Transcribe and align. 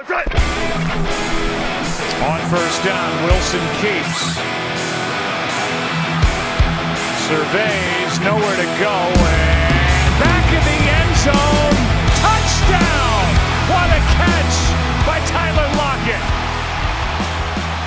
On 0.00 0.06
first 2.48 2.82
down, 2.82 3.24
Wilson 3.26 3.60
keeps. 3.82 4.40
Surveys, 7.28 8.18
nowhere 8.20 8.56
to 8.56 8.64
go, 8.80 8.96
and 9.12 10.18
back 10.18 10.46
in 10.56 10.62
the 10.64 10.80
end 10.88 11.16
zone. 11.18 11.76
Touchdown! 12.16 13.28
What 13.68 13.90
a 13.92 14.00
catch 14.16 14.56
by 15.04 15.20
Tyler 15.28 15.68
Lockett. 15.76 16.24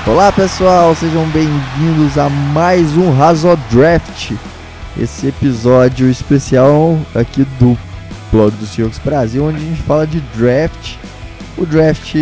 Olá 0.05 0.31
pessoal, 0.31 0.93
sejam 0.93 1.27
bem-vindos 1.29 2.19
a 2.19 2.29
mais 2.29 2.95
um 2.95 3.11
Razo 3.11 3.57
Draft. 3.71 4.33
Esse 4.99 5.29
episódio 5.29 6.07
especial 6.07 6.95
aqui 7.15 7.43
do 7.57 7.75
blog 8.31 8.55
do 8.57 8.67
Seahawks 8.67 8.99
Brasil, 8.99 9.43
onde 9.43 9.57
a 9.57 9.61
gente 9.61 9.81
fala 9.81 10.05
de 10.05 10.21
draft. 10.37 10.95
O 11.57 11.65
draft 11.65 12.15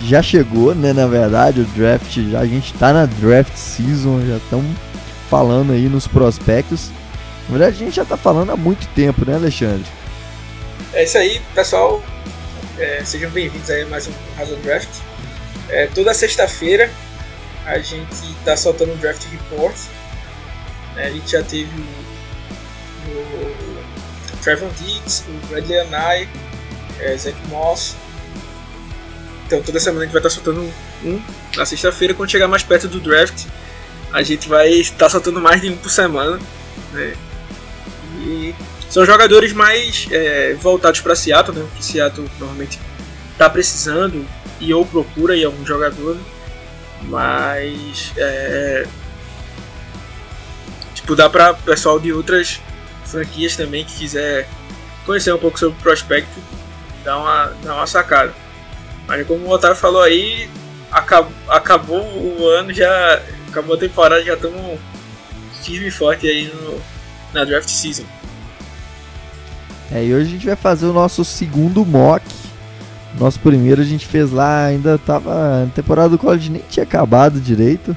já 0.00 0.22
chegou, 0.22 0.74
né? 0.74 0.92
Na 0.92 1.06
verdade, 1.06 1.60
o 1.60 1.64
draft 1.64 2.18
já 2.30 2.40
a 2.40 2.46
gente 2.46 2.74
tá 2.74 2.92
na 2.92 3.06
draft 3.06 3.54
season, 3.56 4.20
já 4.26 4.36
estamos 4.36 4.76
falando 5.30 5.72
aí 5.72 5.88
nos 5.88 6.06
prospectos. 6.06 6.90
Na 7.48 7.58
verdade, 7.58 7.76
a 7.76 7.86
gente 7.86 7.96
já 7.96 8.04
tá 8.04 8.16
falando 8.16 8.50
há 8.50 8.56
muito 8.56 8.86
tempo, 8.94 9.24
né, 9.24 9.34
Alexandre? 9.34 9.86
É 10.92 11.04
isso 11.04 11.16
aí, 11.16 11.40
pessoal. 11.54 12.02
É, 12.78 13.02
sejam 13.04 13.30
bem-vindos 13.30 13.70
a 13.70 13.86
mais 13.86 14.08
um 14.08 14.12
Razão 14.36 14.58
Draft. 14.60 14.88
É, 15.68 15.86
toda 15.86 16.12
sexta-feira 16.12 16.90
a 17.64 17.78
gente 17.78 18.34
tá 18.44 18.56
soltando 18.56 18.92
um 18.92 18.96
draft 18.96 19.24
report. 19.30 19.76
É, 20.96 21.06
a 21.06 21.10
gente 21.10 21.30
já 21.30 21.42
teve 21.42 21.70
o, 23.08 23.16
o 23.16 24.36
Trevor 24.42 24.68
Diggs, 24.78 25.24
o 25.28 25.46
Bradley 25.46 25.80
Anai, 25.80 26.28
é, 27.00 27.16
Zach 27.16 27.36
Moss. 27.48 27.96
Então 29.52 29.62
toda 29.62 29.78
semana 29.78 30.04
a 30.04 30.06
gente 30.06 30.14
vai 30.14 30.20
estar 30.20 30.30
tá 30.30 30.34
soltando 30.34 30.72
um, 31.04 31.22
na 31.54 31.66
sexta-feira. 31.66 32.14
Quando 32.14 32.30
chegar 32.30 32.48
mais 32.48 32.62
perto 32.62 32.88
do 32.88 32.98
draft, 32.98 33.44
a 34.10 34.22
gente 34.22 34.48
vai 34.48 34.70
estar 34.70 34.96
tá 34.96 35.10
soltando 35.10 35.42
mais 35.42 35.60
de 35.60 35.68
um 35.68 35.76
por 35.76 35.90
semana. 35.90 36.40
Né? 36.90 37.14
E 38.24 38.54
são 38.88 39.04
jogadores 39.04 39.52
mais 39.52 40.08
é, 40.10 40.54
voltados 40.54 41.02
para 41.02 41.14
Seattle, 41.14 41.58
né? 41.58 41.68
que 41.76 41.84
Seattle 41.84 42.26
normalmente 42.38 42.80
está 43.32 43.50
precisando 43.50 44.26
e 44.58 44.72
ou 44.72 44.86
procura 44.86 45.34
aí 45.34 45.44
algum 45.44 45.66
jogador. 45.66 46.16
Mas 47.02 48.14
é, 48.16 48.86
tipo 50.94 51.14
dá 51.14 51.28
para 51.28 51.52
pessoal 51.52 52.00
de 52.00 52.10
outras 52.10 52.58
franquias 53.04 53.54
também 53.54 53.84
que 53.84 53.98
quiser 53.98 54.48
conhecer 55.04 55.34
um 55.34 55.38
pouco 55.38 55.58
sobre 55.58 55.78
o 55.78 55.82
prospecto, 55.82 56.40
dá 57.04 57.18
uma, 57.18 57.44
dá 57.62 57.74
uma 57.74 57.86
sacada. 57.86 58.32
Mas 59.12 59.26
como 59.26 59.44
o 59.44 59.50
Otávio 59.50 59.76
falou 59.76 60.00
aí, 60.00 60.48
acabou, 60.90 61.32
acabou 61.46 62.00
o 62.00 62.48
ano, 62.48 62.72
já 62.72 63.20
acabou 63.46 63.76
a 63.76 63.78
temporada, 63.78 64.24
já 64.24 64.32
estamos 64.32 64.80
firme 65.62 65.88
e 65.88 65.90
forte 65.90 66.26
aí 66.26 66.46
no, 66.46 66.80
na 67.34 67.44
draft 67.44 67.68
season. 67.68 68.04
É, 69.92 70.02
e 70.02 70.14
hoje 70.14 70.28
a 70.28 70.30
gente 70.30 70.46
vai 70.46 70.56
fazer 70.56 70.86
o 70.86 70.94
nosso 70.94 71.26
segundo 71.26 71.84
mock. 71.84 72.24
Nosso 73.20 73.38
primeiro 73.38 73.82
a 73.82 73.84
gente 73.84 74.06
fez 74.06 74.32
lá, 74.32 74.64
ainda 74.64 74.96
tava. 74.96 75.64
A 75.64 75.66
temporada 75.74 76.08
do 76.08 76.18
college 76.18 76.50
nem 76.50 76.62
tinha 76.70 76.84
acabado 76.84 77.38
direito. 77.38 77.94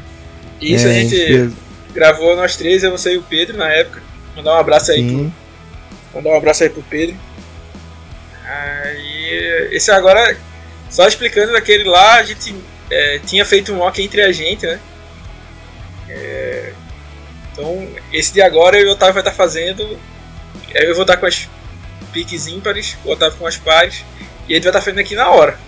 Isso, 0.59 0.85
é, 0.85 0.89
a 0.89 0.93
gente, 0.95 1.15
a 1.15 1.17
gente 1.17 1.27
fez... 1.27 1.53
gravou 1.93 2.35
nós 2.35 2.57
três, 2.57 2.83
eu, 2.83 2.91
você 2.91 3.13
e 3.13 3.17
o 3.17 3.23
Pedro 3.23 3.55
na 3.55 3.69
época. 3.69 4.03
Mandar 4.35 4.57
um 4.57 4.59
abraço 4.59 4.91
aí 4.91 4.97
Sim. 4.97 5.31
pro. 6.11 6.17
Mandar 6.17 6.35
um 6.35 6.37
abraço 6.37 6.63
aí 6.63 6.69
pro 6.69 6.83
Pedro. 6.83 7.15
Aí. 8.45 9.69
Esse 9.71 9.89
agora. 9.91 10.37
Só 10.95 11.05
explicando 11.05 11.51
daquele 11.51 11.83
lá, 11.83 12.13
a 12.13 12.23
gente 12.23 12.55
é, 12.89 13.19
tinha 13.19 13.45
feito 13.45 13.73
um 13.73 13.75
mock 13.75 14.01
entre 14.01 14.21
a 14.21 14.31
gente, 14.31 14.65
né? 14.65 14.79
É, 16.07 16.71
então, 17.51 17.85
esse 18.13 18.31
de 18.31 18.41
agora 18.41 18.77
eu 18.77 18.85
e 18.85 18.87
o 18.87 18.91
Otávio 18.93 19.15
vai 19.15 19.21
estar 19.21 19.33
fazendo. 19.33 19.99
Eu 20.73 20.93
vou 20.93 21.01
estar 21.01 21.17
com 21.17 21.25
as 21.25 21.49
piques 22.13 22.47
ímpares, 22.47 22.95
o 23.03 23.11
Otávio 23.11 23.37
com 23.37 23.45
as 23.45 23.57
pares. 23.57 24.05
E 24.47 24.53
gente 24.53 24.63
vai 24.63 24.69
estar 24.69 24.79
fazendo 24.79 24.99
aqui 24.99 25.15
na 25.15 25.27
hora. 25.27 25.59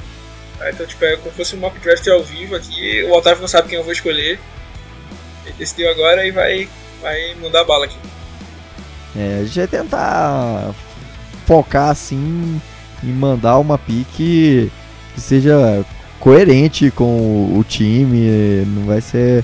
Então, 0.70 0.86
tipo, 0.86 1.04
é 1.04 1.18
como 1.18 1.32
se 1.32 1.36
fosse 1.36 1.56
um 1.58 1.60
mock 1.60 1.78
draft 1.80 2.08
ao 2.08 2.24
vivo 2.24 2.56
aqui. 2.56 3.04
O 3.04 3.12
Otávio 3.12 3.42
não 3.42 3.50
sabe 3.50 3.68
quem 3.68 3.78
eu 3.78 3.84
vou 3.84 3.92
escolher. 3.92 4.40
Ele 5.46 5.56
decidiu 5.58 5.92
agora 5.92 6.26
e 6.26 6.32
vai, 6.32 6.70
vai 7.02 7.36
mandar 7.36 7.66
bala 7.66 7.84
aqui. 7.84 7.98
É, 9.14 9.40
a 9.42 9.44
gente 9.44 9.60
vai 9.60 9.68
tentar 9.68 10.74
focar 11.46 11.90
assim 11.90 12.62
em 13.04 13.12
mandar 13.12 13.58
uma 13.58 13.78
pique 13.78 14.72
que 15.18 15.22
seja 15.22 15.84
coerente 16.20 16.92
com 16.92 17.58
o 17.58 17.66
time, 17.68 18.64
não 18.68 18.84
vai 18.84 19.02
ser 19.02 19.44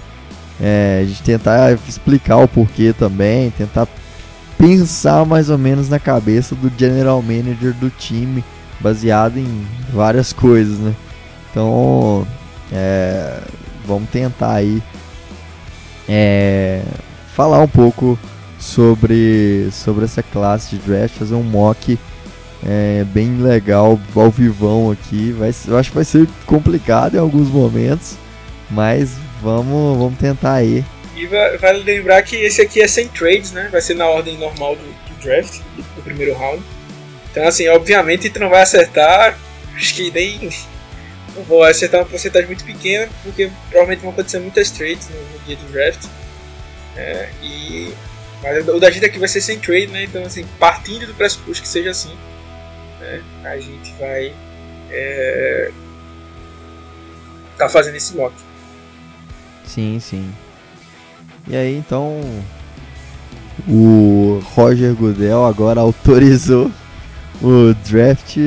é, 0.62 1.00
a 1.02 1.06
gente 1.06 1.24
tentar 1.24 1.72
explicar 1.90 2.38
o 2.38 2.48
porquê 2.48 2.94
também, 2.94 3.50
tentar 3.50 3.88
pensar 4.56 5.26
mais 5.26 5.50
ou 5.50 5.58
menos 5.58 5.90
na 5.90 5.98
cabeça 5.98 6.54
do 6.54 6.72
general 6.78 7.24
manager 7.24 7.74
do 7.74 7.90
time, 7.90 8.44
baseado 8.80 9.38
em 9.38 9.66
várias 9.92 10.32
coisas, 10.32 10.78
né? 10.78 10.94
Então, 11.50 12.28
é, 12.72 13.40
vamos 13.84 14.08
tentar 14.12 14.54
aí 14.54 14.80
é, 16.08 16.84
falar 17.36 17.60
um 17.60 17.68
pouco 17.68 18.18
sobre, 18.60 19.70
sobre 19.72 20.06
essa 20.06 20.22
classe 20.22 20.76
de 20.76 20.84
draft, 20.84 21.16
fazer 21.16 21.34
um 21.34 21.44
mock 21.44 21.98
é, 22.66 23.04
bem 23.06 23.42
legal, 23.42 24.00
ao 24.16 24.32
vivão 24.32 24.92
aqui. 24.92 25.32
Vai, 25.32 25.54
eu 25.68 25.78
acho 25.78 25.90
que 25.90 25.96
vai 25.96 26.06
ser 26.06 26.28
complicado 26.46 27.16
em 27.16 27.20
alguns 27.20 27.50
momentos, 27.50 28.16
mas 28.70 29.12
vamos, 29.42 29.98
vamos 29.98 30.20
tentar 30.20 30.54
aí. 30.54 30.84
E 31.16 31.28
vale 31.58 31.84
lembrar 31.84 32.22
que 32.24 32.36
esse 32.36 32.62
aqui 32.62 32.82
é 32.82 32.88
sem 32.88 33.08
trades, 33.08 33.52
né? 33.52 33.70
Vai 33.72 33.82
ser 33.82 33.94
na 33.94 34.08
ordem 34.08 34.38
normal 34.38 34.76
do, 34.76 34.84
do 34.84 35.22
draft, 35.22 35.62
do, 35.76 36.04
primeiro 36.04 36.34
round. 36.34 36.64
Então, 37.32 37.48
assim, 37.48 37.68
obviamente 37.68 38.30
tu 38.30 38.40
não 38.40 38.50
vai 38.50 38.62
acertar, 38.62 39.38
acho 39.76 39.96
que 39.96 40.12
nem. 40.12 40.50
Não 41.36 41.42
vou 41.46 41.64
acertar 41.64 42.00
uma 42.00 42.06
porcentagem 42.06 42.46
muito 42.46 42.64
pequena, 42.64 43.10
porque 43.24 43.50
provavelmente 43.72 44.02
vão 44.02 44.12
acontecer 44.12 44.38
muitas 44.38 44.70
trades 44.70 45.10
no, 45.10 45.16
no 45.16 45.40
dia 45.48 45.56
do 45.56 45.72
draft. 45.72 46.06
É, 46.96 47.30
e 47.42 47.92
mas 48.44 48.68
o 48.68 48.80
da 48.80 48.92
gente 48.92 49.06
aqui 49.06 49.18
vai 49.18 49.28
ser 49.28 49.42
sem 49.42 49.58
trade, 49.58 49.88
né? 49.88 50.04
Então, 50.04 50.22
assim, 50.24 50.46
partindo 50.60 51.08
do 51.08 51.14
pressuposto 51.16 51.64
que 51.64 51.68
seja 51.68 51.90
assim, 51.90 52.16
né? 53.04 53.22
a 53.44 53.58
gente 53.58 53.92
vai 54.00 54.34
é, 54.90 55.72
tá 57.58 57.70
fazendo 57.70 57.96
esse 57.96 58.16
mock. 58.16 58.34
Sim, 59.66 60.00
sim. 60.00 60.34
E 61.48 61.56
aí, 61.56 61.76
então, 61.76 62.22
o 63.68 64.42
Roger 64.56 64.94
Goodell 64.94 65.46
agora 65.46 65.82
autorizou 65.82 66.72
o 67.42 67.74
draft. 67.86 68.38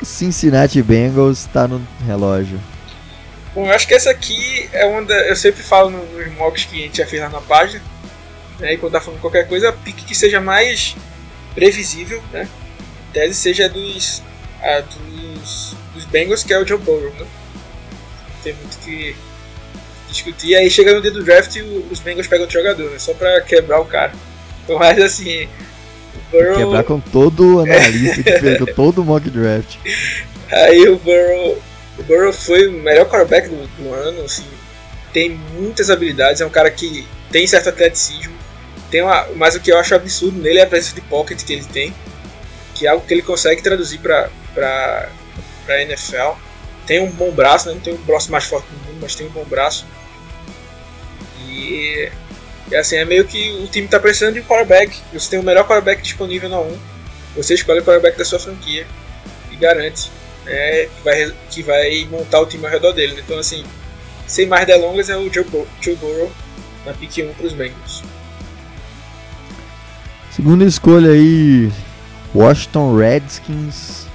O 0.00 0.04
Cincinnati 0.04 0.82
Bengals 0.82 1.40
está 1.40 1.66
no 1.66 1.80
relógio. 2.06 2.60
Bom, 3.54 3.66
eu 3.66 3.72
acho 3.72 3.88
que 3.88 3.94
essa 3.94 4.10
aqui 4.10 4.68
é 4.72 4.84
uma 4.86 5.02
da, 5.02 5.14
Eu 5.26 5.34
sempre 5.34 5.62
falo 5.62 5.90
nos 5.90 6.32
mocks 6.34 6.64
que 6.64 6.76
a 6.76 6.86
gente 6.86 6.98
já 6.98 7.06
fez 7.06 7.22
lá 7.22 7.28
na 7.28 7.40
página 7.40 7.82
né? 8.58 8.74
E 8.74 8.78
quando 8.78 8.92
tá 8.92 9.00
falando 9.00 9.20
qualquer 9.20 9.46
coisa, 9.48 9.72
pique 9.72 10.04
que 10.04 10.14
seja 10.14 10.40
mais 10.40 10.96
previsível, 11.54 12.22
né? 12.32 12.48
Tese 13.12 13.34
seja 13.34 13.68
dos, 13.68 14.22
dos, 14.94 15.76
dos 15.94 16.04
Bengals, 16.06 16.42
que 16.42 16.52
é 16.52 16.58
o 16.58 16.66
Joe 16.66 16.78
Burrow, 16.78 17.12
né? 17.18 17.26
Tem 18.42 18.54
muito 18.54 18.78
que 18.78 19.16
discutir. 20.08 20.54
Aí 20.56 20.70
chega 20.70 20.94
no 20.94 21.02
dia 21.02 21.10
do 21.10 21.22
draft 21.22 21.54
e 21.56 21.62
os 21.62 22.00
Bengals 22.00 22.26
pegam 22.26 22.46
o 22.46 22.50
jogador, 22.50 22.90
né? 22.90 22.98
Só 22.98 23.14
pra 23.14 23.40
quebrar 23.40 23.80
o 23.80 23.84
cara. 23.84 24.12
Mas 24.68 25.00
assim, 25.00 25.44
o 25.44 26.30
Burrow... 26.30 26.56
Quebrar 26.56 26.84
com 26.84 27.00
todo 27.00 27.60
analista 27.60 28.22
que 28.22 28.38
fez 28.38 28.58
todo 28.74 29.02
o 29.02 29.04
mock 29.04 29.28
draft. 29.30 29.76
Aí 30.50 30.88
o 30.88 30.96
Burrow, 30.98 31.62
o 31.98 32.02
Burrow 32.02 32.32
foi 32.32 32.68
o 32.68 32.72
melhor 32.72 33.06
quarterback 33.06 33.48
do, 33.48 33.66
do 33.66 33.92
ano, 33.92 34.22
assim, 34.22 34.44
tem 35.12 35.30
muitas 35.58 35.90
habilidades, 35.90 36.40
é 36.40 36.46
um 36.46 36.50
cara 36.50 36.70
que 36.70 37.06
tem 37.30 37.46
certo 37.46 37.68
atleticismo, 37.68 38.34
tem 38.90 39.02
uma, 39.02 39.26
mas 39.36 39.54
o 39.54 39.60
que 39.60 39.70
eu 39.70 39.78
acho 39.78 39.94
absurdo 39.94 40.38
nele 40.40 40.58
é 40.58 40.62
a 40.62 40.66
presença 40.66 40.94
de 40.94 41.02
pocket 41.02 41.42
que 41.42 41.52
ele 41.52 41.64
tem, 41.64 41.94
que 42.78 42.86
é 42.86 42.90
algo 42.90 43.04
que 43.04 43.12
ele 43.12 43.22
consegue 43.22 43.60
traduzir 43.60 43.98
para 43.98 44.30
para 44.54 45.82
NFL. 45.82 46.38
Tem 46.86 47.00
um 47.02 47.10
bom 47.10 47.30
braço, 47.30 47.68
né? 47.68 47.74
não 47.74 47.80
tem 47.80 47.92
o 47.92 47.98
braço 47.98 48.30
mais 48.30 48.44
forte 48.44 48.66
do 48.68 48.76
mundo, 48.86 48.98
mas 49.02 49.14
tem 49.14 49.26
um 49.26 49.30
bom 49.30 49.44
braço. 49.44 49.84
E, 51.46 52.10
e 52.70 52.76
assim, 52.76 52.96
é 52.96 53.04
meio 53.04 53.26
que 53.26 53.50
o 53.62 53.66
time 53.66 53.84
está 53.84 54.00
precisando 54.00 54.34
de 54.34 54.40
um 54.40 54.44
quarterback. 54.44 54.96
Você 55.12 55.30
tem 55.30 55.38
o 55.38 55.42
melhor 55.42 55.66
quarterback 55.66 56.00
disponível 56.00 56.48
na 56.48 56.60
1. 56.60 56.78
Você 57.36 57.54
escolhe 57.54 57.80
o 57.80 57.84
quarterback 57.84 58.16
da 58.16 58.24
sua 58.24 58.38
franquia 58.38 58.86
e 59.50 59.56
garante 59.56 60.10
né, 60.46 60.86
que, 60.86 61.04
vai, 61.04 61.34
que 61.50 61.62
vai 61.62 62.08
montar 62.10 62.40
o 62.40 62.46
time 62.46 62.64
ao 62.64 62.70
redor 62.70 62.92
dele. 62.92 63.20
Então, 63.22 63.38
assim, 63.38 63.64
sem 64.26 64.46
mais 64.46 64.66
delongas, 64.66 65.10
é 65.10 65.16
o 65.16 65.30
Joe, 65.32 65.44
Joe 65.80 65.96
Burrow 65.96 66.32
na 66.86 66.94
pick 66.94 67.18
1 67.18 67.34
para 67.34 67.46
os 67.46 67.52
Bengals. 67.52 68.02
Segunda 70.30 70.64
escolha 70.64 71.10
aí, 71.10 71.70
Washington 72.34 72.96
Redskins. 72.96 74.06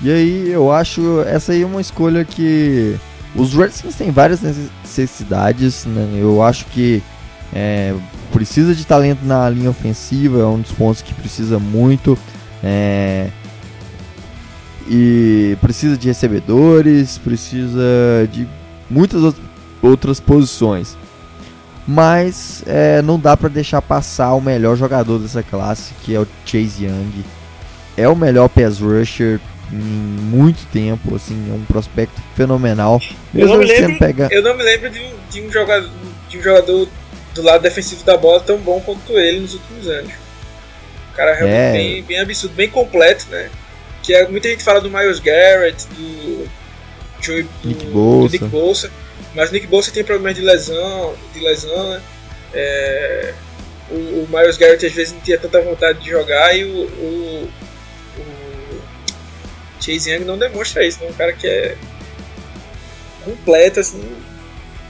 E 0.00 0.10
aí 0.10 0.50
eu 0.50 0.72
acho 0.72 1.22
essa 1.22 1.52
aí 1.52 1.64
uma 1.64 1.80
escolha 1.80 2.24
que 2.24 2.96
os 3.34 3.54
Redskins 3.54 3.96
têm 3.96 4.10
várias 4.10 4.40
necessidades, 4.40 5.84
né? 5.86 6.18
Eu 6.20 6.42
acho 6.42 6.66
que 6.66 7.02
é, 7.52 7.94
precisa 8.32 8.74
de 8.74 8.86
talento 8.86 9.24
na 9.24 9.48
linha 9.50 9.70
ofensiva, 9.70 10.40
é 10.40 10.46
um 10.46 10.60
dos 10.60 10.72
pontos 10.72 11.02
que 11.02 11.14
precisa 11.14 11.58
muito. 11.58 12.16
É, 12.62 13.28
e 14.88 15.56
precisa 15.60 15.96
de 15.96 16.08
recebedores, 16.08 17.18
precisa 17.18 17.82
de 18.32 18.48
muitas 18.88 19.34
outras 19.82 20.18
posições. 20.18 20.96
Mas 21.90 22.62
é, 22.66 23.00
não 23.00 23.18
dá 23.18 23.34
para 23.34 23.48
deixar 23.48 23.80
passar 23.80 24.34
o 24.34 24.42
melhor 24.42 24.76
jogador 24.76 25.18
dessa 25.18 25.42
classe, 25.42 25.94
que 26.02 26.14
é 26.14 26.20
o 26.20 26.28
Chase 26.44 26.84
Young. 26.84 27.24
É 27.96 28.06
o 28.06 28.14
melhor 28.14 28.46
pass 28.50 28.78
rusher 28.78 29.40
em 29.72 29.76
muito 29.76 30.66
tempo, 30.70 31.16
assim, 31.16 31.50
é 31.50 31.54
um 31.54 31.64
prospecto 31.64 32.20
fenomenal. 32.36 33.00
Eu 33.34 33.48
não, 33.48 33.56
me 33.56 33.64
lembro, 33.64 33.98
pega... 33.98 34.28
eu 34.30 34.42
não 34.42 34.54
me 34.54 34.62
lembro 34.62 34.90
de 34.90 35.00
um, 35.00 35.12
de 35.30 35.40
um, 35.40 35.50
jogador, 35.50 35.90
de 36.28 36.38
um 36.38 36.42
jogador 36.42 36.88
do 37.34 37.42
lado 37.42 37.62
defensivo 37.62 38.04
da 38.04 38.18
bola 38.18 38.40
tão 38.40 38.58
bom 38.58 38.80
quanto 38.80 39.18
ele 39.18 39.40
nos 39.40 39.54
últimos 39.54 39.88
anos. 39.88 40.12
O 41.10 41.16
cara 41.16 41.34
realmente 41.34 41.56
é... 41.56 41.72
bem, 41.72 42.02
bem 42.02 42.18
absurdo, 42.20 42.54
bem 42.54 42.68
completo, 42.68 43.24
né? 43.30 43.48
Que 44.02 44.12
é, 44.12 44.28
muita 44.28 44.48
gente 44.50 44.62
fala 44.62 44.82
do 44.82 44.90
Miles 44.90 45.20
Garrett, 45.20 45.86
do, 45.88 46.46
Joey, 47.20 47.44
do, 47.62 47.68
Nick, 47.68 47.86
Bolsa. 47.86 48.28
do 48.28 48.32
Nick 48.32 48.44
Bolsa, 48.46 48.90
mas 49.38 49.52
Nick 49.52 49.68
Bolsa 49.68 49.92
tem 49.92 50.02
problemas 50.02 50.36
de 50.36 50.42
lesão, 50.42 51.14
de 51.32 51.38
lesão, 51.38 51.90
né? 51.90 52.02
É, 52.52 53.34
o, 53.88 53.94
o, 53.94 54.28
Miles 54.28 54.56
Garrett 54.56 54.84
às 54.84 54.92
vezes 54.92 55.14
não 55.14 55.20
tinha 55.20 55.38
tanta 55.38 55.60
vontade 55.60 56.00
de 56.00 56.10
jogar 56.10 56.56
e 56.56 56.64
o, 56.64 56.86
o, 56.86 57.48
o 58.18 58.82
Chase 59.80 60.10
Young 60.10 60.24
não 60.24 60.36
demonstra 60.36 60.84
isso, 60.84 61.00
né? 61.00 61.08
Um 61.08 61.14
cara 61.14 61.32
que 61.32 61.46
é 61.46 61.76
completo, 63.24 63.78
assim. 63.78 64.02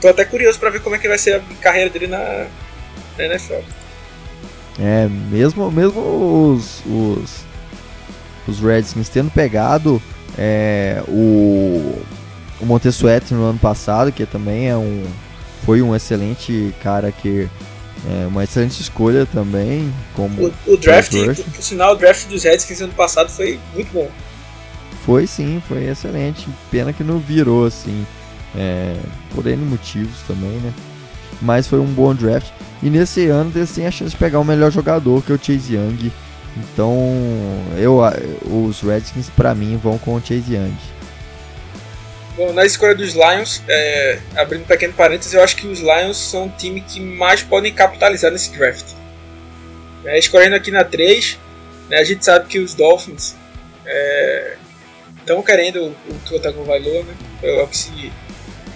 Tô 0.01 0.07
até 0.07 0.25
curioso 0.25 0.59
para 0.59 0.71
ver 0.71 0.81
como 0.81 0.95
é 0.95 0.99
que 0.99 1.07
vai 1.07 1.19
ser 1.19 1.35
a 1.35 1.41
carreira 1.61 1.91
dele 1.91 2.07
na, 2.07 2.47
na 3.19 3.25
NFL. 3.25 3.61
É, 4.79 5.07
mesmo, 5.07 5.69
mesmo 5.69 6.55
os, 6.55 6.81
os 6.87 7.49
os 8.47 8.59
Redskins 8.59 9.09
tendo 9.09 9.29
pegado 9.29 10.01
é, 10.35 11.03
o, 11.07 12.01
o 12.59 12.65
Montessuet 12.65 13.33
no 13.33 13.43
ano 13.43 13.59
passado, 13.59 14.11
que 14.11 14.25
também 14.25 14.69
é 14.69 14.75
um, 14.75 15.05
foi 15.65 15.81
um 15.81 15.95
excelente 15.95 16.73
cara 16.81 17.11
que 17.11 17.47
é 18.07 18.27
uma 18.27 18.43
excelente 18.43 18.81
escolha 18.81 19.25
também. 19.25 19.93
Como 20.15 20.47
o, 20.47 20.53
o 20.73 20.77
draft, 20.77 21.11
por 21.11 21.63
sinal, 21.63 21.93
o 21.93 21.95
draft 21.95 22.27
dos 22.27 22.43
Redskins 22.43 22.81
ano 22.81 22.93
passado 22.93 23.29
foi 23.29 23.59
muito 23.73 23.91
bom. 23.91 24.09
Foi 25.05 25.25
sim, 25.25 25.61
foi 25.67 25.85
excelente. 25.85 26.47
Pena 26.69 26.93
que 26.93 27.03
não 27.03 27.19
virou 27.19 27.65
assim, 27.65 28.05
é, 28.55 28.95
por 29.33 29.47
N 29.47 29.63
motivos 29.65 30.21
também, 30.27 30.57
né? 30.57 30.73
Mas 31.41 31.67
foi 31.67 31.79
um 31.79 31.85
bom 31.85 32.13
draft. 32.13 32.51
E 32.83 32.89
nesse 32.89 33.27
ano 33.27 33.51
eles 33.55 33.71
têm 33.71 33.87
a 33.87 33.91
chance 33.91 34.11
de 34.11 34.17
pegar 34.17 34.39
o 34.39 34.45
melhor 34.45 34.71
jogador, 34.71 35.21
que 35.23 35.31
é 35.31 35.35
o 35.35 35.39
Chase 35.41 35.75
Young 35.75 36.11
então, 36.57 36.97
eu, 37.77 37.99
os 38.45 38.81
Redskins 38.81 39.29
para 39.29 39.53
mim 39.53 39.77
vão 39.81 39.97
com 39.97 40.15
o 40.15 40.19
Chase 40.19 40.55
Young. 40.55 40.73
Bom, 42.39 42.53
na 42.53 42.65
escolha 42.65 42.95
dos 42.95 43.15
Lions, 43.15 43.61
é, 43.67 44.17
abrindo 44.33 44.61
um 44.61 44.65
pequeno 44.65 44.93
parênteses, 44.93 45.33
eu 45.33 45.43
acho 45.43 45.57
que 45.57 45.67
os 45.67 45.81
Lions 45.81 46.15
são 46.15 46.45
o 46.45 46.49
time 46.49 46.79
que 46.79 47.01
mais 47.01 47.43
podem 47.43 47.73
capitalizar 47.73 48.31
nesse 48.31 48.49
draft. 48.51 48.93
É, 50.05 50.17
escolhendo 50.17 50.55
aqui 50.55 50.71
na 50.71 50.85
3, 50.85 51.37
né, 51.89 51.97
a 51.97 52.03
gente 52.05 52.23
sabe 52.23 52.47
que 52.47 52.57
os 52.57 52.73
Dolphins 52.73 53.35
estão 55.19 55.39
é, 55.39 55.43
querendo 55.43 55.87
o 55.87 56.19
Tua 56.25 56.39
Tagovailoa, 56.39 57.03
né? 57.03 57.13
É 57.43 57.61
o 57.61 57.67
que 57.67 57.75
se, 57.75 58.13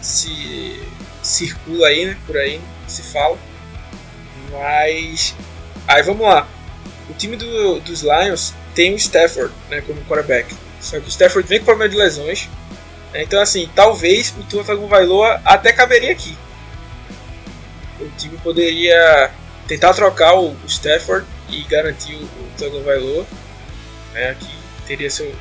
se 0.02 0.84
circula 1.22 1.88
aí, 1.88 2.08
né? 2.08 2.18
Por 2.28 2.36
aí, 2.36 2.60
se 2.86 3.02
fala. 3.14 3.38
Mas, 4.52 5.34
aí 5.88 6.04
vamos 6.04 6.28
lá 6.28 6.50
o 7.10 7.14
time 7.14 7.36
do, 7.36 7.80
dos 7.80 8.02
Lions 8.02 8.54
tem 8.74 8.94
o 8.94 8.98
Stafford 8.98 9.54
né, 9.70 9.82
como 9.82 10.02
quarterback. 10.06 10.54
Só 10.82 11.00
que 11.00 11.08
o 11.08 11.10
Stafford 11.10 11.48
vem 11.48 11.60
com 11.60 11.66
problema 11.66 11.90
de 11.90 11.98
lesões. 11.98 12.50
Então, 13.14 13.42
assim, 13.42 13.70
talvez 13.76 14.34
o 14.38 14.44
Tua 14.44 14.64
Tagovailoa 14.64 15.42
até 15.46 15.72
caberia 15.72 16.12
aqui. 16.12 16.38
O 18.00 18.10
time 18.18 18.38
poderia 18.40 19.32
tentar 19.68 19.94
trocar 19.94 20.34
o, 20.36 20.56
Stafford 20.68 21.26
e 21.50 21.64
garantir 21.64 22.16
o, 22.16 22.24
o 22.24 22.52
Tagovailoa. 22.58 23.26
Né, 24.14 24.36
que 24.40 24.88
teria 24.88 25.10
seu 25.10 25.34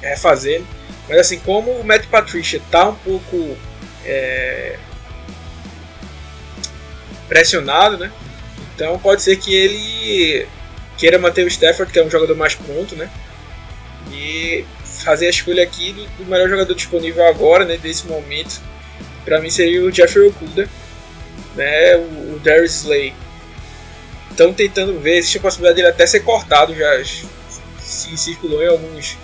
refazer. 0.00 0.62
Mas, 1.08 1.18
assim, 1.18 1.38
como 1.38 1.70
o 1.70 1.84
Matt 1.84 2.06
Patricia 2.06 2.58
está 2.58 2.88
um 2.88 2.94
pouco 2.94 3.56
é, 4.04 4.78
pressionado, 7.28 7.98
né? 7.98 8.10
Então 8.74 8.98
pode 8.98 9.22
ser 9.22 9.36
que 9.36 9.54
ele 9.54 10.48
queira 10.96 11.18
manter 11.18 11.44
o 11.44 11.48
Stafford, 11.48 11.92
que 11.92 11.98
é 11.98 12.04
um 12.04 12.10
jogador 12.10 12.36
mais 12.36 12.54
pronto, 12.54 12.96
né? 12.96 13.10
E 14.10 14.64
fazer 15.08 15.28
a 15.28 15.30
escolha 15.30 15.62
aqui 15.62 15.92
do, 15.92 16.04
do 16.18 16.26
melhor 16.26 16.50
jogador 16.50 16.74
disponível 16.74 17.26
agora, 17.26 17.64
né? 17.64 17.78
Desse 17.78 18.06
momento, 18.06 18.60
para 19.24 19.40
mim 19.40 19.48
seria 19.48 19.82
o 19.82 19.90
Jeffrey 19.90 20.28
Okuda, 20.28 20.68
né? 21.56 21.96
O, 21.96 22.34
o 22.34 22.40
Darius 22.44 22.82
Slay. 22.82 23.14
Estão 24.30 24.52
tentando 24.52 25.00
ver, 25.00 25.16
existe 25.16 25.38
a 25.38 25.40
possibilidade 25.40 25.76
dele 25.76 25.88
até 25.88 26.06
ser 26.06 26.20
cortado, 26.20 26.74
já 26.74 27.02
se 27.80 28.16
circulou 28.18 28.62
em 28.62 28.68
alguns, 28.68 29.16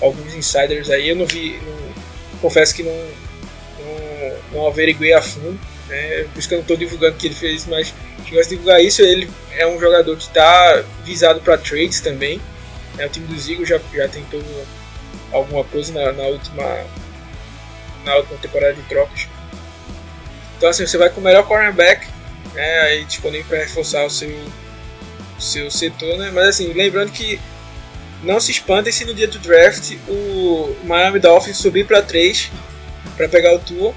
alguns 0.00 0.32
insiders 0.32 0.88
aí. 0.88 1.08
Eu 1.08 1.16
não 1.16 1.26
vi, 1.26 1.60
não, 1.66 2.38
confesso 2.40 2.72
que 2.72 2.84
não, 2.84 2.92
não, 2.92 4.36
não 4.52 4.66
averiguei 4.68 5.12
a 5.12 5.20
fundo, 5.20 5.58
né? 5.88 6.24
Por 6.32 6.38
isso 6.38 6.48
que 6.48 6.54
eu 6.54 6.58
não 6.58 6.62
estou 6.62 6.76
divulgando 6.76 7.16
que 7.16 7.26
ele 7.26 7.34
fez, 7.34 7.66
mas 7.66 7.92
gosta 8.30 8.44
de 8.44 8.50
divulgar 8.50 8.80
isso. 8.80 9.02
Ele 9.02 9.28
é 9.50 9.66
um 9.66 9.78
jogador 9.80 10.16
que 10.16 10.22
está 10.22 10.84
visado 11.04 11.40
para 11.40 11.58
trades 11.58 12.00
também. 12.00 12.40
É, 12.96 13.06
o 13.06 13.08
time 13.08 13.26
do 13.26 13.38
Zigo 13.38 13.66
já, 13.66 13.80
já 13.92 14.06
tentou 14.06 14.40
alguma 15.32 15.64
coisa 15.64 15.92
na, 15.92 16.12
na, 16.12 16.24
última 16.24 16.64
na 18.04 18.16
última 18.16 18.38
temporada 18.38 18.74
de 18.74 18.82
trocas. 18.82 19.26
Então 20.56 20.68
assim, 20.68 20.86
você 20.86 20.98
vai 20.98 21.10
com 21.10 21.20
o 21.20 21.24
melhor 21.24 21.46
cornerback, 21.46 22.06
né, 22.54 22.80
aí 22.80 23.04
disponível 23.04 23.46
para 23.48 23.58
reforçar 23.58 24.04
o 24.04 24.10
seu, 24.10 24.30
o 25.38 25.40
seu 25.40 25.70
setor, 25.70 26.18
né? 26.18 26.30
Mas 26.32 26.48
assim, 26.48 26.72
lembrando 26.72 27.10
que 27.10 27.40
não 28.22 28.38
se 28.38 28.52
espantem 28.52 28.92
se 28.92 29.04
no 29.04 29.14
dia 29.14 29.26
do 29.26 29.38
draft 29.38 29.96
o 30.08 30.76
Miami 30.84 31.18
Dolphins 31.18 31.56
subir 31.56 31.86
para 31.86 32.02
3 32.02 32.50
para 33.16 33.28
pegar 33.28 33.54
o 33.54 33.58
Tua 33.58 33.94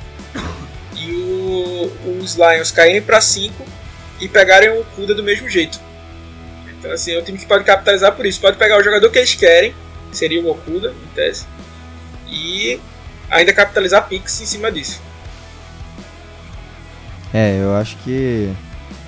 e 0.95 1.11
o, 1.11 2.19
os 2.21 2.35
Lions 2.35 2.71
caírem 2.71 3.01
para 3.01 3.21
5 3.21 3.65
e 4.19 4.27
pegarem 4.27 4.69
o 4.69 4.83
Kuda 4.95 5.13
do 5.13 5.23
mesmo 5.23 5.47
jeito. 5.49 5.79
Então, 6.77 6.91
assim, 6.91 7.13
é 7.13 7.19
um 7.19 7.23
time 7.23 7.37
que 7.37 7.45
pode 7.45 7.63
capitalizar 7.63 8.13
por 8.13 8.25
isso. 8.25 8.39
Pode 8.39 8.57
pegar 8.57 8.77
o 8.77 8.83
jogador 8.83 9.09
que 9.09 9.17
eles 9.17 9.33
querem, 9.35 9.75
que 10.15 10.19
seria 10.19 10.41
o 10.41 10.49
Okuda, 10.49 10.91
em 10.91 11.13
tese, 11.13 11.45
e 12.27 12.79
ainda 13.29 13.53
capitalizar 13.53 14.07
Pix 14.07 14.41
em 14.41 14.45
cima 14.45 14.71
disso. 14.71 15.01
É, 17.33 17.59
eu 17.61 17.75
acho 17.75 17.97
que 17.97 18.49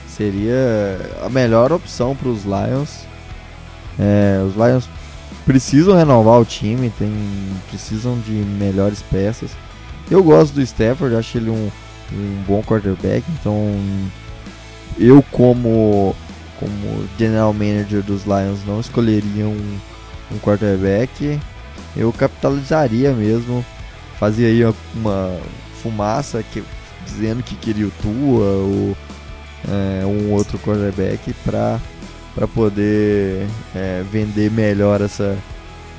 seria 0.10 1.00
a 1.24 1.30
melhor 1.30 1.72
opção 1.72 2.14
para 2.14 2.28
os 2.28 2.44
Lions. 2.44 3.06
É, 3.98 4.44
os 4.46 4.54
Lions 4.56 4.90
precisam 5.46 5.96
renovar 5.96 6.42
o 6.42 6.46
time, 6.46 6.90
tem, 7.00 7.10
precisam 7.70 8.20
de 8.20 8.32
melhores 8.32 9.02
peças. 9.02 9.52
Eu 10.12 10.22
gosto 10.22 10.54
do 10.54 10.62
Stafford, 10.62 11.16
acho 11.16 11.38
ele 11.38 11.50
um, 11.50 11.72
um 12.12 12.44
bom 12.46 12.62
quarterback, 12.62 13.24
então 13.40 13.74
eu 15.00 15.24
como 15.32 16.16
como 16.60 17.08
general 17.20 17.54
manager 17.54 18.02
dos 18.02 18.24
Lions 18.24 18.66
não 18.66 18.80
escolheria 18.80 19.46
um, 19.46 19.78
um 20.32 20.40
quarterback, 20.40 21.40
eu 21.96 22.12
capitalizaria 22.14 23.12
mesmo, 23.14 23.66
fazia 24.20 24.48
aí 24.48 24.76
uma 24.96 25.40
fumaça 25.82 26.44
que, 26.44 26.64
dizendo 27.06 27.44
que 27.44 27.56
queria 27.56 27.88
o 27.88 27.92
Tua 28.02 28.46
ou 28.46 28.98
é, 29.68 30.06
um 30.06 30.32
outro 30.32 30.58
quarterback 30.60 31.34
para 31.46 31.80
para 32.38 32.48
poder 32.48 33.48
é, 33.74 34.04
vender 34.12 34.52
melhor 34.52 35.02
essa, 35.02 35.36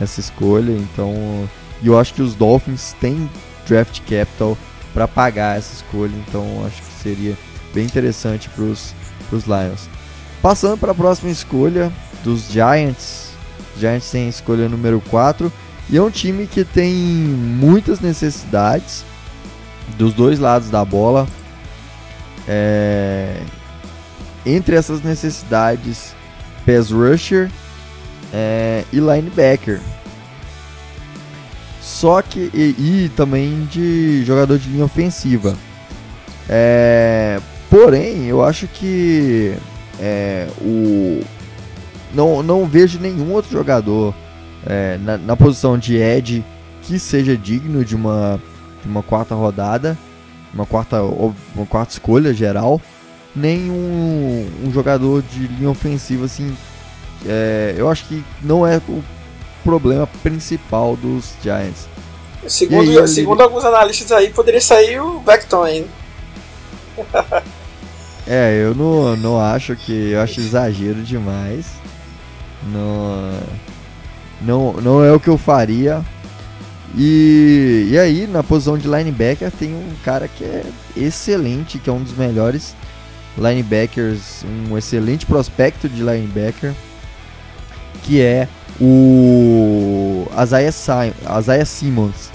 essa 0.01 0.21
escolha. 0.21 0.71
Então, 0.71 1.49
eu 1.83 1.99
acho 1.99 2.15
que 2.15 2.23
os 2.23 2.37
Dolphins 2.37 2.95
têm 3.01 3.29
draft 3.67 4.01
capital 4.03 4.57
para 4.95 5.09
pagar 5.09 5.59
essa 5.59 5.75
escolha, 5.75 6.13
então 6.29 6.65
acho 6.65 6.81
que 6.81 7.03
seria 7.03 7.37
bem 7.75 7.85
interessante 7.85 8.49
para 8.51 8.63
os 8.63 8.95
Lions. 9.33 9.89
Passando 10.41 10.79
para 10.79 10.93
a 10.93 10.95
próxima 10.95 11.29
escolha 11.29 11.93
dos 12.23 12.49
Giants. 12.49 13.28
Giants 13.79 14.11
tem 14.11 14.27
a 14.27 14.31
escolha 14.31 14.69
número 14.69 15.01
4 15.09 15.53
e 15.91 15.97
é 15.97 16.03
um 16.03 16.11
time 16.11 16.47
que 16.47 16.65
tem 16.65 16.93
muitas 16.95 18.01
necessidades 18.01 19.05
dos 19.97 20.13
dois 20.13 20.39
lados 20.39 20.71
da 20.71 20.85
bola. 20.85 21.27
É... 22.47 23.41
Entre 24.45 24.77
essas 24.77 25.03
necessidades, 25.03 26.15
pass 26.67 26.91
rusher 26.91 27.51
é... 28.33 28.85
e 28.93 28.99
linebacker. 28.99 29.81
Só 31.81 32.21
que. 32.21 32.51
E, 32.53 32.75
e 32.79 33.09
também 33.17 33.65
de 33.65 34.23
jogador 34.25 34.59
de 34.59 34.69
linha 34.69 34.85
ofensiva. 34.85 35.57
É, 36.49 37.41
porém, 37.69 38.27
eu 38.27 38.43
acho 38.45 38.67
que 38.69 39.55
é, 39.99 40.49
o, 40.61 41.21
não, 42.15 42.43
não 42.43 42.67
vejo 42.67 42.99
nenhum 42.99 43.33
outro 43.33 43.51
jogador 43.51 44.15
é, 44.67 44.99
na, 44.99 45.19
na, 45.19 45.37
posição 45.37 45.79
de 45.79 45.97
Ed 45.97 46.45
que 46.83 46.99
seja 46.99 47.37
digno 47.37 47.85
de 47.85 47.95
uma, 47.95 48.41
de 48.83 48.89
uma 48.89 49.03
quarta 49.03 49.35
rodada, 49.35 49.97
uma 50.53 50.67
quarta, 50.67 51.03
uma 51.03 51.67
quarta 51.67 51.93
escolha 51.93 52.33
geral, 52.33 52.81
nem 53.35 53.71
um, 53.71 54.47
um 54.65 54.73
jogador 54.73 55.23
de 55.23 55.47
linha 55.47 55.71
ofensiva 55.71 56.25
assim. 56.25 56.57
É, 57.27 57.75
eu 57.77 57.89
acho 57.89 58.07
que 58.07 58.25
não 58.43 58.67
é 58.67 58.81
o 58.89 59.03
problema 59.63 60.07
principal 60.23 60.97
dos 60.97 61.33
Giants. 61.43 61.89
Segundo, 62.47 63.01
aí, 63.01 63.09
segundo 63.09 63.41
ele... 63.41 63.43
alguns 63.43 63.65
analistas 63.65 64.13
aí, 64.13 64.31
poderia 64.31 64.61
sair 64.61 65.01
o 65.01 65.21
Vecton 65.21 65.63
ainda. 65.63 65.89
é, 68.27 68.63
eu 68.63 68.75
não, 68.75 69.17
não 69.17 69.41
acho 69.41 69.77
que. 69.77 70.11
Eu 70.11 70.21
acho 70.21 70.41
exagero 70.41 71.03
demais. 71.03 71.67
Não, 72.73 73.41
não, 74.41 74.73
não 74.81 75.05
é 75.05 75.13
o 75.13 75.21
que 75.21 75.29
eu 75.29 75.39
faria. 75.39 76.05
E, 76.97 77.89
e 77.91 77.99
aí, 77.99 78.27
na 78.27 78.43
posição 78.43 78.79
de 78.79 78.89
linebacker, 78.89 79.51
tem 79.51 79.75
um 79.75 79.93
cara 80.05 80.27
que 80.27 80.45
é 80.45 80.65
excelente, 80.97 81.79
que 81.79 81.91
é 81.91 81.93
um 81.93 82.03
dos 82.03 82.17
melhores 82.17 82.75
linebackers, 83.37 84.45
um 84.69 84.77
excelente 84.77 85.27
prospecto 85.27 85.89
de 85.89 86.03
linebacker, 86.03 86.75
que 88.03 88.21
é 88.21 88.49
o 88.81 90.27
Isaiah, 90.43 90.73
Isaiah 91.39 91.65
Simmons, 91.65 92.31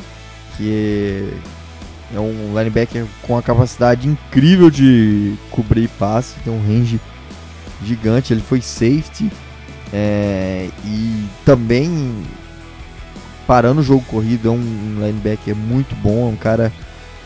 que 0.55 1.33
é 2.13 2.19
um 2.19 2.57
linebacker 2.57 3.05
com 3.23 3.37
a 3.37 3.41
capacidade 3.41 4.07
incrível 4.07 4.69
de 4.69 5.35
cobrir 5.49 5.87
passe, 5.99 6.35
tem 6.43 6.53
um 6.53 6.61
range 6.61 7.01
gigante, 7.83 8.33
ele 8.33 8.41
foi 8.41 8.61
safety 8.61 9.31
é, 9.93 10.69
e 10.85 11.25
também 11.45 12.25
parando 13.45 13.81
o 13.81 13.83
jogo 13.83 14.03
corrido 14.05 14.47
é 14.47 14.51
um 14.51 14.95
linebacker 14.99 15.55
muito 15.55 15.95
bom, 15.95 16.29
é 16.29 16.31
um 16.31 16.35
cara 16.35 16.73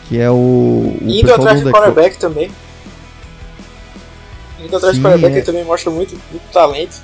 que 0.08 0.18
é 0.18 0.30
o, 0.30 0.34
o 0.34 0.98
indo 1.02 1.32
atrás 1.32 1.62
do 1.62 1.70
quarterback 1.70 2.18
também 2.18 2.50
indo 4.60 4.76
atrás 4.76 4.96
do 4.96 5.02
quarterback 5.02 5.38
é... 5.38 5.42
também 5.42 5.64
mostra 5.64 5.90
muito, 5.90 6.18
muito 6.30 6.52
talento 6.52 7.02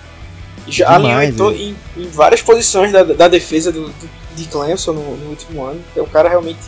já 0.68 0.94
alinhou 0.94 1.52
é. 1.52 1.56
em, 1.56 1.76
em, 1.96 2.08
várias 2.08 2.42
posições 2.42 2.92
da, 2.92 3.02
da 3.02 3.28
defesa 3.28 3.70
do, 3.70 3.88
do, 3.88 4.10
de 4.34 4.44
Clemson 4.46 4.92
no, 4.92 5.16
no, 5.16 5.30
último 5.30 5.64
ano. 5.64 5.80
É 5.94 6.02
um 6.02 6.06
cara 6.06 6.28
realmente 6.28 6.60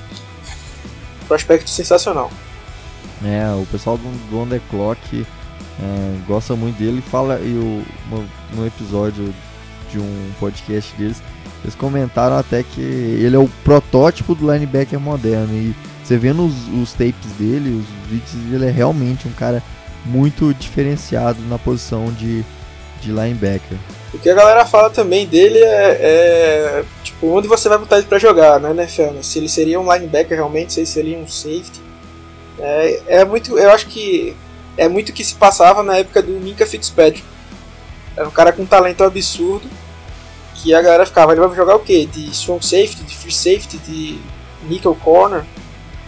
prospecto 1.27 1.69
sensacional. 1.69 2.31
É, 3.25 3.49
o 3.55 3.67
pessoal 3.67 3.97
do, 3.97 4.09
do 4.29 4.39
On 4.39 4.47
É, 5.81 6.27
gosta 6.27 6.55
muito 6.57 6.79
dele. 6.79 7.03
Fala 7.03 7.39
e 7.41 7.53
o, 7.53 7.85
no 8.55 8.67
episódio 8.67 9.35
de 9.91 9.99
um 9.99 10.31
podcast 10.41 10.95
deles, 10.97 11.23
eles 11.63 11.75
comentaram 11.75 12.37
até 12.37 12.63
que 12.63 12.81
ele 12.81 13.37
é 13.37 13.39
o 13.39 13.49
protótipo 13.65 14.35
do 14.35 14.51
linebacker 14.53 14.99
moderno. 14.99 15.55
E 15.55 15.75
você 16.03 16.17
vendo 16.17 16.47
os, 16.47 16.69
os 16.69 16.93
tapes 16.93 17.33
dele, 17.39 17.71
os 17.81 18.11
vídeos, 18.11 18.53
ele 18.53 18.67
é 18.67 18.71
realmente 18.71 19.29
um 19.29 19.33
cara 19.33 19.63
muito 20.05 20.55
diferenciado 20.55 21.41
na 21.49 21.59
posição 21.59 22.13
de 22.13 22.45
de 23.01 23.13
linebacker. 23.13 23.79
O 24.13 24.19
que 24.19 24.29
a 24.29 24.35
galera 24.35 24.65
fala 24.65 24.91
também 24.91 25.27
dele 25.27 25.59
é, 25.59 25.99
é 26.01 26.85
tipo, 27.03 27.29
onde 27.29 27.49
você 27.49 27.69
vai 27.69 27.79
botar 27.79 27.99
ele 27.99 28.07
para 28.07 28.19
jogar 28.19 28.59
né, 28.61 28.73
né? 28.73 28.87
Se 28.87 29.39
ele 29.39 29.49
seria 29.49 29.81
um 29.81 29.93
linebacker 29.93 30.37
realmente, 30.37 30.73
se 30.73 30.81
ele 30.81 30.87
seria 30.87 31.19
um 31.19 31.29
safety. 31.29 31.81
É, 32.59 33.01
é 33.07 33.25
muito, 33.25 33.59
eu 33.59 33.71
acho 33.71 33.87
que 33.87 34.35
é 34.77 34.89
muito 34.89 35.11
o 35.11 35.13
que 35.13 35.25
se 35.25 35.35
passava 35.35 35.83
na 35.83 35.97
época 35.99 36.23
do 36.23 36.33
Minka 36.33 36.67
Fitzpatrick. 36.67 37.25
Era 38.17 38.29
um 38.29 38.33
cara 38.33 38.53
com 38.53 38.63
um 38.63 38.67
talento 38.67 39.05
absurdo, 39.05 39.69
que 40.55 40.75
a 40.75 40.81
galera 40.81 41.07
ficava, 41.07 41.33
ele 41.33 41.41
vai 41.41 41.55
jogar 41.55 41.77
o 41.77 41.81
quê? 41.81 42.09
De 42.11 42.31
strong 42.31 42.65
safety, 42.65 43.03
de 43.03 43.17
free 43.17 43.33
safety, 43.33 43.79
de 43.79 44.19
nickel 44.69 44.95
corner? 44.95 45.45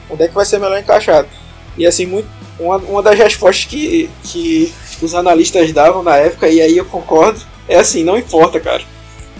Onde 0.09 0.25
é 0.25 0.29
que 0.29 0.35
vai 0.35 0.45
ser 0.45 0.59
melhor 0.59 0.79
encaixado? 0.79 1.29
E 1.77 1.87
assim, 1.87 2.07
muito, 2.07 2.29
uma, 2.59 2.77
uma 2.79 3.03
das 3.03 3.17
respostas 3.17 3.67
que, 3.67 4.11
que 4.25 4.73
os 5.01 5.15
analistas 5.15 5.73
davam 5.73 6.03
na 6.03 6.17
época, 6.17 6.49
e 6.49 6.61
aí 6.61 6.77
eu 6.77 6.85
concordo, 6.85 7.41
é 7.69 7.77
assim, 7.77 8.03
não 8.03 8.19
importa, 8.19 8.59
cara. 8.59 8.83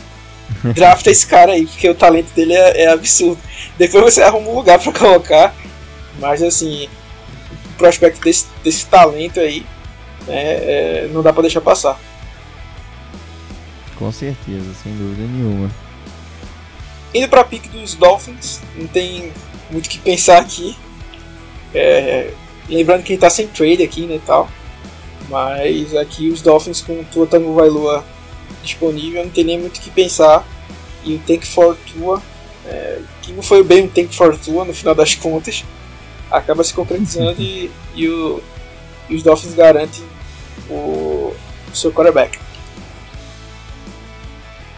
Drafta 0.75 1.11
esse 1.11 1.27
cara 1.27 1.53
aí, 1.53 1.67
porque 1.67 1.89
o 1.89 1.95
talento 1.95 2.33
dele 2.35 2.53
é, 2.53 2.85
é 2.85 2.91
absurdo. 2.91 3.39
Depois 3.77 4.05
você 4.05 4.23
arruma 4.23 4.51
um 4.51 4.55
lugar 4.55 4.79
para 4.79 4.93
colocar, 4.93 5.55
mas 6.19 6.43
assim, 6.43 6.89
prospecto 7.79 8.21
desse, 8.21 8.47
desse 8.63 8.87
talento 8.87 9.41
aí, 9.41 9.65
né, 10.27 10.43
é, 10.43 11.11
não 11.13 11.23
dá 11.23 11.33
para 11.33 11.43
deixar 11.43 11.61
passar. 11.61 11.99
Com 13.97 14.13
certeza, 14.13 14.75
sem 14.83 14.95
dúvida 14.95 15.27
nenhuma. 15.27 15.71
Indo 17.15 17.29
para 17.29 17.43
pique 17.43 17.69
dos 17.69 17.95
Dolphins, 17.95 18.61
não 18.77 18.87
tem 18.87 19.33
muito 19.71 19.87
o 19.87 19.89
que 19.89 19.99
pensar 19.99 20.39
aqui. 20.39 20.77
É, 21.75 22.33
lembrando 22.69 23.03
que 23.03 23.15
ele 23.15 23.21
tá 23.21 23.31
sem 23.31 23.47
trade 23.49 23.83
aqui, 23.83 24.07
né, 24.07 24.21
tal. 24.25 24.49
Mas 25.29 25.95
aqui 25.97 26.29
os 26.29 26.43
Dolphins 26.43 26.81
com 26.81 27.01
o 27.01 27.05
Tua 27.05 27.27
Tagovailoa 27.27 28.05
disponível 28.63 29.25
não 29.25 29.31
tem 29.31 29.45
nem 29.45 29.59
muito 29.59 29.79
o 29.79 29.81
que 29.81 29.91
pensar. 29.91 30.47
E 31.05 31.15
o 31.15 31.19
Tank 31.21 31.47
for 31.47 31.77
Tua, 31.93 32.23
é, 32.67 33.01
que 33.23 33.33
não 33.33 33.43
foi 33.43 33.63
bem 33.63 33.85
um 33.85 33.89
Tank 33.89 34.15
for 34.15 34.37
Tua 34.37 34.65
no 34.65 34.75
final 34.75 34.95
das 34.95 35.15
contas, 35.15 35.65
acaba 36.31 36.63
se 36.65 36.75
concretizando 36.75 37.41
e, 37.41 37.71
e, 37.95 38.09
o, 38.09 38.43
e 39.09 39.17
os 39.17 39.23
Dolphins 39.23 39.55
garantem 39.55 40.05
o, 40.69 41.35
o 41.71 41.77
seu 41.77 41.93
quarterback. 41.93 42.39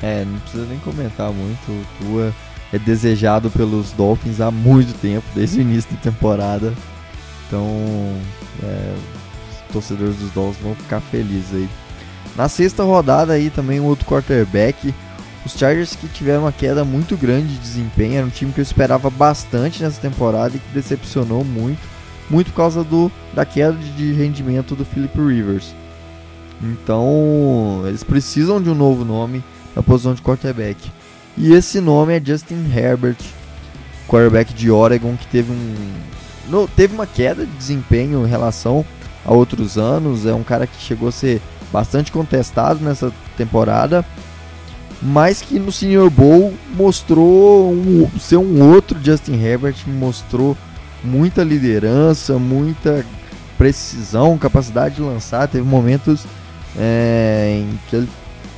É, 0.03 0.25
não 0.25 0.39
precisa 0.41 0.65
nem 0.67 0.79
comentar 0.79 1.31
muito. 1.31 1.71
O 1.71 1.87
Tua 1.99 2.35
é 2.73 2.79
desejado 2.79 3.51
pelos 3.51 3.93
Dolphins 3.93 4.41
há 4.41 4.51
muito 4.51 4.99
tempo, 4.99 5.27
desde 5.35 5.59
o 5.59 5.63
início 5.63 5.91
da 5.93 5.99
temporada. 5.99 6.73
Então, 7.47 7.67
é, 8.63 8.95
torcedores 9.73 10.17
dos 10.17 10.31
Dolphins 10.31 10.63
vão 10.63 10.75
ficar 10.75 11.01
felizes 11.01 11.53
aí. 11.53 11.69
Na 12.37 12.49
sexta 12.49 12.85
rodada 12.85 13.33
aí 13.33 13.51
também 13.51 13.81
um 13.81 13.87
outro 13.87 14.07
quarterback. 14.07 14.95
Os 15.51 15.59
Chargers 15.59 15.97
que 15.97 16.07
tiveram 16.07 16.43
uma 16.43 16.53
queda 16.53 16.85
muito 16.85 17.17
grande 17.17 17.55
de 17.55 17.59
desempenho, 17.59 18.15
era 18.15 18.27
um 18.27 18.31
time 18.31 18.53
que 18.53 18.61
eu 18.61 18.63
esperava 18.63 19.11
bastante 19.11 19.83
nessa 19.83 20.01
temporada 20.01 20.57
e 20.57 20.61
que 20.61 20.73
decepcionou 20.73 21.45
muito, 21.45 21.81
muito 22.29 22.51
por 22.51 22.57
causa 22.57 22.85
do, 22.85 23.11
da 23.35 23.45
queda 23.45 23.77
de 23.97 24.13
rendimento 24.13 24.77
do 24.77 24.85
Philip 24.85 25.17
Rivers. 25.19 25.75
Então, 26.63 27.83
eles 27.87 28.05
precisam 28.05 28.63
de 28.63 28.71
um 28.71 28.75
novo 28.75 29.05
nome 29.05 29.43
na 29.75 29.83
posição 29.83 30.15
de 30.15 30.23
quarterback. 30.23 30.91
E 31.37 31.53
esse 31.53 31.81
nome 31.81 32.17
é 32.17 32.23
Justin 32.25 32.71
Herbert, 32.73 33.19
quarterback 34.07 34.55
de 34.55 34.71
Oregon, 34.71 35.17
que 35.17 35.27
teve 35.27 35.51
um 35.51 36.67
teve 36.77 36.95
uma 36.95 37.07
queda 37.07 37.47
de 37.47 37.53
desempenho 37.53 38.27
em 38.27 38.29
relação 38.29 38.85
a 39.25 39.33
outros 39.33 39.79
anos. 39.79 40.27
É 40.27 40.35
um 40.35 40.43
cara 40.43 40.67
que 40.67 40.81
chegou 40.81 41.09
a 41.09 41.13
ser 41.13 41.41
bastante 41.73 42.11
contestado 42.11 42.85
nessa 42.85 43.13
temporada, 43.37 44.05
mas 45.01 45.41
que 45.41 45.59
no 45.59 45.73
Senior 45.73 46.11
Bowl 46.11 46.53
mostrou 46.75 47.73
um, 47.73 48.11
ser 48.19 48.37
um 48.37 48.73
outro 48.73 48.99
Justin 49.03 49.43
Herbert, 49.43 49.77
mostrou 49.87 50.57
muita 51.03 51.43
liderança, 51.43 52.39
muita 52.39 53.05
precisão, 53.57 54.37
capacidade 54.39 54.97
de 54.97 55.03
lançar. 55.03 55.49
Teve 55.49 55.65
momentos 55.65 56.25
é, 56.77 57.61
em 57.63 57.81
que 57.89 57.97
ele 57.97 58.09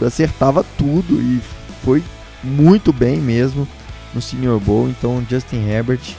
acertava 0.04 0.64
tudo 0.76 1.20
e 1.20 1.40
foi 1.84 2.02
muito 2.42 2.92
bem 2.92 3.18
mesmo 3.18 3.66
no 4.12 4.20
Senior 4.20 4.58
Bowl. 4.58 4.88
Então, 4.88 5.25
Justin 5.28 5.68
Herbert, 5.68 6.16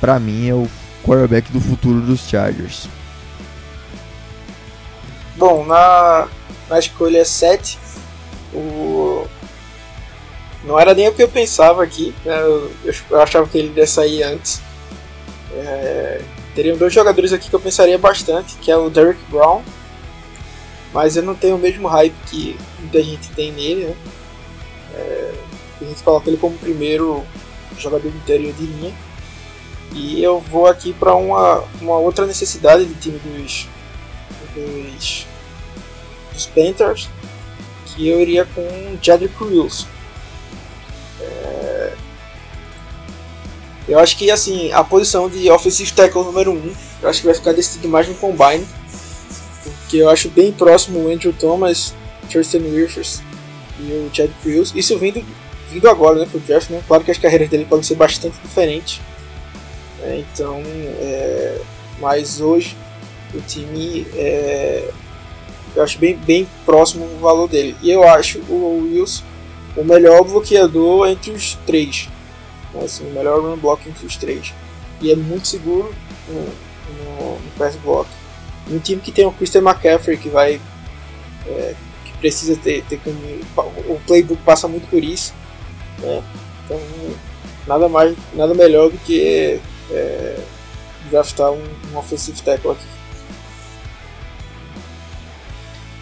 para 0.00 0.18
mim, 0.18 0.48
é 0.48 0.54
o 0.54 0.68
quarterback 1.04 1.52
do 1.52 1.60
futuro 1.60 2.00
dos 2.00 2.20
Chargers. 2.28 2.88
Bom, 5.36 5.64
na, 5.66 6.28
na 6.68 6.78
escolha 6.78 7.24
7, 7.24 7.78
o... 8.52 8.91
não 10.64 10.78
era 10.78 10.94
nem 10.94 11.08
o 11.08 11.14
que 11.14 11.22
eu 11.22 11.28
pensava 11.28 11.82
aqui, 11.82 12.14
né? 12.24 12.40
eu, 12.40 12.70
eu, 13.10 13.20
achava 13.20 13.48
que 13.48 13.58
ele 13.58 13.72
ia 13.78 13.86
sair 13.86 14.22
antes. 14.22 14.60
É... 15.52 16.20
Teriam 16.54 16.76
dois 16.76 16.92
jogadores 16.92 17.32
aqui 17.32 17.48
que 17.48 17.54
eu 17.54 17.60
pensaria 17.60 17.98
bastante, 17.98 18.56
que 18.56 18.70
é 18.70 18.76
o 18.76 18.90
Derrick 18.90 19.20
Brown, 19.30 19.62
mas 20.92 21.16
eu 21.16 21.22
não 21.22 21.34
tenho 21.34 21.56
o 21.56 21.58
mesmo 21.58 21.88
hype 21.88 22.14
que 22.26 22.58
muita 22.78 23.02
gente 23.02 23.30
tem 23.30 23.50
nele, 23.52 23.86
né? 23.86 23.96
É... 24.94 25.34
A 25.80 25.84
gente 25.84 26.02
coloca 26.02 26.28
ele 26.28 26.36
como 26.36 26.56
primeiro 26.58 27.24
jogador 27.78 28.10
do 28.10 28.16
interior 28.16 28.52
de 28.52 28.64
linha. 28.64 28.94
E 29.94 30.22
eu 30.22 30.40
vou 30.40 30.66
aqui 30.66 30.92
para 30.92 31.14
uma, 31.14 31.64
uma 31.80 31.98
outra 31.98 32.24
necessidade 32.24 32.84
do 32.84 32.94
time 32.94 33.18
dos, 33.18 33.68
dos, 34.54 35.26
dos 36.32 36.46
Panthers, 36.46 37.10
que 37.86 38.08
eu 38.08 38.20
iria 38.20 38.46
com 38.46 38.96
Jedrick 39.02 39.42
Wilson. 39.42 39.86
É, 41.22 41.92
Eu 43.88 43.98
acho 43.98 44.16
que 44.16 44.30
assim, 44.30 44.72
a 44.72 44.84
posição 44.84 45.28
de 45.28 45.50
offensive 45.50 45.92
tackle 45.92 46.24
número 46.24 46.52
1, 46.52 46.54
um, 46.54 46.72
eu 47.02 47.08
acho 47.08 47.20
que 47.20 47.26
vai 47.26 47.34
ficar 47.34 47.52
decidido 47.52 47.88
mais 47.88 48.08
no 48.08 48.14
combine. 48.14 48.66
Porque 49.80 49.98
eu 49.98 50.08
acho 50.08 50.28
bem 50.30 50.52
próximo 50.52 51.00
o 51.00 51.12
Andrew 51.12 51.32
Thomas, 51.32 51.94
Tristan 52.30 52.60
Wirfs 52.60 53.22
e 53.78 53.82
o 53.92 54.10
Chad 54.12 54.30
Crews. 54.42 54.72
Isso 54.74 54.98
vindo, 54.98 55.24
vindo 55.70 55.88
agora, 55.88 56.18
né, 56.18 56.26
pro 56.30 56.40
draft, 56.40 56.70
né? 56.70 56.82
Claro 56.86 57.04
que 57.04 57.10
as 57.10 57.18
carreiras 57.18 57.48
dele 57.48 57.66
podem 57.66 57.82
ser 57.82 57.96
bastante 57.96 58.36
diferentes. 58.42 59.00
É, 60.02 60.18
então, 60.18 60.62
é, 61.00 61.60
mas 62.00 62.40
hoje 62.40 62.76
o 63.34 63.40
time 63.40 64.06
é, 64.14 64.90
eu 65.74 65.82
acho 65.82 65.98
bem, 65.98 66.16
bem 66.16 66.48
próximo 66.64 67.04
o 67.04 67.18
valor 67.18 67.48
dele. 67.48 67.76
E 67.82 67.90
eu 67.90 68.06
acho 68.06 68.38
o 68.48 68.88
Wilson 68.90 69.24
o 69.76 69.84
melhor 69.84 70.24
bloqueador 70.24 71.08
entre 71.08 71.30
os 71.30 71.54
três. 71.66 72.08
Né, 72.74 72.84
assim, 72.84 73.08
o 73.08 73.12
melhor 73.12 73.40
run 73.40 73.56
block 73.56 73.88
entre 73.88 74.06
os 74.06 74.16
três. 74.16 74.52
E 75.00 75.10
é 75.10 75.16
muito 75.16 75.48
seguro 75.48 75.94
no, 76.28 76.40
no, 76.40 77.38
no 77.38 77.50
pass 77.58 77.76
block. 77.76 78.08
Um 78.70 78.78
time 78.78 79.00
que 79.00 79.10
tem 79.10 79.26
o 79.26 79.32
Christian 79.32 79.62
McCaffrey 79.62 80.16
que 80.16 80.28
vai. 80.28 80.60
É, 81.46 81.74
que 82.04 82.12
precisa 82.18 82.56
ter, 82.56 82.84
ter 82.84 83.00
o 83.56 84.00
playbook 84.06 84.40
passa 84.42 84.68
muito 84.68 84.88
por 84.88 85.02
isso. 85.02 85.34
Né? 85.98 86.22
Então 86.64 86.80
nada 87.66 87.88
mais 87.88 88.16
nada 88.34 88.54
melhor 88.54 88.90
do 88.90 88.98
que 88.98 89.60
é, 89.90 90.38
draftar 91.10 91.50
um, 91.50 91.62
um 91.92 91.98
offensive 91.98 92.40
tackle 92.42 92.72
aqui. 92.72 92.86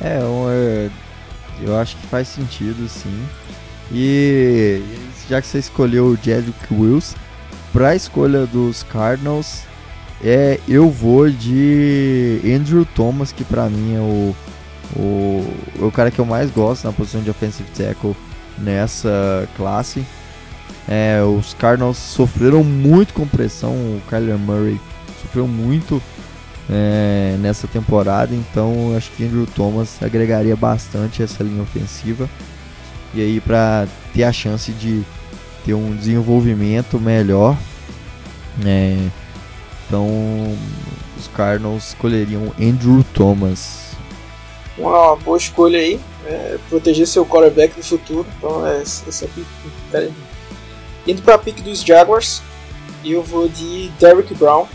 É, 0.03 0.19
eu, 0.19 0.91
eu 1.63 1.77
acho 1.79 1.97
que 1.97 2.07
faz 2.07 2.29
sentido 2.29 2.89
sim. 2.89 3.27
E 3.93 4.83
já 5.29 5.41
que 5.41 5.47
você 5.47 5.59
escolheu 5.59 6.07
o 6.07 6.17
Jedrick 6.17 6.73
Wills, 6.73 7.17
para 7.73 7.91
a 7.91 7.97
escolha 7.97 8.47
dos 8.47 8.83
Cardinals, 8.83 9.63
é, 10.23 10.61
eu 10.69 10.91
vou 10.91 11.31
de 11.31 12.41
Andrew 12.45 12.85
Thomas, 12.85 13.33
que 13.33 13.45
para 13.45 13.69
mim 13.69 13.95
é 13.95 14.01
o, 14.01 14.37
o, 14.97 15.87
o 15.87 15.93
cara 15.93 16.11
que 16.11 16.19
eu 16.19 16.27
mais 16.27 16.51
gosto 16.51 16.85
na 16.85 16.93
posição 16.93 17.23
de 17.23 17.31
offensive 17.31 17.69
tackle 17.71 18.15
nessa 18.59 19.49
classe. 19.57 20.05
É, 20.89 21.23
os 21.23 21.55
Cardinals 21.55 21.97
sofreram 21.97 22.65
muito 22.65 23.15
com 23.15 23.27
pressão, 23.27 23.73
o 23.73 24.03
Kyler 24.09 24.37
Murray 24.37 24.81
sofreu 25.23 25.47
muito 25.47 26.03
é, 26.69 27.37
nessa 27.39 27.67
temporada, 27.67 28.35
então 28.35 28.95
acho 28.97 29.11
que 29.13 29.25
Andrew 29.25 29.47
Thomas 29.47 30.03
agregaria 30.03 30.57
bastante 30.57 31.23
essa 31.23 31.43
linha 31.43 31.63
ofensiva. 31.63 32.29
E 33.15 33.21
aí 33.21 33.41
para 33.41 33.87
ter 34.15 34.25
a 34.25 34.33
chance 34.33 34.73
de 34.73 35.03
ter 35.65 35.75
um 35.75 35.95
desenvolvimento 35.97 36.99
melhor, 36.99 37.57
é, 38.65 38.97
então 39.87 40.07
os 41.19 41.27
Cardinals 41.29 41.89
escolheriam 41.89 42.53
Andrew 42.61 43.05
Thomas. 43.13 43.91
Uma 44.79 45.17
boa 45.17 45.37
escolha 45.37 45.79
aí, 45.79 46.01
é, 46.27 46.59
proteger 46.69 47.07
seu 47.07 47.27
quarterback 47.27 47.77
no 47.77 47.83
futuro, 47.85 48.27
então 48.39 48.67
é, 48.67 48.81
essa 48.81 49.27
pick, 49.29 49.47
Indo 51.07 51.23
para 51.23 51.35
a 51.35 51.39
pick 51.39 51.61
dos 51.61 51.83
Jaguars, 51.83 52.43
eu 53.05 53.23
vou 53.23 53.49
de 53.49 53.91
Derrick 53.99 54.35
Brown. 54.35 54.67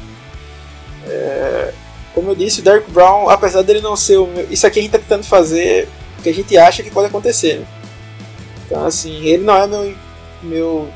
É, 1.08 1.74
como 2.14 2.32
eu 2.32 2.36
disse, 2.36 2.62
o 2.62 2.64
Derrick 2.64 2.90
Brown, 2.92 3.30
apesar 3.30 3.62
dele 3.62 3.82
não 3.82 3.96
ser 3.96 4.18
o 4.18 4.28
meu, 4.28 4.48
Isso 4.50 4.66
aqui 4.66 4.80
a 4.80 4.82
gente 4.82 4.96
está 4.96 5.00
tentando 5.00 5.26
fazer 5.26 5.88
o 6.18 6.22
que 6.22 6.30
a 6.30 6.34
gente 6.34 6.58
acha 6.58 6.82
que 6.82 6.90
pode 6.90 7.08
acontecer. 7.08 7.60
Né? 7.60 7.68
Então, 8.66 8.86
assim, 8.86 9.24
ele 9.26 9.44
não 9.44 9.56
é 9.56 9.68
meu, 9.68 9.94
meu 10.44 10.90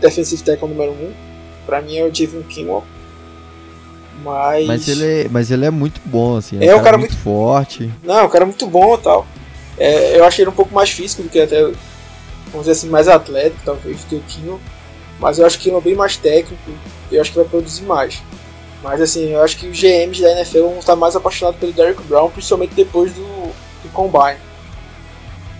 defensive 0.00 0.42
tackle 0.42 0.68
número 0.68 0.92
1. 0.92 0.94
Um. 0.94 1.12
Pra 1.66 1.80
mim 1.80 1.96
é 1.96 2.04
o 2.04 2.14
Javon 2.14 2.42
Kinwall. 2.42 2.84
Mas... 4.22 4.66
Mas, 4.66 4.88
ele 4.88 5.04
é, 5.04 5.28
mas 5.28 5.50
ele 5.50 5.64
é 5.64 5.70
muito 5.70 6.00
bom, 6.04 6.36
assim. 6.36 6.58
É, 6.60 6.66
é 6.66 6.74
um 6.74 6.78
cara, 6.78 6.84
cara 6.84 6.98
muito, 6.98 7.12
muito 7.12 7.22
forte. 7.22 7.90
Não, 8.02 8.18
é 8.18 8.22
um 8.22 8.28
cara 8.28 8.44
muito 8.44 8.66
bom 8.66 8.94
e 8.94 8.98
tal. 8.98 9.26
É, 9.78 10.18
eu 10.18 10.24
achei 10.24 10.42
ele 10.42 10.50
um 10.50 10.54
pouco 10.54 10.74
mais 10.74 10.90
físico 10.90 11.22
do 11.22 11.28
que 11.28 11.40
até, 11.40 11.62
vamos 11.62 12.60
dizer 12.60 12.72
assim, 12.72 12.88
mais 12.88 13.08
atlético, 13.08 13.62
talvez, 13.64 14.00
do 14.00 14.06
que 14.06 14.16
o 14.16 14.20
Kinwall. 14.20 14.60
Mas 15.18 15.38
eu 15.38 15.46
acho 15.46 15.58
que 15.58 15.68
ele 15.68 15.76
é 15.76 15.80
bem 15.80 15.94
mais 15.94 16.16
técnico. 16.16 16.72
Eu 17.10 17.20
acho 17.20 17.30
que 17.30 17.38
vai 17.38 17.46
produzir 17.46 17.82
mais. 17.82 18.22
Mas 18.82 19.00
assim, 19.00 19.30
eu 19.30 19.42
acho 19.42 19.56
que 19.56 19.68
os 19.68 19.78
GMs 19.78 20.20
da 20.20 20.32
NFL 20.32 20.62
vão 20.62 20.78
estar 20.78 20.96
mais 20.96 21.14
apaixonados 21.14 21.60
pelo 21.60 21.72
Derrick 21.72 22.02
Brown, 22.02 22.30
principalmente 22.30 22.74
depois 22.74 23.12
do, 23.12 23.22
do 23.22 23.88
Combine. 23.92 24.38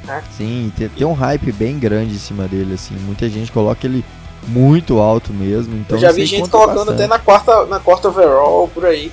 Né? 0.04 0.22
Sim, 0.36 0.72
tem, 0.76 0.88
tem, 0.88 1.06
um 1.06 1.12
hype 1.12 1.52
bem 1.52 1.78
grande 1.78 2.14
em 2.14 2.18
cima 2.18 2.48
dele, 2.48 2.74
assim. 2.74 2.94
Muita 2.96 3.28
gente 3.28 3.52
coloca 3.52 3.86
ele 3.86 4.04
muito 4.48 4.98
alto 4.98 5.32
mesmo. 5.32 5.76
Então 5.76 5.96
eu 5.96 6.00
já 6.00 6.12
vi 6.12 6.26
gente 6.26 6.48
colocando 6.48 6.78
bastante. 6.78 7.02
até 7.02 7.06
na 7.06 7.18
quarta, 7.18 7.66
na 7.66 7.78
quarta 7.78 8.08
overall, 8.08 8.68
por 8.68 8.84
aí. 8.86 9.12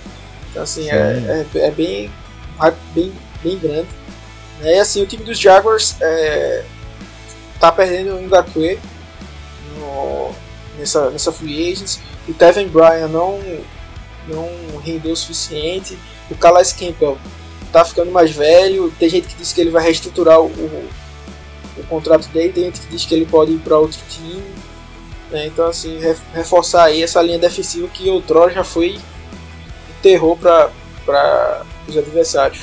Então 0.49 0.63
assim, 0.63 0.89
é, 0.89 1.45
é, 1.53 1.57
é, 1.59 1.71
bem, 1.71 2.09
bem, 2.95 3.13
bem 3.43 3.57
grande. 3.59 3.87
Né? 4.59 4.75
E 4.75 4.79
assim, 4.79 5.01
o 5.01 5.05
time 5.05 5.23
dos 5.23 5.39
Jaguars 5.39 5.95
é, 6.01 6.63
tá 7.59 7.71
perdendo 7.71 8.15
o 8.15 8.21
Ngakwe 8.21 8.79
nessa, 10.79 11.09
nessa 11.09 11.31
free 11.31 11.71
agency. 11.71 11.99
O 12.27 12.33
Kevin 12.33 12.67
Bryan 12.67 13.07
não 13.07 13.39
não 14.27 14.47
rendeu 14.83 15.13
o 15.13 15.15
suficiente. 15.15 15.97
O 16.29 16.35
Calais 16.35 16.71
Campbell 16.71 17.17
tá 17.71 17.85
ficando 17.85 18.11
mais 18.11 18.31
velho. 18.31 18.91
Tem 18.99 19.09
gente 19.09 19.27
que 19.27 19.35
diz 19.35 19.53
que 19.53 19.61
ele 19.61 19.69
vai 19.69 19.83
reestruturar 19.83 20.39
o, 20.39 20.47
o, 20.47 20.89
contrato 21.87 22.27
dele, 22.29 22.53
tem 22.53 22.65
gente 22.65 22.81
que 22.81 22.87
diz 22.87 23.05
que 23.05 23.13
ele 23.13 23.25
pode 23.25 23.53
ir 23.53 23.59
para 23.59 23.77
outro 23.77 23.99
time. 24.09 24.43
Né? 25.31 25.47
Então, 25.47 25.67
assim, 25.67 25.99
reforçar 26.33 26.85
aí 26.85 27.03
essa 27.03 27.21
linha 27.21 27.39
defensiva 27.39 27.87
que 27.87 28.09
outrora 28.09 28.51
já 28.51 28.63
foi 28.63 28.97
um 28.97 30.01
terror 30.01 30.37
para 30.37 31.63
os 31.87 31.97
adversários. 31.97 32.61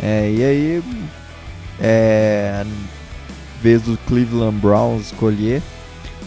É, 0.00 0.30
e 0.30 0.44
aí, 0.44 0.82
é, 1.80 2.64
vez 3.60 3.82
do 3.82 3.98
Cleveland 4.06 4.56
Browns 4.58 5.06
escolher 5.06 5.60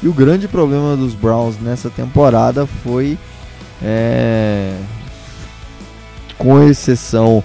e 0.03 0.07
o 0.07 0.13
grande 0.13 0.47
problema 0.47 0.97
dos 0.97 1.13
Browns 1.13 1.59
nessa 1.59 1.89
temporada 1.89 2.65
foi, 2.65 3.19
é, 3.83 4.75
com 6.41 6.63
exceção 6.63 7.43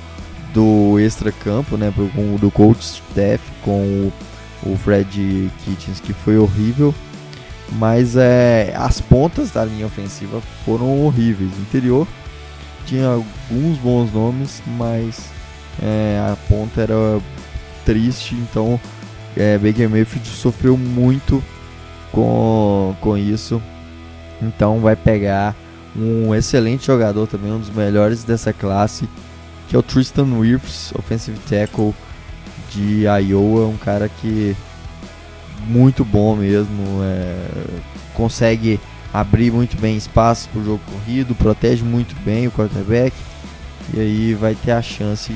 do 0.54 0.98
extra-campo, 0.98 1.76
né, 1.76 1.92
do 2.40 2.50
coach 2.50 2.80
staff 2.80 3.44
com 3.62 3.82
o, 3.82 4.12
o 4.72 4.76
Fred 4.78 5.50
Kitchens, 5.64 6.00
que 6.00 6.14
foi 6.14 6.38
horrível, 6.38 6.94
mas 7.72 8.16
é, 8.16 8.72
as 8.74 8.98
pontas 9.00 9.50
da 9.50 9.62
linha 9.64 9.84
ofensiva 9.84 10.40
foram 10.64 11.04
horríveis. 11.04 11.50
O 11.58 11.60
interior 11.60 12.08
tinha 12.86 13.06
alguns 13.08 13.76
bons 13.78 14.10
nomes, 14.14 14.62
mas 14.78 15.28
é, 15.82 16.18
a 16.32 16.36
ponta 16.48 16.80
era 16.80 17.20
triste, 17.84 18.34
então 18.34 18.80
é, 19.36 19.58
Baker 19.58 19.90
Mayfield 19.90 20.26
sofreu 20.26 20.78
muito 20.78 21.44
com, 22.10 22.96
com 23.02 23.18
isso. 23.18 23.60
Então 24.40 24.80
vai 24.80 24.96
pegar 24.96 25.54
um 25.98 26.34
excelente 26.34 26.86
jogador 26.86 27.26
também, 27.26 27.52
um 27.52 27.58
dos 27.58 27.70
melhores 27.70 28.24
dessa 28.24 28.52
classe, 28.52 29.08
que 29.68 29.76
é 29.76 29.78
o 29.78 29.82
Tristan 29.82 30.26
Wirfs, 30.38 30.92
offensive 30.94 31.38
tackle 31.48 31.94
de 32.70 33.04
Iowa, 33.04 33.66
um 33.66 33.76
cara 33.76 34.08
que 34.08 34.56
muito 35.66 36.04
bom 36.04 36.36
mesmo, 36.36 37.02
é, 37.02 37.48
consegue 38.14 38.78
abrir 39.12 39.50
muito 39.50 39.76
bem 39.80 39.96
espaço 39.96 40.48
para 40.50 40.60
o 40.60 40.64
jogo 40.64 40.80
corrido, 40.92 41.34
protege 41.34 41.82
muito 41.82 42.14
bem 42.24 42.46
o 42.46 42.52
quarterback 42.52 43.14
e 43.94 44.00
aí 44.00 44.34
vai 44.34 44.54
ter 44.54 44.72
a 44.72 44.82
chance, 44.82 45.34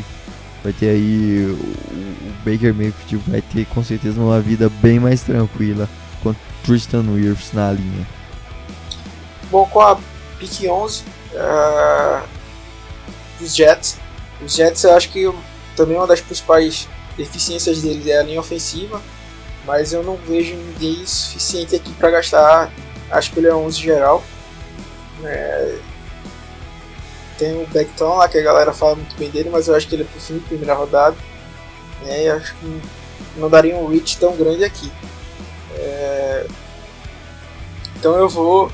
vai 0.62 0.72
ter 0.72 0.90
aí 0.90 1.46
o, 1.46 2.20
Baker 2.44 2.74
Mayfield 2.74 3.30
vai 3.30 3.42
ter 3.42 3.66
com 3.66 3.82
certeza 3.82 4.20
uma 4.20 4.40
vida 4.40 4.70
bem 4.80 4.98
mais 4.98 5.22
tranquila 5.22 5.88
Tristan 6.64 7.04
Wirfs 7.08 7.52
na 7.52 7.72
linha? 7.72 8.06
Bom, 9.50 9.66
com 9.66 9.80
a 9.80 9.98
pick 10.40 10.68
11 10.68 11.04
uh, 11.34 12.26
dos 13.38 13.54
Jets, 13.54 13.98
os 14.42 14.54
Jets 14.54 14.82
eu 14.82 14.96
acho 14.96 15.10
que 15.10 15.30
também 15.76 15.96
uma 15.96 16.06
das 16.06 16.20
principais 16.20 16.88
deficiências 17.16 17.82
deles 17.82 18.06
é 18.06 18.18
a 18.18 18.22
linha 18.22 18.40
ofensiva, 18.40 19.00
mas 19.66 19.92
eu 19.92 20.02
não 20.02 20.16
vejo 20.16 20.56
ninguém 20.56 21.06
suficiente 21.06 21.76
aqui 21.76 21.92
para 21.92 22.10
gastar 22.10 22.72
a 23.10 23.18
escolha 23.18 23.54
11 23.54 23.78
geral. 23.78 24.24
É, 25.22 25.78
tem 27.38 27.62
o 27.62 27.66
Beckton 27.66 28.16
lá 28.16 28.28
que 28.28 28.38
a 28.38 28.42
galera 28.42 28.72
fala 28.72 28.96
muito 28.96 29.16
bem 29.16 29.30
dele, 29.30 29.50
mas 29.50 29.68
eu 29.68 29.74
acho 29.74 29.86
que 29.86 29.94
ele 29.94 30.02
é 30.02 30.06
pro 30.06 30.20
fim 30.20 30.34
de 30.34 30.40
primeira 30.40 30.74
rodada. 30.74 31.16
Né, 32.02 32.24
e 32.24 32.30
acho 32.30 32.54
que 32.56 32.80
não 33.36 33.50
daria 33.50 33.76
um 33.76 33.86
reach 33.86 34.18
tão 34.18 34.36
grande 34.36 34.64
aqui. 34.64 34.90
É... 35.74 36.46
Então 37.96 38.16
eu 38.16 38.28
vou 38.28 38.72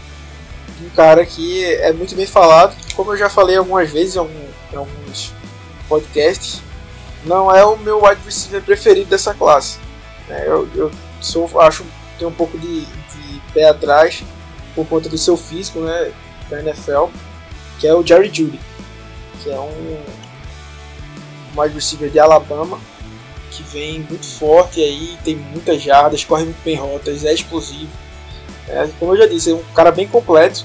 um 0.82 0.90
cara 0.90 1.24
que 1.24 1.64
é 1.64 1.92
muito 1.92 2.14
bem 2.14 2.26
falado, 2.26 2.76
como 2.94 3.12
eu 3.12 3.16
já 3.16 3.30
falei 3.30 3.56
algumas 3.56 3.90
vezes 3.90 4.16
em, 4.16 4.76
alguns 4.76 5.32
podcasts, 5.88 6.60
não 7.24 7.54
é 7.54 7.64
o 7.64 7.76
meu 7.78 8.04
wide 8.04 8.20
receiver 8.24 8.62
preferido 8.62 9.08
dessa 9.08 9.34
classe. 9.34 9.78
É, 10.28 10.46
eu, 10.46 10.68
eu 10.74 10.90
sou, 11.20 11.60
acho 11.60 11.84
tenho 12.18 12.30
um 12.30 12.34
pouco 12.34 12.58
de, 12.58 12.80
de 12.80 13.40
pé 13.52 13.68
atrás 13.68 14.22
por 14.74 14.86
conta 14.86 15.08
do 15.08 15.18
seu 15.18 15.36
físico, 15.36 15.80
né, 15.80 16.12
da 16.50 16.60
NFL, 16.60 17.06
que 17.78 17.86
é 17.86 17.94
o 17.94 18.06
Jerry 18.06 18.30
Judy, 18.32 18.60
que 19.42 19.50
é 19.50 19.58
um 19.58 20.00
wide 21.56 21.74
receiver 21.74 22.10
de 22.10 22.18
Alabama, 22.18 22.78
que 23.50 23.62
vem 23.62 24.00
muito 24.00 24.26
forte 24.26 24.82
aí, 24.82 25.16
tem 25.24 25.36
muitas 25.36 25.82
jardas, 25.82 26.24
corre 26.24 26.44
muito 26.44 26.62
bem 26.62 26.76
rotas, 26.76 27.24
é 27.24 27.32
explosivo. 27.32 27.90
É, 28.68 28.88
como 28.98 29.12
eu 29.12 29.18
já 29.18 29.26
disse, 29.26 29.50
é 29.50 29.54
um 29.54 29.62
cara 29.74 29.90
bem 29.90 30.06
completo. 30.06 30.64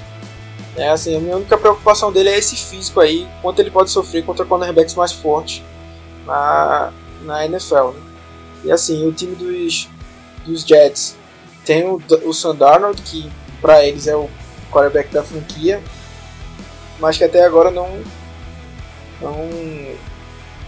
É, 0.76 0.88
assim, 0.88 1.16
a 1.16 1.20
minha 1.20 1.36
única 1.36 1.56
preocupação 1.58 2.10
dele 2.10 2.30
é 2.30 2.38
esse 2.38 2.56
físico 2.56 2.98
aí, 3.00 3.28
quanto 3.42 3.60
ele 3.60 3.70
pode 3.70 3.90
sofrer 3.90 4.24
contra 4.24 4.44
cornerbacks 4.44 4.94
mais 4.94 5.12
fortes 5.12 5.62
na, 6.26 6.92
na 7.22 7.44
NFL. 7.44 7.88
Né? 7.88 8.00
E 8.64 8.72
assim, 8.72 9.06
o 9.06 9.12
time 9.12 9.34
dos, 9.34 9.88
dos 10.46 10.62
Jets 10.62 11.16
tem 11.64 11.84
o, 11.84 12.00
o 12.24 12.32
Sam 12.32 12.54
Darnold, 12.54 13.00
que 13.02 13.30
para 13.60 13.84
eles 13.84 14.06
é 14.06 14.16
o 14.16 14.30
quarterback 14.70 15.12
da 15.12 15.22
franquia, 15.22 15.82
mas 16.98 17.18
que 17.18 17.24
até 17.24 17.44
agora 17.44 17.70
não, 17.70 18.00
não, 19.20 19.48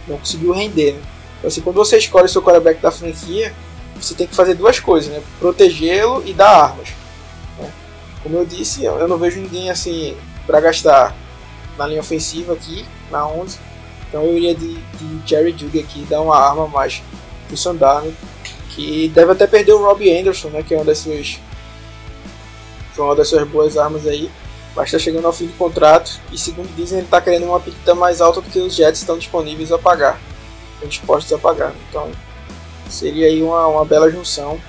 não 0.07 0.19
conseguiu 0.19 0.53
render. 0.53 0.93
Né? 0.93 1.03
Então, 1.39 1.49
assim, 1.49 1.61
quando 1.61 1.77
você 1.77 1.97
escolhe 1.97 2.27
o 2.27 2.29
seu 2.29 2.43
quarterback 2.43 2.81
da 2.81 2.91
franquia, 2.91 3.55
você 4.01 4.15
tem 4.15 4.27
que 4.27 4.35
fazer 4.35 4.55
duas 4.55 4.81
coisas, 4.81 5.13
né? 5.13 5.23
Protegê-lo 5.39 6.23
e 6.27 6.33
dar 6.33 6.49
armas. 6.49 6.89
Como 8.25 8.39
eu 8.39 8.45
disse, 8.45 8.85
eu 8.85 9.07
não 9.07 9.17
vejo 9.17 9.39
ninguém 9.39 9.71
assim 9.71 10.17
para 10.47 10.61
gastar 10.61 11.15
na 11.79 11.87
linha 11.87 12.01
ofensiva 12.01 12.55
aqui, 12.55 12.85
na 13.11 13.25
11. 13.29 13.59
Então 14.09 14.25
eu 14.25 14.37
iria 14.37 14.55
de, 14.55 14.75
de 14.75 15.29
Jerry 15.29 15.55
Judy 15.57 15.79
aqui, 15.79 16.05
dar 16.11 16.21
uma 16.21 16.37
arma 16.37 16.67
mais 16.67 17.01
pro 17.47 17.57
Sandano, 17.57 18.13
que 18.71 19.09
deve 19.15 19.31
até 19.31 19.47
perder 19.47 19.75
o 19.75 19.85
Robbie 19.85 20.19
Anderson, 20.19 20.49
né? 20.49 20.65
Que 20.65 20.75
é 20.75 20.77
uma 20.77 20.85
das 20.85 20.99
suas, 20.99 21.39
uma 22.99 23.15
das 23.15 23.29
suas 23.29 23.47
boas 23.47 23.77
armas 23.77 24.07
aí. 24.07 24.29
Mas 24.75 24.87
está 24.87 24.99
chegando 24.99 25.27
ao 25.27 25.33
fim 25.33 25.47
do 25.47 25.53
contrato 25.53 26.21
e 26.33 26.37
segundo 26.39 26.75
dizem 26.75 26.99
ele 26.99 27.07
está 27.07 27.21
querendo 27.21 27.47
uma 27.47 27.61
pedida 27.61 27.95
mais 27.95 28.21
alta 28.21 28.41
do 28.41 28.51
que 28.51 28.59
os 28.59 28.75
Jets 28.75 28.99
estão 28.99 29.17
disponíveis 29.17 29.71
a 29.71 29.79
pagar 29.79 30.19
dispostos 30.87 31.33
a 31.33 31.39
pagar. 31.39 31.75
Então 31.89 32.11
seria 32.89 33.27
aí 33.27 33.43
uma, 33.43 33.67
uma 33.67 33.85
bela 33.85 34.11
junção, 34.11 34.61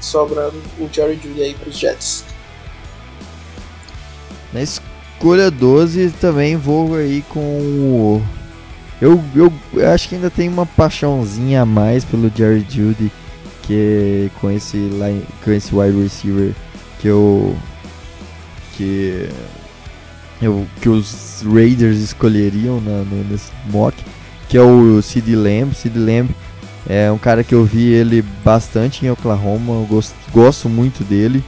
sobrando 0.00 0.60
o 0.78 0.88
Jerry 0.92 1.18
Judy 1.22 1.42
aí 1.42 1.54
para 1.54 1.68
os 1.68 1.78
Jets. 1.78 2.24
Na 4.52 4.62
escolha 4.62 5.50
12 5.50 6.10
também 6.20 6.56
vou 6.56 6.94
aí 6.96 7.22
com 7.28 7.40
o. 7.40 8.22
Eu, 9.00 9.22
eu, 9.34 9.52
acho 9.92 10.08
que 10.08 10.14
ainda 10.16 10.30
tem 10.30 10.48
uma 10.48 10.66
paixãozinha 10.66 11.62
a 11.62 11.66
mais 11.66 12.04
pelo 12.04 12.30
Jerry 12.34 12.66
Judy 12.68 13.10
que 13.62 14.30
com 14.40 14.50
esse 14.50 14.76
line, 14.76 15.24
com 15.42 15.52
esse 15.52 15.74
wide 15.74 16.02
receiver 16.02 16.52
que 16.98 17.08
eu 17.08 17.56
que 18.76 19.28
eu 20.42 20.66
que 20.82 20.88
os 20.88 21.42
Raiders 21.46 21.98
escolheriam 21.98 22.80
na, 22.80 23.04
no, 23.04 23.24
nesse 23.24 23.50
mock 23.70 23.96
que 24.50 24.58
é 24.58 24.62
o 24.62 25.00
Sid 25.00 25.34
Lamb. 25.34 25.72
Sid 25.74 25.96
Lamb 25.96 26.28
é 26.88 27.10
um 27.12 27.18
cara 27.18 27.44
que 27.44 27.54
eu 27.54 27.64
vi 27.64 27.92
ele 27.92 28.20
bastante 28.44 29.06
em 29.06 29.10
Oklahoma, 29.10 29.74
eu 29.74 29.86
gosto, 29.88 30.14
gosto 30.32 30.68
muito 30.68 31.04
dele. 31.04 31.44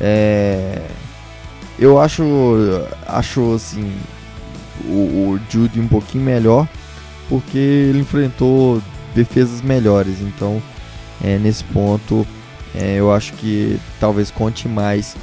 É, 0.00 0.82
eu 1.78 2.00
acho, 2.00 2.22
acho 3.06 3.54
assim, 3.54 3.92
o, 4.84 5.34
o 5.34 5.40
Judy 5.48 5.80
um 5.80 5.88
pouquinho 5.88 6.24
melhor, 6.24 6.68
porque 7.28 7.58
ele 7.58 8.00
enfrentou 8.00 8.82
defesas 9.14 9.62
melhores, 9.62 10.20
então 10.20 10.62
é, 11.22 11.38
nesse 11.38 11.64
ponto 11.64 12.26
é, 12.74 12.96
eu 12.96 13.12
acho 13.12 13.32
que 13.34 13.78
talvez 13.98 14.30
conte 14.30 14.68
mais 14.68 15.16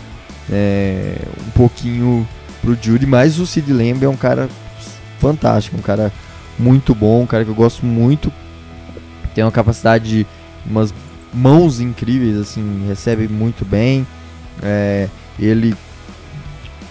é, 0.52 1.18
um 1.48 1.52
pouquinho 1.52 2.28
pro 2.62 2.78
Judy, 2.80 3.06
mas 3.06 3.40
o 3.40 3.46
Sid 3.46 3.72
Lamb 3.72 4.04
é 4.04 4.10
um 4.10 4.18
cara 4.18 4.50
fantástico, 5.20 5.78
um 5.78 5.82
cara 5.82 6.12
muito 6.58 6.96
bom, 6.96 7.24
um 7.24 7.28
cara 7.28 7.44
que 7.44 7.52
eu 7.52 7.56
gosto 7.56 7.86
muito. 7.86 8.32
Tem 9.34 9.44
uma 9.44 9.52
capacidade 9.52 10.10
de 10.10 10.28
umas 10.66 10.94
mãos 11.34 11.80
incríveis, 11.80 12.38
assim, 12.38 12.86
recebe 12.88 13.28
muito 13.28 13.66
bem. 13.66 14.08
É, 14.64 15.10
ele 15.38 15.76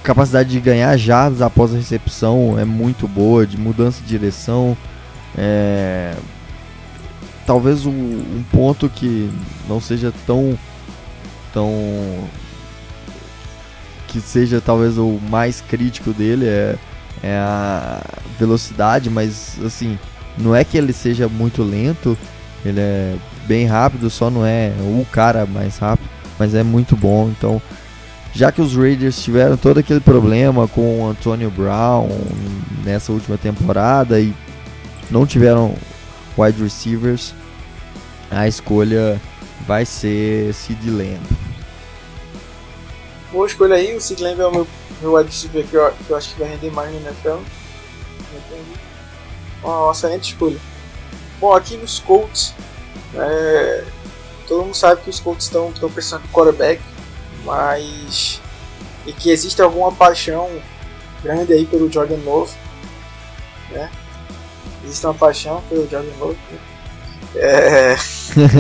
capacidade 0.05 0.51
de 0.51 0.61
ganhar 0.61 0.95
jardas 0.99 1.41
após 1.41 1.73
a 1.75 1.77
recepção 1.77 2.59
é 2.59 2.65
muito 2.65 3.09
boa, 3.09 3.47
de 3.47 3.59
mudança 3.59 4.03
de 4.03 4.07
direção. 4.07 4.77
É, 5.37 6.15
talvez 7.47 7.87
um, 7.87 7.91
um, 7.91 8.45
ponto 8.53 8.89
que 8.89 9.31
não 9.69 9.81
seja 9.81 10.13
tão 10.27 10.57
tão 11.53 11.73
que 14.07 14.21
seja 14.21 14.61
talvez 14.61 14.97
o 14.97 15.19
mais 15.29 15.61
crítico 15.61 16.13
dele 16.13 16.47
é 16.47 16.77
é 17.23 17.39
a 17.39 18.03
velocidade, 18.39 19.09
mas 19.09 19.57
assim, 19.65 19.99
não 20.37 20.55
é 20.55 20.63
que 20.63 20.77
ele 20.77 20.93
seja 20.93 21.27
muito 21.27 21.63
lento, 21.63 22.19
ele 22.65 22.81
é 22.81 23.17
bem 23.47 23.67
rápido, 23.67 24.11
só 24.11 24.29
não 24.29 24.45
é 24.45 24.73
o 24.81 25.07
cara 25.11 25.47
mais 25.47 25.79
rápido, 25.79 26.09
mas 26.39 26.55
é 26.55 26.63
muito 26.63 26.95
bom. 26.95 27.31
Então, 27.31 27.63
já 28.35 28.51
que 28.51 28.61
os 28.61 28.77
Raiders 28.77 29.23
tiveram 29.23 29.57
todo 29.57 29.79
aquele 29.79 30.01
problema 30.01 30.67
com 30.69 31.03
o 31.03 31.09
Antonio 31.09 31.51
Brown 31.51 32.09
nessa 32.85 33.13
última 33.13 33.39
temporada 33.39 34.21
e 34.21 34.35
não 35.11 35.25
tiveram 35.25 35.75
wide 36.37 36.63
receivers, 36.63 37.35
a 38.31 38.49
escolha 38.49 39.21
vai 39.67 39.85
ser 39.85 40.53
Sid 40.53 40.91
Lamb. 40.91 41.23
Boa 43.31 43.47
escolha 43.47 43.77
aí, 43.77 43.97
o 43.97 44.01
Sid 44.01 44.23
Lamb 44.23 44.41
é 44.41 44.47
o 44.47 44.51
meu 44.51 44.67
meu 45.01 45.15
wide 45.15 45.29
receiver 45.29 45.67
que 45.67 45.77
eu, 45.77 45.93
que 46.07 46.11
eu 46.11 46.17
acho 46.17 46.33
que 46.33 46.41
vai 46.41 46.49
render 46.49 46.71
mais 46.71 46.91
no 46.93 47.01
NFL. 47.01 47.39
Uma 49.63 49.93
excelente 49.93 50.33
escolha. 50.33 50.59
Bom, 51.41 51.53
aqui 51.53 51.77
nos 51.77 51.99
Colts, 52.01 52.55
é, 53.15 53.85
todo 54.47 54.65
mundo 54.65 54.75
sabe 54.75 55.03
que 55.03 55.11
os 55.11 55.21
Colts 55.21 55.45
estão 55.47 55.73
precisando 55.93 56.23
de 56.23 56.29
quarterback, 56.29 56.83
mas. 57.45 58.41
e 59.07 59.13
que 59.13 59.31
existe 59.31 59.61
alguma 59.63 59.93
paixão 59.93 60.49
grande 61.23 61.53
aí 61.53 61.67
pelo 61.67 61.91
Jordan 61.91 62.19
Love. 62.25 62.53
Né? 63.71 63.91
Existe 64.85 65.07
uma 65.07 65.15
paixão 65.15 65.63
pelo 65.69 65.89
Jordan 65.89 66.13
Love. 66.19 66.39
Né? 66.51 66.59
É, 67.37 67.97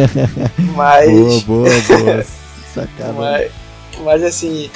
mas. 0.74 1.42
Boa, 1.42 1.68
boa, 1.68 1.98
boa. 1.98 2.26
Mas, 3.14 3.52
mas 4.02 4.22
assim. 4.24 4.68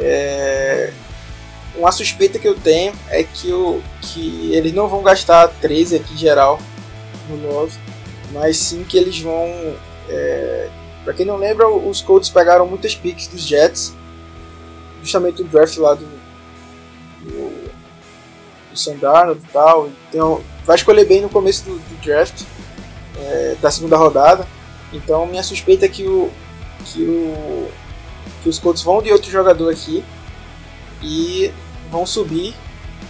É, 0.00 0.92
uma 1.76 1.92
suspeita 1.92 2.38
que 2.38 2.48
eu 2.48 2.54
tenho 2.54 2.92
é 3.08 3.22
que, 3.22 3.52
o, 3.52 3.82
que 4.00 4.52
eles 4.52 4.72
não 4.72 4.88
vão 4.88 5.02
gastar 5.02 5.48
13 5.48 5.96
aqui 5.96 6.16
geral 6.16 6.58
no 7.28 7.36
9, 7.36 7.78
mas 8.32 8.56
sim 8.56 8.84
que 8.84 8.96
eles 8.96 9.20
vão. 9.20 9.76
É, 10.08 10.68
para 11.04 11.12
quem 11.12 11.26
não 11.26 11.36
lembra, 11.36 11.68
os 11.68 12.00
Colts 12.00 12.30
pegaram 12.30 12.66
muitas 12.66 12.94
picks 12.94 13.26
dos 13.26 13.42
Jets, 13.42 13.94
justamente 15.02 15.42
o 15.42 15.44
draft 15.44 15.76
lá 15.76 15.94
do, 15.94 16.06
do, 17.20 17.70
do 18.70 18.76
Sandarno 18.76 19.34
e 19.34 19.52
tal. 19.52 19.90
Então, 20.08 20.42
vai 20.64 20.76
escolher 20.76 21.04
bem 21.04 21.20
no 21.20 21.28
começo 21.28 21.64
do, 21.64 21.74
do 21.76 22.02
draft, 22.02 22.42
é, 23.18 23.56
da 23.60 23.70
segunda 23.70 23.96
rodada. 23.98 24.46
Então, 24.92 25.26
minha 25.26 25.42
suspeita 25.42 25.84
é 25.84 25.88
que, 25.88 26.06
o, 26.06 26.30
que, 26.86 27.02
o, 27.02 27.68
que 28.42 28.48
os 28.48 28.58
Colts 28.58 28.82
vão 28.82 29.02
de 29.02 29.12
outro 29.12 29.30
jogador 29.30 29.70
aqui 29.70 30.02
e 31.02 31.52
vão 31.90 32.06
subir 32.06 32.54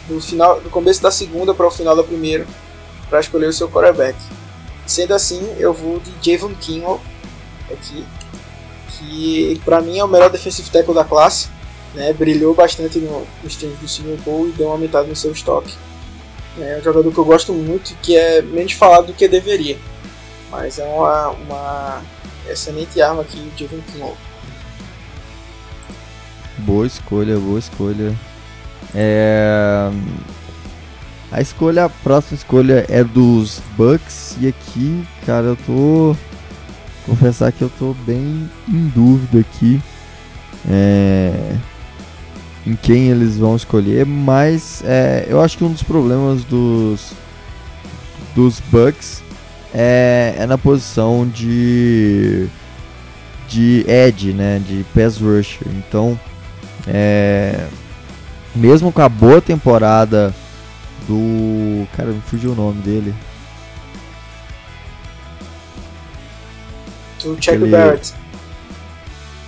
do, 0.09 0.21
final, 0.21 0.61
do 0.61 0.69
começo 0.69 1.01
da 1.01 1.13
segunda 1.13 1.55
para 1.55 1.67
o 1.67 1.71
final 1.71 1.95
da 1.95 2.03
primeira 2.03 2.45
para 3.09 3.21
escolher 3.21 3.47
o 3.47 3.53
seu 3.53 3.69
quarterback. 3.69 4.19
Sendo 4.85 5.15
assim, 5.15 5.55
eu 5.59 5.73
vou 5.73 6.01
de 6.01 6.13
Javon 6.21 6.55
Kinlaw 6.55 7.01
aqui, 7.71 8.05
que 8.89 9.61
para 9.65 9.81
mim 9.81 9.99
é 9.99 10.05
o 10.05 10.09
melhor 10.09 10.31
defensive 10.31 10.69
tackle 10.71 10.95
da 10.95 11.05
classe. 11.05 11.49
Né, 11.95 12.13
brilhou 12.13 12.53
bastante 12.55 12.99
no, 12.99 13.25
nos 13.45 13.55
do 13.55 13.87
Senior 13.87 14.19
Bowl 14.25 14.49
e 14.49 14.51
deu 14.51 14.67
uma 14.67 14.75
aumentada 14.75 15.07
no 15.07 15.15
seu 15.15 15.31
estoque. 15.31 15.73
É 16.59 16.77
um 16.81 16.83
jogador 16.83 17.13
que 17.13 17.19
eu 17.19 17.25
gosto 17.25 17.53
muito, 17.53 17.95
que 18.03 18.17
é 18.17 18.43
menos 18.43 18.73
falado 18.73 19.07
do 19.07 19.13
que 19.13 19.29
deveria. 19.29 19.79
Mas 20.51 20.81
é 20.81 20.85
uma, 20.85 21.29
uma 21.31 22.03
excelente 22.49 23.01
arma 23.01 23.23
aqui, 23.23 23.49
Javon 23.57 23.81
Kinlaw. 23.93 24.17
Boa 26.59 26.87
escolha, 26.87 27.39
boa 27.39 27.59
escolha. 27.59 28.15
É... 28.95 29.91
A 31.33 31.41
escolha, 31.41 31.87
a 31.87 31.89
próxima 31.89 32.37
escolha 32.37 32.87
é 32.89 33.03
dos 33.03 33.61
Bucks. 33.77 34.37
E 34.41 34.47
aqui, 34.47 35.05
cara, 35.27 35.47
eu 35.47 35.57
tô. 35.57 36.17
Confessar 37.07 37.53
que 37.53 37.63
eu 37.63 37.71
tô 37.79 37.95
bem 38.07 38.49
em 38.69 38.87
dúvida 38.89 39.41
aqui. 39.41 39.81
É... 40.69 41.57
Em 42.67 42.75
quem 42.75 43.09
eles 43.09 43.37
vão 43.37 43.57
escolher. 43.57 44.07
Mas 44.07 44.83
é... 44.85 45.27
eu 45.29 45.41
acho 45.41 45.59
que 45.59 45.65
um 45.65 45.73
dos 45.73 45.83
problemas 45.83 46.45
dos. 46.45 47.13
Dos 48.35 48.59
Bucks 48.59 49.23
é, 49.73 50.35
é 50.39 50.47
na 50.47 50.57
posição 50.57 51.27
de. 51.27 52.47
de 53.49 53.85
edge, 53.89 54.33
né, 54.33 54.61
de 54.67 54.85
pass 54.95 55.19
rusher. 55.19 55.67
Então, 55.77 56.19
é, 56.87 57.67
mesmo 58.55 58.93
com 58.93 59.03
a 59.03 59.09
boa 59.09 59.41
temporada 59.41 60.35
do, 61.09 61.87
cara, 61.97 62.11
me 62.11 62.21
fugiu 62.21 62.53
o 62.53 62.55
nome 62.55 62.81
dele. 62.83 63.15
Do 67.25 67.43
Shaquille 67.43 67.71
Barrett. 67.71 68.15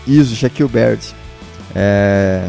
Isso, 0.07 0.35
Shaquille 0.35 0.69
Barrett. 0.69 1.15
É, 1.75 2.49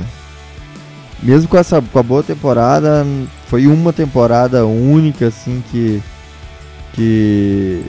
mesmo 1.22 1.50
com 1.50 1.58
essa 1.58 1.82
com 1.82 2.00
a 2.00 2.04
boa 2.04 2.24
temporada, 2.24 3.06
foi 3.48 3.68
uma 3.68 3.92
temporada 3.92 4.66
única 4.66 5.28
assim 5.28 5.63
que 5.70 6.02
que 6.94 7.84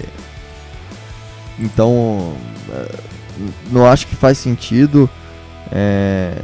então 1.58 2.34
é, 2.70 2.94
não 3.70 3.86
acho 3.86 4.06
que 4.06 4.16
faz 4.16 4.38
sentido 4.38 5.08
é, 5.70 6.42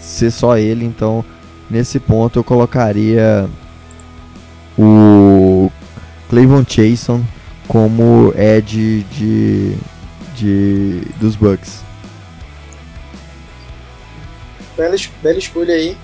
ser 0.00 0.30
só 0.30 0.56
ele, 0.56 0.84
então 0.84 1.24
nesse 1.68 1.98
ponto 1.98 2.38
eu 2.38 2.44
colocaria 2.44 3.48
o 4.78 5.70
Cleveland 6.28 6.72
Chason 6.72 7.22
como 7.68 8.32
Ed 8.36 9.02
de, 9.04 9.76
de 10.34 11.00
dos 11.16 11.36
Bucks. 11.36 11.80
Bela, 14.76 14.96
bela 15.22 15.38
escolha 15.38 15.74
aí. 15.74 15.96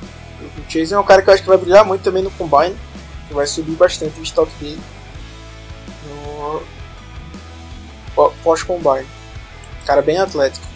O 0.58 0.70
Chase 0.70 0.94
é 0.94 0.98
um 0.98 1.04
cara 1.04 1.22
que 1.22 1.28
eu 1.28 1.34
acho 1.34 1.42
que 1.42 1.48
vai 1.48 1.58
brilhar 1.58 1.84
muito 1.84 2.02
também 2.02 2.22
no 2.22 2.30
Combine. 2.32 2.76
Que 3.28 3.34
vai 3.34 3.46
subir 3.46 3.76
bastante 3.76 4.18
o 4.18 4.22
estoque 4.22 4.52
dele 4.60 4.80
no 6.08 6.62
pós-Combine. 8.42 9.06
Cara 9.86 10.02
bem 10.02 10.18
atlético. 10.18 10.66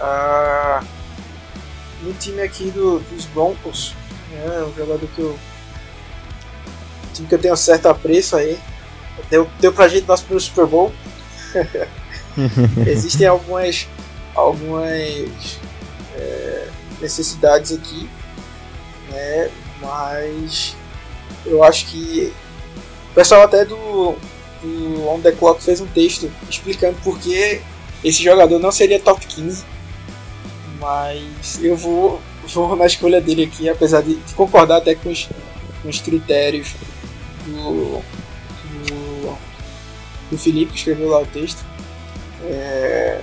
Ah, 0.00 0.82
no 2.02 2.12
time 2.14 2.42
aqui 2.42 2.70
do, 2.70 2.98
dos 3.00 3.24
Broncos, 3.26 3.94
né, 4.30 4.62
um 4.62 4.74
jogador 4.74 5.08
que 5.08 5.20
eu. 5.20 5.30
Um 5.30 7.12
time 7.12 7.28
que 7.28 7.34
eu 7.34 7.38
tenho 7.38 7.56
certo 7.56 7.86
apreço 7.86 8.36
aí. 8.36 8.58
Deu, 9.30 9.48
deu 9.60 9.72
pra 9.72 9.88
gente 9.88 10.06
nosso 10.06 10.24
primeiro 10.24 10.44
Super 10.44 10.66
Bowl. 10.66 10.92
Existem 12.86 13.26
algumas. 13.26 13.88
algumas 14.34 15.58
é, 16.16 16.68
necessidades 17.00 17.72
aqui, 17.72 18.08
né? 19.10 19.50
Mas 19.80 20.76
eu 21.44 21.62
acho 21.62 21.86
que 21.86 22.32
o 23.10 23.14
pessoal 23.14 23.42
até 23.42 23.64
do, 23.64 24.16
do 24.62 25.08
On 25.08 25.20
The 25.20 25.32
Clock 25.32 25.62
fez 25.62 25.80
um 25.80 25.86
texto 25.86 26.30
explicando 26.48 26.96
por 27.02 27.18
que 27.18 27.60
esse 28.02 28.22
jogador 28.22 28.58
não 28.58 28.72
seria 28.72 29.00
top 29.00 29.26
15, 29.26 29.64
mas 30.78 31.58
eu 31.62 31.76
vou, 31.76 32.20
vou 32.46 32.76
na 32.76 32.86
escolha 32.86 33.20
dele 33.20 33.44
aqui, 33.44 33.68
apesar 33.68 34.02
de 34.02 34.16
concordar 34.34 34.78
até 34.78 34.94
com 34.94 35.10
os, 35.10 35.28
com 35.82 35.88
os 35.88 36.00
critérios 36.00 36.74
do, 37.46 37.52
do, 37.52 38.02
Felipe 40.38 40.74
escreveu 40.74 41.08
lá 41.08 41.20
o 41.20 41.26
texto. 41.26 41.64
É, 42.44 43.20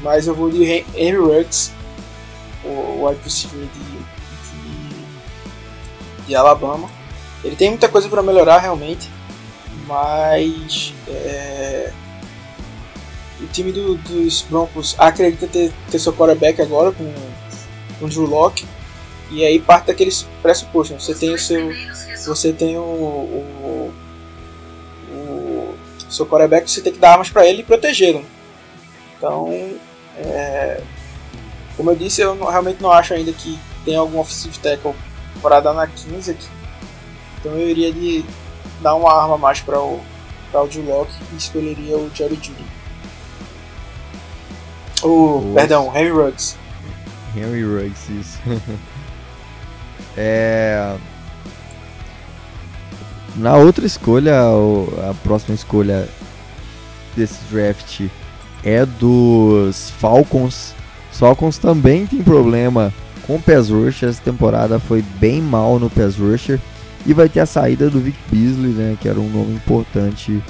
mas 0.00 0.26
eu 0.26 0.34
vou 0.34 0.50
de 0.50 0.64
Henry 0.64 1.16
Ruggs 1.16 1.72
o 2.64 3.06
wide 3.06 3.20
receiver 3.22 3.60
de, 3.60 3.68
de, 3.68 4.04
de, 6.26 6.34
Alabama. 6.34 6.90
Ele 7.42 7.56
tem 7.56 7.70
muita 7.70 7.88
coisa 7.88 8.08
para 8.08 8.22
melhorar 8.22 8.58
realmente, 8.58 9.10
mas 9.86 10.94
é, 11.06 11.92
o 13.40 13.46
time 13.48 13.72
do, 13.72 13.96
dos 13.96 14.42
Broncos 14.42 14.94
acredita 14.98 15.46
ter, 15.46 15.72
ter 15.90 15.98
seu 15.98 16.12
quarterback 16.12 16.62
agora 16.62 16.92
com, 16.92 17.12
com 17.98 18.06
o 18.06 18.08
Drew 18.08 18.26
Locke. 18.26 18.64
E 19.30 19.44
aí 19.44 19.58
parte 19.58 19.86
daqueles 19.86 20.26
pressupostos. 20.42 21.04
Você 21.04 21.14
tem 21.14 21.34
o 21.34 21.38
seu. 21.38 21.70
Você 22.26 22.52
tem 22.52 22.78
o, 22.78 22.80
o 22.80 23.63
seu 26.14 26.26
quarterback, 26.26 26.70
você 26.70 26.80
tem 26.80 26.92
que 26.92 26.98
dar 26.98 27.12
armas 27.12 27.30
para 27.30 27.46
ele 27.46 27.60
e 27.60 27.64
protegê-lo. 27.64 28.24
Então. 29.16 29.48
É, 30.16 30.80
como 31.76 31.90
eu 31.90 31.96
disse, 31.96 32.20
eu 32.20 32.34
não, 32.34 32.46
realmente 32.48 32.80
não 32.80 32.92
acho 32.92 33.14
ainda 33.14 33.32
que 33.32 33.58
tem 33.84 33.96
algum 33.96 34.20
offensive 34.20 34.58
tackle 34.58 34.94
para 35.42 35.60
dar 35.60 35.74
na 35.74 35.86
15 35.86 36.30
aqui. 36.30 36.48
Então 37.40 37.52
eu 37.52 37.68
iria 37.68 37.92
de 37.92 38.24
dar 38.80 38.94
uma 38.94 39.12
arma 39.12 39.36
mais 39.36 39.60
para 39.60 39.80
o, 39.80 40.00
para 40.50 40.62
o 40.62 40.68
e 40.68 41.36
escolheria 41.36 41.96
o 41.98 42.10
Jerry 42.14 42.36
Judy. 42.36 42.64
O, 45.02 45.52
perdão, 45.54 45.92
Henry 45.94 46.10
Ruggs. 46.10 46.56
Henry 47.36 47.64
Ruggs, 47.64 48.08
isso. 48.12 48.38
é... 50.16 50.96
Na 53.36 53.56
outra 53.56 53.84
escolha, 53.84 54.34
a 55.10 55.14
próxima 55.22 55.54
escolha 55.54 56.08
desse 57.16 57.38
draft 57.50 58.02
é 58.62 58.86
dos 58.86 59.90
Falcons 59.98 60.74
Falcons 61.14 61.58
também 61.58 62.06
tem 62.06 62.22
problema 62.22 62.92
com 63.26 63.36
o 63.36 63.42
pass 63.42 63.70
rusher. 63.70 64.08
Essa 64.08 64.20
temporada 64.22 64.78
foi 64.78 65.02
bem 65.18 65.40
mal 65.40 65.78
no 65.78 65.88
pass 65.88 66.16
rusher. 66.16 66.60
E 67.06 67.12
vai 67.12 67.28
ter 67.28 67.40
a 67.40 67.46
saída 67.46 67.90
do 67.90 68.00
Vic 68.00 68.16
Beasley, 68.30 68.72
né, 68.72 68.96
que 69.00 69.08
era 69.08 69.20
um 69.20 69.28
nome 69.28 69.54
importante. 69.54 70.42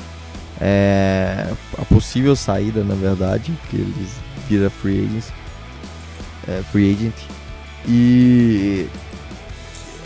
É, 0.60 1.48
a 1.76 1.84
possível 1.84 2.36
saída, 2.36 2.84
na 2.84 2.94
verdade, 2.94 3.52
que 3.68 3.76
eles 3.76 4.12
vira 4.48 4.70
free 4.70 5.00
agents, 5.00 5.32
é, 6.46 6.62
free 6.70 6.92
agent. 6.92 7.14
E 7.86 8.86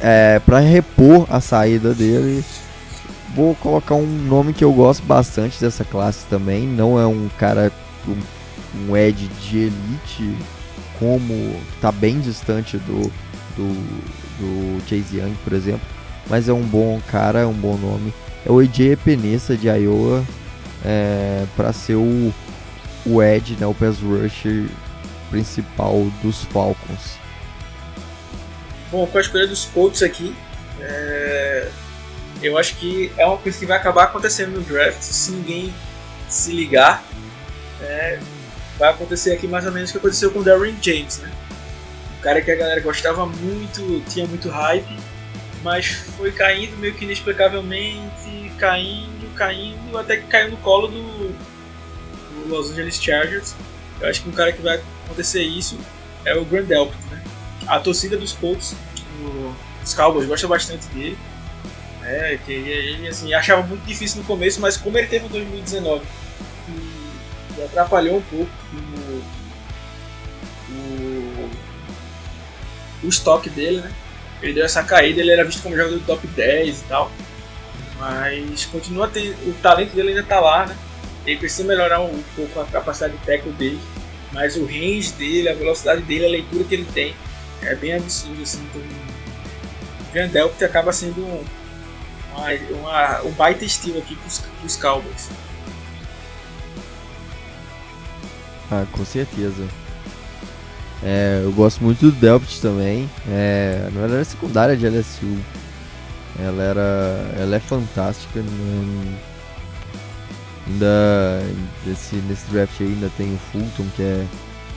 é, 0.00 0.40
para 0.40 0.58
repor 0.58 1.26
a 1.28 1.40
saída 1.40 1.92
dele, 1.92 2.42
vou 3.34 3.54
colocar 3.56 3.94
um 3.94 4.06
nome 4.06 4.52
que 4.52 4.64
eu 4.64 4.72
gosto 4.72 5.02
bastante 5.04 5.60
dessa 5.60 5.84
classe 5.84 6.26
também. 6.26 6.66
Não 6.66 6.98
é 6.98 7.06
um 7.06 7.28
cara, 7.38 7.72
um 8.06 8.16
um 8.74 8.96
Ed 8.96 9.28
de 9.28 9.58
elite, 9.58 10.36
como 10.98 11.56
está 11.74 11.90
bem 11.92 12.20
distante 12.20 12.76
do, 12.78 13.02
do, 13.56 13.74
do 14.38 14.88
Chase 14.88 15.18
Young, 15.18 15.34
por 15.44 15.52
exemplo, 15.52 15.86
mas 16.28 16.48
é 16.48 16.52
um 16.52 16.62
bom 16.62 17.00
cara, 17.08 17.40
é 17.40 17.46
um 17.46 17.54
bom 17.54 17.76
nome. 17.76 18.12
É 18.46 18.50
o 18.50 18.58
AJ 18.58 18.96
Penessa 19.04 19.56
de 19.56 19.68
Iowa 19.68 20.24
é, 20.84 21.44
para 21.56 21.72
ser 21.72 21.94
o, 21.94 22.32
o 23.06 23.22
Ed, 23.22 23.56
né, 23.58 23.66
o 23.66 23.74
pass 23.74 23.98
rusher 24.00 24.66
principal 25.30 26.06
dos 26.22 26.44
Falcons. 26.44 27.18
Bom, 28.90 29.06
com 29.06 29.18
a 29.18 29.20
escolha 29.20 29.46
dos 29.46 29.66
Colts 29.66 30.02
aqui, 30.02 30.34
é... 30.80 31.68
eu 32.42 32.56
acho 32.56 32.76
que 32.76 33.12
é 33.16 33.26
uma 33.26 33.38
coisa 33.38 33.58
que 33.58 33.66
vai 33.66 33.76
acabar 33.76 34.04
acontecendo 34.04 34.52
no 34.52 34.60
draft 34.60 35.00
se 35.00 35.30
ninguém 35.32 35.74
se 36.28 36.52
ligar. 36.52 37.02
É 37.80 38.18
vai 38.78 38.90
acontecer 38.90 39.32
aqui 39.32 39.46
mais 39.48 39.66
ou 39.66 39.72
menos 39.72 39.90
o 39.90 39.92
que 39.92 39.98
aconteceu 39.98 40.30
com 40.30 40.38
o 40.38 40.44
Darren 40.44 40.76
James, 40.80 41.18
né? 41.18 41.30
Um 42.16 42.20
cara 42.22 42.40
que 42.40 42.50
a 42.50 42.56
galera 42.56 42.80
gostava 42.80 43.26
muito, 43.26 44.02
tinha 44.08 44.26
muito 44.26 44.48
hype, 44.48 44.96
mas 45.62 45.86
foi 46.16 46.30
caindo 46.30 46.76
meio 46.76 46.94
que 46.94 47.04
inexplicavelmente, 47.04 48.52
caindo, 48.56 49.34
caindo, 49.34 49.98
até 49.98 50.16
que 50.16 50.26
caiu 50.28 50.52
no 50.52 50.56
colo 50.58 50.86
do, 50.86 51.28
do 51.28 52.48
Los 52.48 52.70
Angeles 52.70 53.02
Chargers. 53.02 53.54
Eu 54.00 54.08
acho 54.08 54.22
que 54.22 54.28
um 54.28 54.32
cara 54.32 54.52
que 54.52 54.62
vai 54.62 54.80
acontecer 55.04 55.42
isso 55.42 55.76
é 56.24 56.34
o 56.34 56.44
Grand 56.44 56.64
Delpit, 56.64 56.98
né? 57.10 57.22
A 57.66 57.80
torcida 57.80 58.16
dos 58.16 58.32
Colts, 58.32 58.74
os 59.84 59.94
Cowboys, 59.94 60.26
gosta 60.26 60.46
bastante 60.46 60.86
dele. 60.88 61.18
É, 62.08 62.38
que 62.44 62.52
ele 62.52 63.06
assim, 63.06 63.34
achava 63.34 63.62
muito 63.62 63.84
difícil 63.84 64.22
no 64.22 64.24
começo, 64.24 64.60
mas 64.60 64.78
como 64.78 64.96
ele 64.96 65.08
teve 65.08 65.26
em 65.26 65.28
2019 65.28 66.02
e 67.58 67.62
atrapalhou 67.62 68.16
um 68.16 68.22
pouco 68.22 68.50
o, 68.72 69.22
o, 70.72 71.50
o 73.04 73.08
estoque 73.08 73.50
dele, 73.50 73.82
né? 73.82 73.92
Ele 74.40 74.54
deu 74.54 74.64
essa 74.64 74.82
caída, 74.82 75.20
ele 75.20 75.32
era 75.32 75.44
visto 75.44 75.62
como 75.62 75.76
jogador 75.76 75.98
do 75.98 76.06
top 76.06 76.26
10 76.26 76.80
e 76.80 76.84
tal. 76.84 77.10
Mas 77.98 78.64
continua 78.66 79.08
ter. 79.08 79.36
O 79.46 79.52
talento 79.60 79.94
dele 79.94 80.10
ainda 80.10 80.22
tá 80.22 80.38
lá, 80.38 80.66
né? 80.66 80.76
Ele 81.26 81.36
precisa 81.36 81.66
melhorar 81.66 82.00
um 82.00 82.22
pouco 82.36 82.60
a 82.60 82.64
capacidade 82.64 83.16
de 83.16 83.26
tackle 83.26 83.52
dele. 83.52 83.80
Mas 84.32 84.56
o 84.56 84.64
range 84.64 85.12
dele, 85.12 85.48
a 85.48 85.54
velocidade 85.54 86.02
dele, 86.02 86.26
a 86.26 86.28
leitura 86.28 86.64
que 86.64 86.74
ele 86.74 86.84
tem 86.84 87.14
é 87.62 87.74
bem 87.74 87.94
absurdo, 87.94 88.40
assim. 88.42 88.64
Então, 88.70 88.80
o 88.80 90.14
Van 90.14 90.28
Delft 90.28 90.64
acaba 90.64 90.92
sendo 90.92 91.20
um, 91.20 91.44
uma, 92.38 92.80
uma, 92.80 93.22
um 93.22 93.30
baita 93.32 93.64
estilo 93.64 93.98
aqui 93.98 94.16
pros, 94.16 94.38
pros 94.60 94.76
Cowboys. 94.76 95.28
Ah, 98.70 98.86
com 98.92 99.04
certeza. 99.04 99.66
É, 101.02 101.40
eu 101.44 101.52
gosto 101.52 101.82
muito 101.82 102.10
do 102.10 102.12
Delpit 102.12 102.60
também. 102.60 103.08
É, 103.28 103.88
não 103.92 104.04
era 104.04 104.24
secundária 104.24 104.76
de 104.76 104.86
LSU. 104.86 105.38
Ela 106.38 106.62
era. 106.62 107.34
Ela 107.38 107.56
é 107.56 107.60
fantástica. 107.60 108.40
Não, 108.40 109.18
Ainda 110.68 111.42
esse, 111.86 112.16
nesse 112.16 112.46
draft 112.50 112.78
aí 112.80 112.88
ainda 112.88 113.10
tem 113.16 113.34
o 113.34 113.38
Fulton 113.38 113.86
que 113.96 114.02
é, 114.02 114.26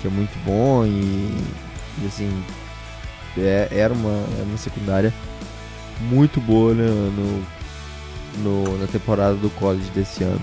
que 0.02 0.08
é 0.08 0.10
muito 0.10 0.34
bom 0.46 0.86
e, 0.86 1.36
e 2.02 2.08
assim 2.08 2.44
é, 3.38 3.68
era, 3.70 3.94
uma, 3.94 4.24
era 4.36 4.46
uma 4.46 4.58
secundária 4.58 5.14
muito 6.02 6.40
boa 6.42 6.74
né, 6.74 6.86
no, 6.86 7.44
no, 8.44 8.78
na 8.78 8.88
temporada 8.88 9.36
do 9.36 9.50
college 9.52 9.90
desse 9.94 10.24
ano. 10.24 10.42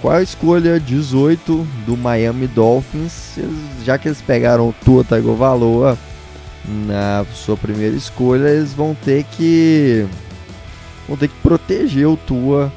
Qual 0.00 0.14
a 0.14 0.22
escolha 0.22 0.78
18 0.78 1.66
do 1.86 1.96
Miami 1.96 2.46
Dolphins? 2.46 3.38
Já 3.84 3.96
que 3.96 4.08
eles 4.08 4.20
pegaram 4.20 4.68
o 4.68 4.74
Tua 4.84 5.02
Tagovailoa 5.02 5.96
na 6.86 7.24
sua 7.32 7.56
primeira 7.56 7.96
escolha, 7.96 8.48
eles 8.48 8.72
vão 8.74 8.94
ter 8.94 9.24
que 9.24 10.06
vão 11.08 11.16
ter 11.16 11.28
que 11.28 11.34
proteger 11.42 12.06
o 12.06 12.16
Tua 12.16 12.70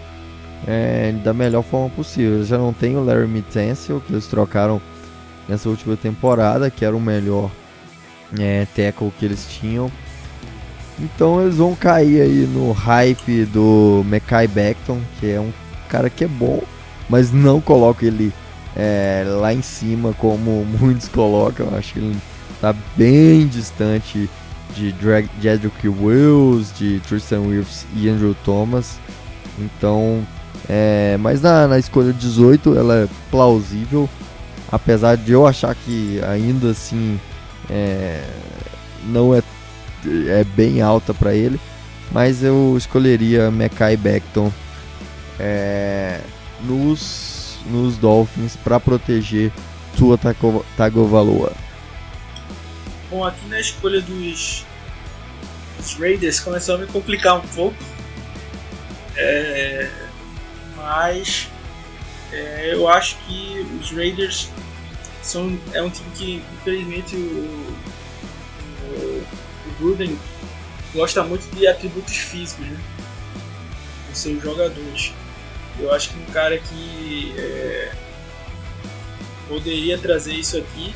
é, 0.66 1.12
da 1.24 1.34
melhor 1.34 1.64
forma 1.64 1.90
possível. 1.90 2.36
Eles 2.36 2.48
já 2.48 2.58
não 2.58 2.72
tem 2.72 2.96
o 2.96 3.04
Larry 3.04 3.28
Mittensil, 3.28 4.02
que 4.06 4.14
eles 4.14 4.28
trocaram 4.28 4.82
nessa 5.48 5.70
última 5.70 5.96
temporada, 5.96 6.70
que 6.70 6.86
era 6.86 6.96
o 6.96 7.00
melhor 7.00 7.52
é, 8.40 8.66
tackle 8.76 9.12
que 9.20 9.26
eles 9.26 9.48
tinham. 9.50 9.92
Então 11.00 11.42
eles 11.42 11.58
vão 11.58 11.76
cair 11.76 12.22
aí 12.22 12.48
no 12.52 12.72
hype 12.72 13.46
do 13.46 14.04
Mekai 14.08 14.48
Beckton, 14.48 15.00
que 15.20 15.30
é 15.30 15.40
um 15.40 15.52
cara 15.88 16.10
que 16.10 16.24
é 16.24 16.28
bom, 16.28 16.62
mas 17.10 17.32
não 17.32 17.62
coloco 17.62 18.04
ele 18.04 18.34
é, 18.76 19.24
lá 19.28 19.54
em 19.54 19.62
cima 19.62 20.14
como 20.14 20.66
muitos 20.80 21.08
colocam. 21.08 21.70
Acho 21.76 21.94
que 21.94 22.00
ele 22.00 22.18
está 22.54 22.74
bem 22.96 23.48
distante 23.48 24.30
de 24.76 24.94
Jedrick 25.42 25.88
Wills, 25.88 26.72
de 26.78 27.00
Tristan 27.02 27.42
Wirfs 27.42 27.86
e 27.96 28.10
Andrew 28.10 28.36
Thomas. 28.44 29.00
Então, 29.60 30.26
é, 30.68 31.18
mas 31.20 31.42
na, 31.42 31.68
na 31.68 31.80
escolha 31.80 32.12
18 32.12 32.78
ela 32.78 32.96
é 32.96 33.08
plausível, 33.32 34.10
apesar 34.72 35.16
de 35.16 35.32
eu 35.32 35.48
achar 35.48 35.74
que 35.74 36.20
ainda 36.24 36.72
assim 36.72 37.20
é, 37.70 38.24
não 39.06 39.34
é 39.34 39.42
é 40.06 40.44
bem 40.44 40.82
alta 40.82 41.14
para 41.14 41.34
ele, 41.34 41.60
mas 42.12 42.44
eu 42.44 42.76
escolheria 42.78 43.52
Mekai 43.52 43.98
Beckton 43.98 44.52
é, 45.40 46.20
nos, 46.62 47.58
nos 47.66 47.98
Dolphins 47.98 48.56
para 48.56 48.80
proteger 48.80 49.52
Tua 49.96 50.20
Tagovailoa. 50.76 51.54
Bom, 53.10 53.24
aqui 53.24 53.48
na 53.48 53.60
escolha 53.60 54.02
dos, 54.02 54.66
dos 55.78 55.94
Raiders 55.94 56.40
começou 56.40 56.76
a 56.76 56.78
me 56.80 56.88
complicar 56.88 57.38
um 57.38 57.48
pouco, 57.48 57.78
é, 59.16 59.90
mas 60.76 61.48
é, 62.32 62.74
eu 62.74 62.88
acho 62.88 63.16
que 63.28 63.66
os 63.82 63.92
Raiders 63.92 64.50
são, 65.24 65.58
é 65.74 65.82
um 65.82 65.90
time 65.90 66.10
que 66.16 66.44
infelizmente 66.60 67.16
o, 67.16 67.76
o 68.90 69.24
Gruden 69.80 70.18
gosta 70.94 71.24
muito 71.24 71.50
de 71.56 71.68
atributos 71.68 72.16
físicos, 72.16 72.66
né? 72.66 72.80
Dos 74.10 74.20
seus 74.20 74.42
jogadores. 74.42 75.14
Eu 75.80 75.94
acho 75.94 76.10
que 76.10 76.20
um 76.20 76.26
cara 76.34 76.58
que 76.58 77.34
é, 77.38 77.92
poderia 79.48 79.98
trazer 79.98 80.34
isso 80.34 80.58
aqui 80.58 80.94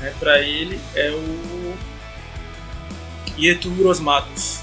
né, 0.00 0.12
para 0.18 0.40
ele 0.40 0.80
é 0.94 1.10
o 1.10 1.74
Ietu 3.36 3.70
Matos. 4.00 4.60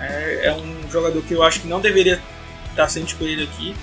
É, 0.00 0.46
é 0.46 0.52
um 0.52 0.90
jogador 0.90 1.22
que 1.22 1.34
eu 1.34 1.42
acho 1.42 1.60
que 1.60 1.66
não 1.66 1.80
deveria 1.80 2.20
estar 2.70 2.88
sendo 2.88 3.06
escolhido 3.06 3.42
aqui, 3.42 3.74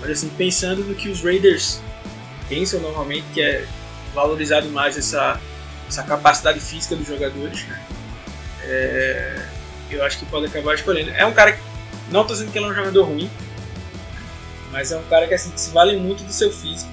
mas 0.00 0.10
assim, 0.10 0.28
pensando 0.30 0.82
no 0.84 0.94
que 0.94 1.08
os 1.08 1.22
Raiders 1.22 1.80
pensam 2.48 2.80
normalmente, 2.80 3.24
que 3.34 3.42
é 3.42 3.66
valorizado 4.14 4.68
mais 4.70 4.96
essa 4.96 5.40
essa 5.88 6.02
capacidade 6.02 6.60
física 6.60 6.94
dos 6.94 7.06
jogadores, 7.06 7.64
né? 7.64 7.80
é, 8.64 9.42
eu 9.90 10.04
acho 10.04 10.18
que 10.18 10.26
pode 10.26 10.46
acabar 10.46 10.74
escolhendo. 10.74 11.10
É 11.10 11.24
um 11.24 11.32
cara 11.32 11.52
que, 11.52 11.60
não 12.10 12.22
estou 12.22 12.36
dizendo 12.36 12.52
que 12.52 12.58
ele 12.58 12.66
é 12.66 12.70
um 12.70 12.74
jogador 12.74 13.04
ruim, 13.04 13.30
mas 14.70 14.92
é 14.92 14.98
um 14.98 15.02
cara 15.04 15.26
que, 15.26 15.34
assim, 15.34 15.50
se 15.56 15.70
vale 15.70 15.96
muito 15.96 16.22
do 16.22 16.32
seu 16.32 16.52
físico. 16.52 16.90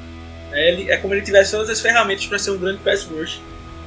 É, 0.51 0.69
ele, 0.69 0.89
é 0.89 0.97
como 0.97 1.13
ele 1.13 1.21
tivesse 1.21 1.51
todas 1.51 1.69
as 1.69 1.81
ferramentas 1.81 2.25
para 2.25 2.39
ser 2.39 2.51
um 2.51 2.57
grande 2.57 2.79
pass 2.79 3.03
rush, 3.03 3.41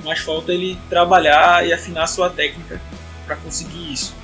mas 0.05 0.21
falta 0.21 0.53
ele 0.53 0.79
trabalhar 0.91 1.67
e 1.67 1.73
afinar 1.73 2.07
sua 2.07 2.29
técnica 2.29 2.81
para 3.27 3.37
conseguir 3.37 3.93
isso. 3.93 4.15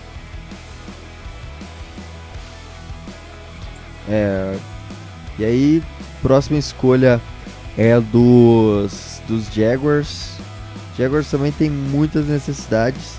É, 4.09 4.59
e 5.39 5.45
aí, 5.45 5.83
próxima 6.21 6.59
escolha 6.59 7.21
é 7.77 7.99
dos, 7.99 9.23
dos 9.27 9.47
Jaguars. 9.53 10.35
Jaguars 10.97 11.31
também 11.31 11.53
tem 11.53 11.71
muitas 11.71 12.27
necessidades. 12.27 13.19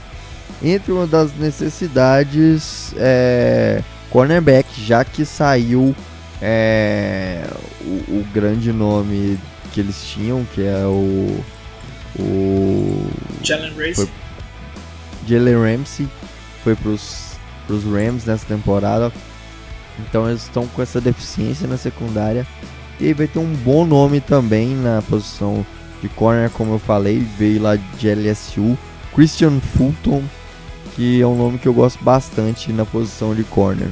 Entre 0.63 0.91
uma 0.91 1.05
das 1.05 1.35
necessidades 1.35 2.93
é 2.97 3.83
cornerback, 4.09 4.67
já 4.81 5.03
que 5.03 5.25
saiu 5.25 5.93
é, 6.41 7.43
o, 7.81 8.19
o, 8.19 8.27
grande 8.33 8.71
nome 8.71 9.37
que 9.73 9.79
eles 9.79 10.03
tinham, 10.05 10.45
que 10.53 10.61
é 10.61 10.85
o. 10.85 11.43
O. 12.17 13.09
Jalen 13.43 13.73
Ramsey. 13.73 14.09
Jalen 15.27 15.55
Ramsey 15.55 16.07
foi 16.63 16.75
pros, 16.75 17.33
pros 17.67 17.83
Rams 17.83 18.25
nessa 18.25 18.45
temporada. 18.45 19.11
Então 19.99 20.29
eles 20.29 20.43
estão 20.43 20.67
com 20.67 20.81
essa 20.81 21.01
deficiência 21.01 21.67
na 21.67 21.77
secundária. 21.77 22.47
E 22.99 23.13
vai 23.13 23.27
ter 23.27 23.39
um 23.39 23.53
bom 23.53 23.85
nome 23.85 24.21
também 24.21 24.69
na 24.75 25.01
posição 25.01 25.65
de 26.01 26.09
corner, 26.09 26.49
como 26.49 26.73
eu 26.73 26.79
falei, 26.79 27.19
veio 27.19 27.61
lá 27.61 27.75
de 27.75 28.13
LSU, 28.13 28.77
Christian 29.13 29.59
Fulton, 29.59 30.23
que 30.95 31.21
é 31.21 31.27
um 31.27 31.35
nome 31.35 31.57
que 31.57 31.67
eu 31.67 31.73
gosto 31.73 32.03
bastante 32.03 32.71
na 32.71 32.85
posição 32.85 33.33
de 33.33 33.43
corner. 33.43 33.89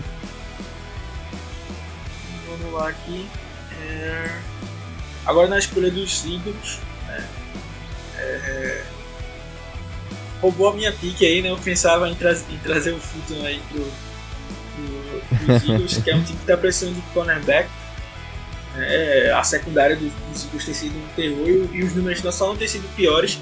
Vamos 2.48 2.74
lá 2.74 2.90
aqui. 2.90 3.28
É... 3.82 4.40
Agora 5.26 5.48
na 5.48 5.60
escolha 5.60 5.90
dos 5.90 6.26
Eagles, 6.26 6.80
né? 7.08 7.28
é... 8.18 8.84
roubou 10.42 10.70
a 10.70 10.74
minha 10.74 10.92
pique 10.92 11.26
aí, 11.26 11.42
né? 11.42 11.50
Eu 11.50 11.58
pensava 11.58 12.10
em, 12.10 12.16
tra 12.16 12.34
em 12.34 12.58
trazer 12.64 12.92
o 12.92 13.00
Fulton 13.00 13.46
aí 13.46 13.62
pro, 13.72 13.92
pro, 15.46 15.72
Eagles, 15.72 15.98
que 15.98 16.12
é 16.12 16.16
um 16.16 16.24
time 16.24 16.38
que 16.38 16.44
está 16.44 16.58
precisando 16.58 16.96
de 16.96 17.02
cornerback. 17.14 17.70
É, 18.78 19.32
a 19.36 19.44
secundária 19.44 19.96
dos, 19.96 20.12
dos 20.32 20.46
Eagles 20.46 20.66
tem 20.66 20.74
sido 20.74 20.98
um 20.98 21.08
terror 21.16 21.70
e, 21.72 21.84
os 21.84 21.94
números 21.94 22.24
não 22.24 22.32
só 22.32 22.48
não 22.48 22.58
têm 22.58 22.68
sido 22.68 22.88
piores, 22.96 23.40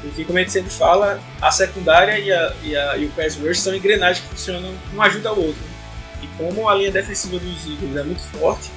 porque 0.00 0.24
como 0.24 0.38
a 0.38 0.42
gente 0.42 0.52
sempre 0.52 0.70
fala, 0.70 1.20
a 1.40 1.50
secundária 1.50 2.18
e, 2.18 2.32
a, 2.32 2.54
e, 2.62 2.76
a, 2.76 2.96
e 2.96 3.06
o 3.06 3.10
pass 3.10 3.36
rush 3.36 3.60
são 3.60 3.74
engrenagens 3.74 4.20
que 4.20 4.30
funcionam, 4.30 4.74
um 4.94 5.02
ajuda 5.02 5.28
ao 5.28 5.38
outro. 5.38 5.62
E 6.22 6.26
como 6.38 6.68
a 6.68 6.74
linha 6.74 6.90
defensiva 6.90 7.38
dos 7.38 7.66
Eagles 7.66 7.96
é 7.96 8.02
muito 8.02 8.22
forte, 8.38 8.70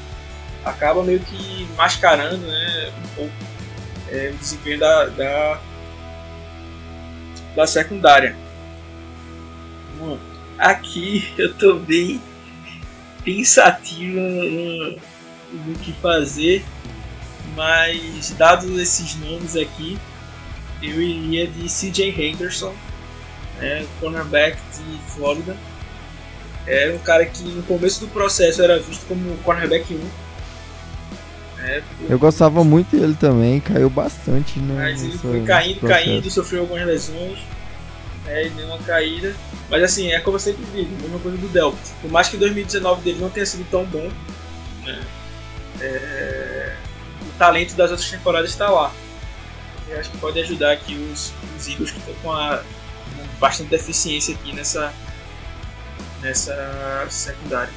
acaba 0.65 1.03
meio 1.03 1.19
que 1.21 1.67
mascarando 1.77 2.45
né, 2.45 2.91
um 3.05 3.15
pouco 3.15 3.33
é, 4.09 4.31
o 4.33 4.37
desempenho 4.37 4.79
da, 4.79 5.05
da, 5.05 5.61
da 7.55 7.67
secundária. 7.67 8.35
Aqui 10.57 11.33
eu 11.37 11.53
tô 11.53 11.75
bem 11.75 12.21
pensativo 13.23 14.19
do 15.51 15.79
que 15.79 15.93
fazer, 15.93 16.63
mas 17.55 18.31
dados 18.37 18.77
esses 18.77 19.15
nomes 19.15 19.55
aqui, 19.55 19.97
eu 20.81 21.01
iria 21.01 21.47
de 21.47 21.67
CJ 21.67 22.09
Henderson, 22.09 22.73
né, 23.59 23.85
cornerback 23.99 24.57
de 24.75 25.11
Flórida. 25.11 25.55
Era 26.65 26.93
um 26.93 26.99
cara 26.99 27.25
que 27.25 27.43
no 27.43 27.63
começo 27.63 28.01
do 28.01 28.07
processo 28.07 28.61
era 28.61 28.77
visto 28.79 29.05
como 29.07 29.37
cornerback 29.37 29.93
1. 29.93 29.97
Né, 31.57 31.83
eu 32.09 32.19
gostava 32.19 32.63
muito 32.63 32.95
dele 32.95 33.15
também, 33.19 33.59
caiu 33.59 33.89
bastante, 33.89 34.59
né? 34.59 34.75
Mas 34.75 35.03
ele 35.03 35.17
foi 35.17 35.43
caindo, 35.43 35.87
caindo, 35.87 36.29
sofreu 36.29 36.61
algumas 36.61 36.85
lesões, 36.85 37.39
e 38.27 38.49
deu 38.49 38.67
uma 38.67 38.77
caída. 38.79 39.33
Mas 39.69 39.83
assim, 39.83 40.11
é 40.11 40.19
como 40.19 40.35
eu 40.35 40.39
sempre 40.39 40.63
digo, 40.73 40.89
mesma 41.01 41.19
coisa 41.19 41.37
do 41.37 41.47
Delta. 41.47 41.77
Por 42.01 42.11
mais 42.11 42.27
que 42.27 42.37
2019 42.37 43.01
dele 43.01 43.19
não 43.19 43.29
tenha 43.29 43.45
sido 43.45 43.65
tão 43.71 43.85
bom, 43.85 44.09
né, 44.85 44.99
é, 45.81 46.75
o 47.21 47.37
talento 47.37 47.75
das 47.75 47.91
outras 47.91 48.09
temporadas 48.09 48.49
está 48.49 48.69
lá. 48.69 48.91
Eu 49.89 49.99
acho 49.99 50.11
que 50.11 50.17
pode 50.17 50.39
ajudar 50.39 50.73
aqui 50.73 50.95
os, 50.95 51.33
os 51.57 51.67
Eagles 51.67 51.91
que 51.91 51.99
estão 51.99 52.13
com, 52.21 52.31
a, 52.31 52.57
com 52.57 53.39
bastante 53.39 53.69
deficiência 53.69 54.35
aqui 54.35 54.53
nessa, 54.53 54.93
nessa 56.21 57.07
secundária. 57.09 57.73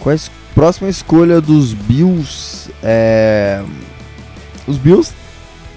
Qual 0.00 0.14
a 0.14 0.18
próxima 0.54 0.88
escolha 0.88 1.40
dos 1.40 1.72
Bills? 1.72 2.72
É... 2.82 3.62
Os 4.66 4.78
Bills 4.78 5.12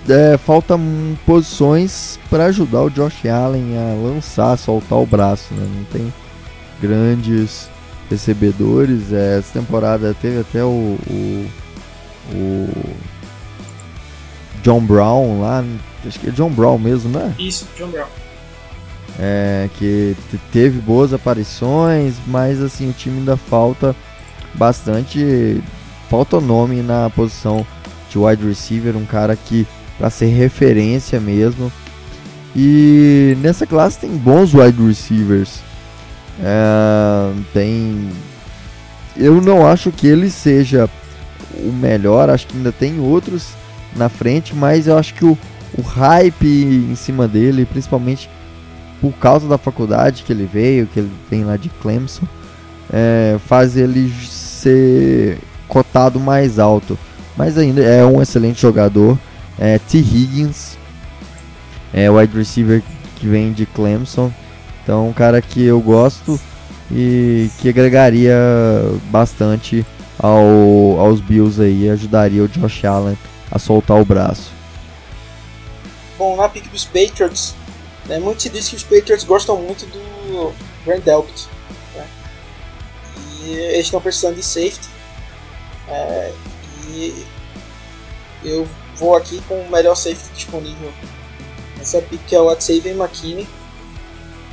é, 0.07 0.38
faltam 0.38 1.18
posições 1.26 2.20
para 2.30 2.45
ajudar 2.45 2.82
o 2.82 2.89
Josh 2.89 3.26
Allen 3.26 3.78
a 3.78 3.95
lançar, 3.95 4.57
soltar 4.57 4.97
o 4.97 5.05
braço. 5.05 5.53
Né? 5.53 5.68
Não 5.76 5.84
tem 5.86 6.14
grandes 6.82 7.70
recebedores. 8.10 9.14
É, 9.14 9.38
essa 9.39 9.60
temporada 9.60 10.16
teve 10.20 10.39
até 10.39 10.64
o, 10.64 10.97
o, 11.10 11.49
o 12.34 12.70
John 14.64 14.82
Brown 14.82 15.41
lá, 15.41 15.64
acho 16.05 16.20
que 16.20 16.30
é 16.30 16.32
John 16.32 16.49
Brown 16.49 16.78
mesmo, 16.78 17.10
né? 17.10 17.34
Isso, 17.38 17.68
John 17.78 17.88
Brown. 17.88 18.07
É, 19.18 19.70
que 19.78 20.16
teve 20.51 20.80
boas 20.80 21.14
aparições, 21.14 22.16
mas 22.26 22.62
assim 22.62 22.89
o 22.89 22.93
time 22.93 23.20
ainda 23.20 23.36
falta 23.36 23.95
bastante, 24.53 25.62
falta 26.10 26.39
nome 26.39 26.82
na 26.82 27.10
posição 27.10 27.66
de 28.10 28.18
wide 28.18 28.45
receiver, 28.45 28.95
um 28.95 29.05
cara 29.05 29.36
que 29.36 29.68
para 29.97 30.10
ser 30.10 30.28
referência 30.28 31.20
mesmo. 31.20 31.72
E 32.55 33.38
nessa 33.41 33.68
classe 33.68 33.99
tem 33.99 34.12
bons 34.12 34.53
wide 34.53 34.82
receivers. 34.82 35.60
É, 36.42 37.34
tem. 37.54 38.10
Eu 39.16 39.42
não 39.42 39.68
acho 39.68 39.92
que 39.92 40.08
ele 40.08 40.30
seja 40.30 40.90
o 41.56 41.72
melhor, 41.72 42.30
acho 42.30 42.48
que 42.48 42.56
ainda 42.56 42.72
tem 42.72 43.00
outros 43.00 43.50
na 43.96 44.08
frente, 44.08 44.56
mas 44.56 44.88
eu 44.88 44.98
acho 44.98 45.14
que 45.14 45.26
o, 45.26 45.38
o 45.78 45.82
hype 45.82 46.48
em 46.48 46.96
cima 46.96 47.28
dele, 47.28 47.66
principalmente 47.66 48.30
por 49.02 49.14
causa 49.14 49.48
da 49.48 49.58
faculdade 49.58 50.24
que 50.24 50.32
ele 50.32 50.50
veio, 50.52 50.88
que 50.88 51.00
ele 51.00 51.12
vem 51.30 51.44
lá 51.44 51.58
de 51.58 51.70
Clemson, 51.70 52.28
é, 52.92 53.38
faz 53.46 53.78
ele 53.78 54.14
ser 54.26 55.38
cotado 55.68 56.20
mais 56.20 56.60
alto. 56.60 56.98
Mas 57.38 57.58
ainda 57.58 57.82
é 57.82 58.06
um 58.06 58.22
excelente 58.22 58.62
jogador. 58.62 59.18
É, 59.58 59.80
T. 59.80 59.98
Higgins, 59.98 60.78
é 61.94 62.10
wide 62.10 62.36
receiver 62.36 62.84
que 63.16 63.28
vem 63.28 63.54
de 63.54 63.66
Clemson. 63.66 64.32
Então, 64.84 65.07
um 65.07 65.13
cara 65.13 65.41
que 65.41 65.63
eu 65.63 65.80
gosto 65.80 66.39
e 66.91 67.49
que 67.59 67.69
agregaria 67.69 68.36
bastante 69.05 69.86
ao, 70.17 70.99
aos 70.99 71.21
Bills 71.21 71.61
aí, 71.61 71.89
ajudaria 71.89 72.43
o 72.43 72.47
Josh 72.47 72.86
Allen 72.86 73.17
a 73.51 73.59
soltar 73.59 73.99
o 74.01 74.05
braço. 74.05 74.51
Bom, 76.17 76.36
na 76.36 76.49
pick 76.49 76.67
dos 76.69 76.86
Patriots, 76.86 77.55
né, 78.05 78.19
muito 78.19 78.41
se 78.41 78.49
diz 78.49 78.67
que 78.67 78.75
os 78.75 78.84
Patriots 78.84 79.23
gostam 79.23 79.57
muito 79.61 79.86
do 79.86 80.53
Brand 80.84 81.01
Delpit. 81.01 81.47
Né? 81.95 82.05
E 83.43 83.51
eles 83.53 83.86
estão 83.86 84.01
precisando 84.01 84.36
de 84.36 84.43
safety. 84.43 84.89
É, 85.88 86.34
e 86.89 87.25
eu 88.43 88.67
vou 88.97 89.15
aqui 89.15 89.41
com 89.47 89.55
o 89.61 89.71
melhor 89.71 89.95
safety 89.95 90.30
disponível 90.34 90.91
nessa 91.77 92.01
pick, 92.01 92.34
é 92.34 92.39
o 92.39 92.61
Xavier 92.61 92.95
McKinney, 92.95 93.47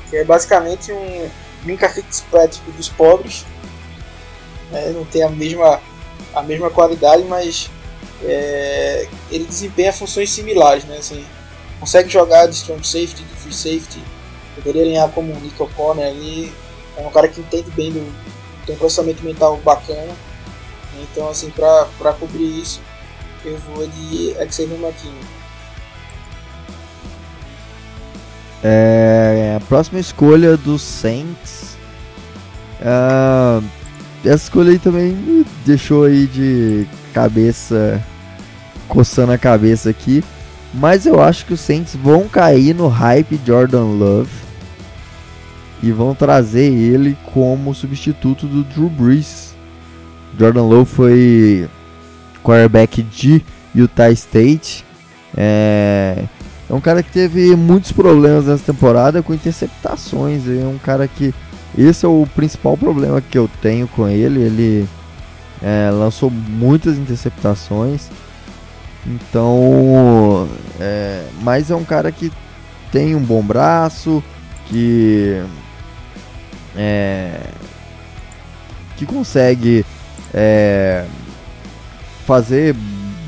que 0.08 0.16
é 0.16 0.24
basicamente 0.24 0.92
um 0.92 1.30
Minka 1.64 1.88
Fitzpatrick 1.88 2.70
dos 2.72 2.88
pobres. 2.88 3.44
É, 4.72 4.90
não 4.90 5.04
tem 5.04 5.22
a 5.22 5.28
mesma, 5.28 5.80
a 6.34 6.42
mesma 6.42 6.70
qualidade, 6.70 7.24
mas 7.24 7.70
é, 8.22 9.08
ele 9.30 9.44
desempenha 9.44 9.92
funções 9.92 10.30
similares, 10.30 10.84
né? 10.84 10.98
Assim, 10.98 11.24
consegue 11.78 12.08
jogar 12.08 12.46
de 12.46 12.56
strong 12.56 12.86
safety, 12.86 13.22
de 13.22 13.34
free 13.36 13.52
safety, 13.52 14.02
poderia 14.54 14.82
alinhar 14.82 15.10
como 15.10 15.32
um 15.32 15.40
nickel 15.40 15.70
corner 15.76 16.06
ali. 16.06 16.52
É 16.96 17.06
um 17.06 17.10
cara 17.10 17.28
que 17.28 17.40
entende 17.40 17.70
bem, 17.72 17.92
do, 17.92 18.14
tem 18.64 18.74
um 18.74 18.78
processamento 18.78 19.22
mental 19.22 19.56
bacana. 19.58 20.14
Então, 20.98 21.28
assim, 21.28 21.50
para 21.50 22.12
cobrir 22.18 22.60
isso, 22.60 22.80
eu 23.44 23.56
vou 23.58 23.86
de 23.86 24.34
Xavier 24.50 24.80
McKinney. 24.80 25.35
É, 28.68 29.54
a 29.56 29.60
próxima 29.60 30.00
escolha 30.00 30.56
do 30.56 30.76
Saints. 30.76 31.76
Uh, 32.80 33.64
essa 34.24 34.42
escolha 34.42 34.72
aí 34.72 34.78
também 34.80 35.12
me 35.12 35.46
deixou 35.64 36.02
aí 36.02 36.26
de 36.26 36.84
cabeça 37.14 38.02
coçando 38.88 39.30
a 39.30 39.38
cabeça 39.38 39.88
aqui. 39.88 40.24
Mas 40.74 41.06
eu 41.06 41.22
acho 41.22 41.46
que 41.46 41.54
os 41.54 41.60
Saints 41.60 41.94
vão 41.94 42.28
cair 42.28 42.74
no 42.74 42.88
hype 42.88 43.40
Jordan 43.46 43.84
Love 43.84 44.32
e 45.80 45.92
vão 45.92 46.12
trazer 46.12 46.72
ele 46.72 47.16
como 47.32 47.72
substituto 47.72 48.48
do 48.48 48.64
Drew 48.64 48.90
Brees. 48.90 49.54
Jordan 50.36 50.62
Love 50.62 50.90
foi 50.90 51.68
quarterback 52.42 53.00
de 53.00 53.40
Utah 53.72 54.10
State. 54.10 54.84
É, 55.36 56.24
é 56.68 56.74
um 56.74 56.80
cara 56.80 57.02
que 57.02 57.10
teve 57.10 57.54
muitos 57.54 57.92
problemas 57.92 58.46
nessa 58.46 58.64
temporada 58.64 59.22
com 59.22 59.32
interceptações. 59.32 60.48
É 60.48 60.66
um 60.66 60.78
cara 60.78 61.06
que. 61.06 61.32
Esse 61.76 62.06
é 62.06 62.08
o 62.08 62.26
principal 62.34 62.76
problema 62.76 63.20
que 63.20 63.38
eu 63.38 63.48
tenho 63.62 63.86
com 63.86 64.08
ele. 64.08 64.40
Ele 64.40 64.88
é, 65.62 65.90
lançou 65.92 66.30
muitas 66.30 66.98
interceptações. 66.98 68.08
Então. 69.06 70.48
É, 70.80 71.24
mas 71.42 71.70
é 71.70 71.76
um 71.76 71.84
cara 71.84 72.10
que 72.10 72.32
tem 72.90 73.14
um 73.14 73.22
bom 73.22 73.42
braço. 73.42 74.22
Que. 74.68 75.40
É, 76.76 77.40
que 78.96 79.06
consegue 79.06 79.84
é, 80.34 81.04
fazer 82.26 82.74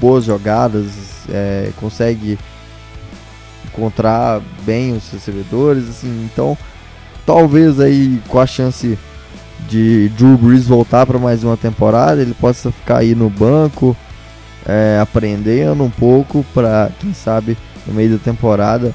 boas 0.01 0.25
jogadas, 0.25 0.87
é, 1.29 1.71
consegue 1.77 2.39
encontrar 3.79 4.41
bem 4.63 4.93
os 4.93 5.11
recebedores, 5.11 5.89
assim, 5.89 6.29
então 6.33 6.57
talvez 7.25 7.79
aí 7.79 8.21
com 8.29 8.39
a 8.39 8.47
chance 8.47 8.99
de 9.69 10.09
Drew 10.11 10.37
Brees 10.37 10.67
voltar 10.67 11.07
para 11.07 11.19
mais 11.19 11.45
uma 11.45 11.57
temporada, 11.57 12.21
ele 12.21 12.35
possa 12.35 12.71
ficar 12.71 12.99
aí 12.99 13.15
no 13.15 13.31
banco, 13.31 13.97
é, 14.67 14.99
aprendendo 15.01 15.83
um 15.85 15.91
pouco 15.91 16.45
para 16.53 16.91
quem 17.01 17.15
sabe 17.15 17.57
no 17.87 17.95
meio 17.95 18.11
da 18.11 18.19
temporada 18.19 18.95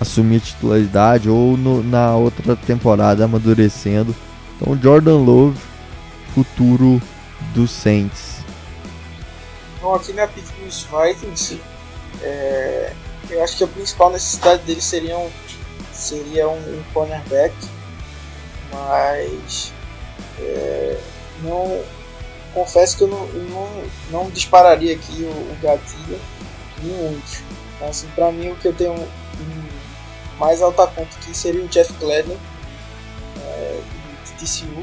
assumir 0.00 0.40
titularidade 0.40 1.28
ou 1.28 1.56
no, 1.56 1.82
na 1.82 2.14
outra 2.14 2.54
temporada 2.56 3.24
amadurecendo. 3.24 4.14
Então 4.56 4.78
Jordan 4.80 5.18
Love, 5.18 5.58
futuro 6.34 7.00
dos 7.54 7.70
Saints. 7.70 8.36
Bom, 9.80 9.94
aqui 9.94 10.12
na 10.12 10.26
dos 10.26 10.86
Vikings, 10.90 11.60
é, 12.22 12.92
eu 13.30 13.42
acho 13.42 13.56
que 13.56 13.64
a 13.64 13.68
principal 13.68 14.10
necessidade 14.10 14.62
deles 14.62 14.84
seria 14.84 15.18
um, 15.18 15.30
seria 15.92 16.48
um, 16.48 16.58
um 16.58 16.82
cornerback, 16.92 17.54
mas 18.72 19.72
é, 20.38 21.00
não 21.42 21.82
confesso 22.54 22.96
que 22.96 23.04
eu 23.04 23.08
não, 23.08 23.26
não, 23.26 23.84
não 24.10 24.30
dispararia 24.30 24.94
aqui 24.94 25.22
o, 25.22 25.30
o 25.30 25.56
gatilho 25.62 26.20
muito. 26.82 27.42
Então, 27.76 27.88
assim, 27.88 28.08
para 28.14 28.30
mim 28.32 28.50
o 28.50 28.56
que 28.56 28.68
eu 28.68 28.74
tenho 28.74 28.92
um, 28.92 29.68
mais 30.38 30.62
alta 30.62 30.86
conta 30.86 31.16
aqui 31.16 31.36
seria 31.36 31.62
o 31.62 31.68
Jeff 31.68 31.92
Gladney 31.94 32.38
é, 33.42 33.80
de 34.24 34.32
TCU, 34.32 34.80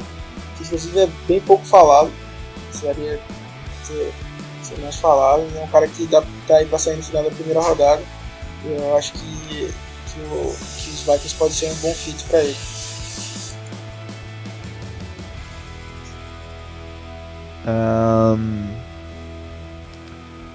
que 0.56 0.64
inclusive 0.64 1.00
é 1.00 1.08
bem 1.26 1.40
pouco 1.40 1.64
falado, 1.64 2.12
seria 2.72 3.20
ser, 3.82 4.12
ser 4.62 4.78
mais 4.80 4.96
falado, 4.96 5.44
é 5.56 5.62
um 5.62 5.68
cara 5.68 5.88
que 5.88 6.06
dá 6.06 6.22
tá 6.46 6.56
aí 6.56 6.66
para 6.66 6.78
sair 6.78 6.96
no 6.96 7.02
final 7.02 7.24
da 7.24 7.30
primeira 7.30 7.60
rodada 7.60 8.02
eu 8.64 8.96
acho 8.96 9.12
que, 9.12 9.18
que, 9.48 10.20
o, 10.20 10.56
que 10.78 10.90
os 10.90 11.00
Vikings 11.02 11.34
podem 11.36 11.54
ser 11.54 11.70
um 11.70 11.74
bom 11.76 11.94
fit 11.94 12.24
para 12.24 12.40
ele. 12.40 12.56
Um, 17.66 18.66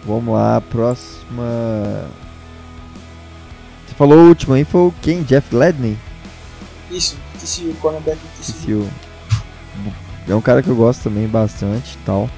vamos 0.05 0.34
lá, 0.34 0.62
próxima. 0.62 2.07
Você 3.88 3.95
falou 3.95 4.18
o 4.18 4.28
último 4.30 4.53
aí, 4.53 4.64
foi 4.64 4.82
o 4.82 4.93
quem? 5.01 5.24
Jeff 5.24 5.49
Gladney? 5.49 5.97
Isso, 6.91 7.18
TCU, 7.39 7.74
cornerback 7.82 8.20
TCU. 8.38 8.53
TCU. 8.53 8.89
É 10.28 10.36
um 10.36 10.41
cara 10.41 10.62
que 10.62 10.70
eu 10.70 10.76
gosto 10.76 11.03
também 11.03 11.28
bastante 11.28 11.97
tal. 12.05 12.30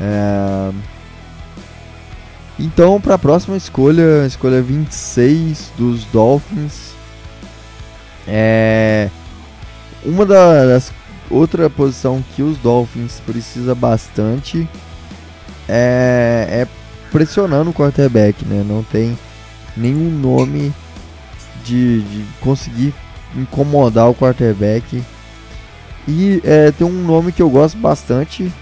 É... 0.00 0.72
Então, 2.60 3.00
para 3.00 3.14
a 3.14 3.18
próxima 3.18 3.56
escolha, 3.56 4.26
escolha 4.26 4.60
26 4.60 5.72
dos 5.78 6.04
Dolphins. 6.04 6.92
É 8.28 9.08
uma 10.04 10.26
das 10.26 10.92
outra 11.30 11.70
posição 11.70 12.22
que 12.34 12.42
os 12.42 12.58
Dolphins 12.58 13.20
precisa 13.24 13.74
bastante 13.74 14.68
é, 15.68 16.46
é 16.50 16.68
pressionando 17.10 17.70
o 17.70 17.74
quarterback, 17.74 18.44
né? 18.44 18.64
Não 18.66 18.82
tem 18.82 19.18
nenhum 19.76 20.10
nome 20.10 20.72
de, 21.64 22.02
de 22.02 22.24
conseguir 22.40 22.94
incomodar 23.34 24.10
o 24.10 24.14
quarterback. 24.14 25.02
E 26.06 26.42
é, 26.44 26.70
tem 26.72 26.86
um 26.86 27.04
nome 27.04 27.32
que 27.32 27.40
eu 27.40 27.48
gosto 27.48 27.78
bastante, 27.78 28.52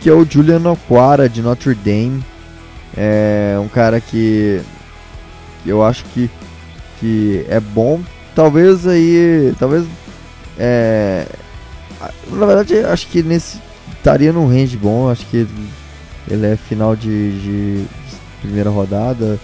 que 0.00 0.08
é 0.08 0.12
o 0.12 0.24
Julian 0.28 0.70
Okwara 0.70 1.28
de 1.28 1.42
Notre 1.42 1.74
Dame. 1.74 2.22
É 2.96 3.56
um 3.60 3.68
cara 3.68 4.00
que 4.00 4.60
eu 5.64 5.84
acho 5.84 6.04
que, 6.06 6.30
que 7.00 7.44
é 7.48 7.60
bom. 7.60 8.00
Talvez 8.34 8.86
aí. 8.86 9.54
Talvez 9.58 9.86
é, 10.58 11.26
Na 12.30 12.46
verdade, 12.46 12.78
acho 12.80 13.06
que 13.08 13.22
nesse 13.22 13.58
estaria 13.96 14.32
num 14.32 14.48
range 14.48 14.76
bom. 14.76 15.08
Acho 15.08 15.24
que 15.26 15.38
ele, 15.38 15.68
ele 16.28 16.46
é 16.46 16.56
final 16.56 16.96
de, 16.96 17.40
de 17.40 17.84
primeira 18.40 18.68
rodada, 18.68 19.38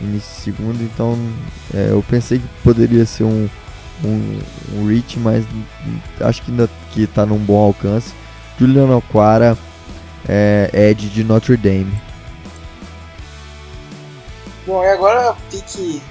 início 0.00 0.34
de 0.34 0.40
segunda. 0.40 0.82
Então, 0.82 1.18
é, 1.74 1.88
eu 1.90 2.04
pensei 2.08 2.38
que 2.38 2.46
poderia 2.64 3.04
ser 3.04 3.24
um, 3.24 3.48
um, 4.04 4.38
um 4.74 4.86
reach, 4.86 5.18
mas 5.18 5.44
acho 6.20 6.42
que 6.42 6.50
ainda 6.50 6.68
que 6.92 7.02
está 7.02 7.26
num 7.26 7.38
bom 7.38 7.58
alcance. 7.58 8.12
Juliano 8.58 8.96
Aquara, 8.96 9.56
é, 10.28 10.70
Ed 10.72 11.08
de 11.08 11.22
Notre 11.22 11.56
Dame. 11.56 12.07
Bom, 14.68 14.84
e 14.84 14.88
agora 14.88 15.34
pique 15.50 16.02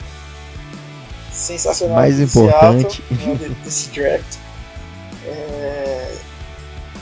sensacional 1.31 1.97
mais 1.97 2.19
importante 2.19 3.03
Seattle, 3.07 3.37
né, 3.37 3.55
desse 3.63 3.89
draft. 3.89 4.37
É, 5.27 6.15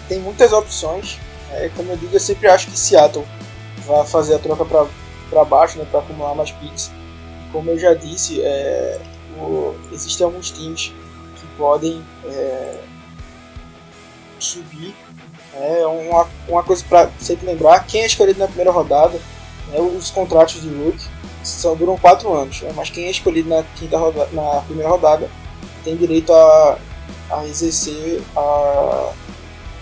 tem 0.10 0.20
muitas 0.20 0.51
opções. 0.51 1.18
É, 1.53 1.70
como 1.74 1.93
eu 1.93 1.95
digo, 1.95 2.14
eu 2.14 2.20
sempre 2.20 2.49
acho 2.49 2.68
que 2.68 2.78
Seattle 2.78 3.26
vai 3.86 4.06
fazer 4.06 4.36
a 4.36 4.39
troca 4.39 4.66
para 4.66 5.45
baixo, 5.45 5.78
né, 5.80 5.88
para 5.89 6.01
acumular 6.01 6.36
mais 6.36 6.51
picks. 6.51 6.91
Como 7.53 7.72
eu 7.72 7.80
já 7.80 7.93
disse, 7.93 8.41
é, 8.41 8.99
o, 9.38 9.74
existem 9.93 10.26
alguns 10.26 10.51
times 10.51 10.93
que 11.38 11.47
podem 11.58 12.03
é, 12.26 12.82
subir. 14.39 14.93
É 15.53 15.88
uma, 15.88 16.28
uma 16.49 16.64
coisa 16.64 16.84
para 16.84 17.10
sempre 17.18 17.45
lembrar: 17.45 17.86
quem 17.88 18.01
é 18.01 18.08
escolhido 18.08 18.39
na 18.39 18.47
primeira 18.47 18.72
rodada, 18.72 19.18
né, 19.70 19.80
os 19.80 20.12
contratos 20.12 20.62
de 20.62 20.68
Rook 20.68 21.14
só 21.48 21.76
duram 21.76 21.98
4 21.98 22.34
anos, 22.34 22.62
né, 22.62 22.72
mas 22.76 22.89
quem 22.89 23.06
é 23.06 23.12
escolhido 23.12 23.50
na, 23.50 23.64
quinta 23.76 23.98
rodada, 23.98 24.30
na 24.34 24.62
primeira 24.62 24.89
rodada 24.89 25.30
tem 25.84 25.96
direito 25.96 26.34
a, 26.34 26.78
a 27.30 27.46
exercer 27.46 28.22
a, 28.36 29.14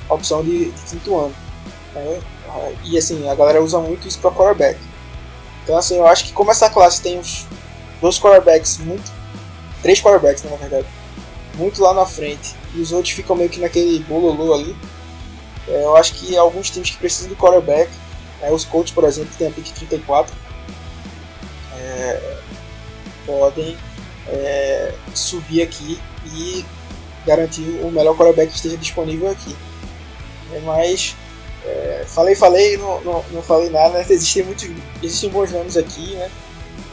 a 0.09 0.13
opção 0.13 0.43
de, 0.43 0.71
de, 0.71 0.81
quinto 0.83 1.17
ano. 1.17 1.35
Né? 1.95 2.21
E 2.83 2.97
assim, 2.97 3.27
a 3.29 3.35
galera 3.35 3.63
usa 3.63 3.79
muito 3.79 4.07
isso 4.07 4.19
para 4.19 4.31
quarterback. 4.31 4.79
Então 5.63 5.77
assim, 5.77 5.97
eu 5.97 6.05
acho 6.05 6.25
que 6.25 6.33
como 6.33 6.51
essa 6.51 6.69
classe 6.69 7.01
tem 7.01 7.17
uns 7.17 7.47
dois 8.01 8.19
quarterbacks 8.19 8.77
muito. 8.79 9.11
Três 9.81 10.01
quarterbacks 10.01 10.43
na 10.43 10.55
verdade. 10.57 10.87
Muito 11.55 11.81
lá 11.81 11.93
na 11.93 12.05
frente. 12.05 12.55
E 12.75 12.81
os 12.81 12.91
outros 12.91 13.13
ficam 13.13 13.35
meio 13.35 13.49
que 13.49 13.59
naquele 13.59 13.99
bololô 13.99 14.53
ali. 14.53 14.75
É, 15.67 15.83
eu 15.83 15.95
acho 15.95 16.13
que 16.15 16.37
alguns 16.37 16.69
times 16.69 16.89
que 16.89 16.97
precisam 16.97 17.29
de 17.29 17.35
quarterback, 17.35 17.89
né, 18.41 18.51
os 18.51 18.65
Colts, 18.65 18.91
por 18.91 19.05
exemplo, 19.05 19.31
tem 19.37 19.47
a 19.47 19.51
pick 19.51 19.71
34, 19.71 20.35
é, 21.93 22.37
podem 23.25 23.77
é, 24.27 24.93
subir 25.13 25.61
aqui 25.61 25.99
e 26.33 26.65
garantir 27.25 27.79
o 27.81 27.91
melhor 27.91 28.15
quarterback 28.15 28.49
que 28.49 28.55
esteja 28.55 28.77
disponível 28.77 29.29
aqui. 29.29 29.55
É, 30.53 30.59
mas 30.59 31.15
é, 31.65 32.05
falei, 32.07 32.35
falei, 32.35 32.77
não, 32.77 33.01
não, 33.01 33.25
não, 33.31 33.41
falei 33.41 33.69
nada. 33.69 33.99
Né? 33.99 34.05
Existem 34.09 34.43
muitos, 34.43 34.69
existem 35.01 35.29
bons 35.29 35.51
nomes 35.51 35.77
aqui, 35.77 36.15
né? 36.15 36.29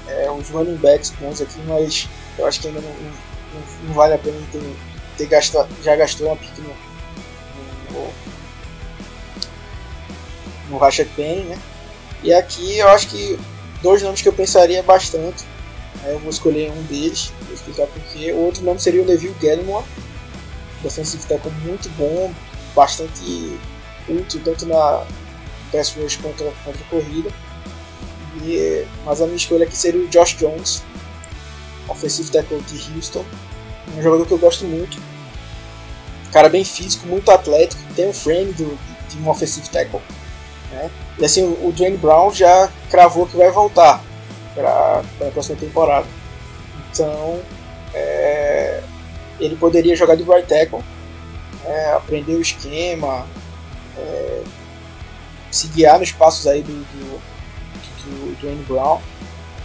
É, 0.09 0.31
uns 0.31 0.49
running 0.51 0.77
backs 0.77 1.11
bons 1.21 1.41
aqui, 1.41 1.61
mas 1.67 2.09
eu 2.39 2.47
acho 2.47 2.61
que 2.61 2.69
ainda 2.69 2.81
não, 2.81 2.91
não, 2.91 3.11
não 3.85 3.95
vale 3.95 4.15
a 4.15 4.19
pena 4.19 4.37
ter, 4.51 4.61
ter 5.17 5.27
gastado, 5.27 5.69
já 5.85 5.95
gastou 5.95 6.27
uma 6.27 6.37
pick 6.37 6.51
no, 6.59 6.75
no, 7.93 8.13
no 10.71 10.79
Rashad 10.79 11.09
Penny, 11.15 11.43
né? 11.43 11.59
E 12.25 12.33
aqui 12.33 12.79
eu 12.79 12.89
acho 12.89 13.09
que 13.09 13.39
dois 13.83 14.03
nomes 14.03 14.23
que 14.23 14.29
eu 14.29 14.33
pensaria 14.33 14.83
bastante. 14.83 15.45
Né? 16.03 16.13
Eu 16.13 16.19
vou 16.19 16.31
escolher 16.31 16.71
um 16.71 16.83
deles, 16.85 17.33
vou 17.43 17.55
explicar 17.55 17.87
porquê. 17.87 18.33
O 18.33 18.39
outro 18.39 18.63
nome 18.65 18.81
seria 18.81 19.03
o 19.03 19.07
Neville 19.07 19.35
Gallimore, 19.41 19.85
defensive 20.83 21.25
tackle 21.27 21.53
muito 21.63 21.89
bom, 21.91 22.33
bastante 22.75 23.59
útil 24.09 24.41
tanto 24.45 24.67
na 24.67 25.05
pass 25.71 25.95
rush 25.95 26.17
quanto 26.17 26.45
contra 26.65 26.81
a 26.81 26.91
corrida. 26.91 27.31
E, 28.43 28.87
mas 29.05 29.21
a 29.21 29.25
minha 29.25 29.37
escolha 29.37 29.65
aqui 29.65 29.77
seria 29.77 30.01
o 30.01 30.09
Josh 30.09 30.37
Jones, 30.37 30.83
offensive 31.89 32.31
tackle 32.31 32.61
de 32.63 32.95
Houston, 32.95 33.25
um 33.97 34.03
jogador 34.03 34.27
que 34.27 34.33
eu 34.33 34.39
gosto 34.39 34.65
muito. 34.65 35.01
Cara 36.33 36.49
bem 36.49 36.65
físico, 36.65 37.09
muito 37.09 37.29
atlético, 37.31 37.83
tem 37.95 38.09
um 38.09 38.13
frame 38.13 38.53
do, 38.53 38.79
de 39.09 39.19
um 39.19 39.29
offensive 39.29 39.69
tackle. 39.69 40.01
Né? 40.71 40.91
E 41.21 41.25
assim, 41.25 41.45
o, 41.45 41.71
Dwayne 41.71 41.99
Brown 41.99 42.33
já 42.33 42.71
cravou 42.91 43.27
que 43.27 43.37
vai 43.37 43.51
voltar 43.51 44.03
para 44.55 45.03
a 45.21 45.31
próxima 45.31 45.57
temporada. 45.59 46.07
Então, 46.91 47.39
é, 47.93 48.81
ele 49.39 49.55
poderia 49.55 49.95
jogar 49.95 50.17
de 50.17 50.23
right 50.23 50.49
tackle, 50.49 50.83
é, 51.67 51.93
aprender 51.93 52.35
o 52.35 52.41
esquema, 52.41 53.27
é, 53.99 54.43
se 55.51 55.69
guiar 55.69 55.99
nos 55.99 56.11
passos 56.11 56.47
aí 56.47 56.63
do, 56.63 56.73
do, 56.73 57.21
do, 57.21 58.35
do 58.35 58.41
Dwayne 58.41 58.65
Brown 58.65 59.01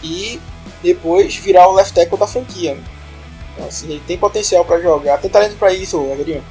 e 0.04 0.42
depois 0.84 1.36
virar 1.38 1.70
o 1.70 1.74
left 1.74 1.94
tackle 1.94 2.18
da 2.18 2.28
franquia. 2.28 2.76
Né? 2.76 2.84
Então, 3.54 3.68
assim, 3.68 3.90
ele 3.90 4.04
tem 4.06 4.18
potencial 4.18 4.66
para 4.66 4.82
jogar, 4.82 5.20
tem 5.20 5.32
talento 5.32 5.56
para 5.58 5.74
isso, 5.74 5.98
Adriano. 6.12 6.44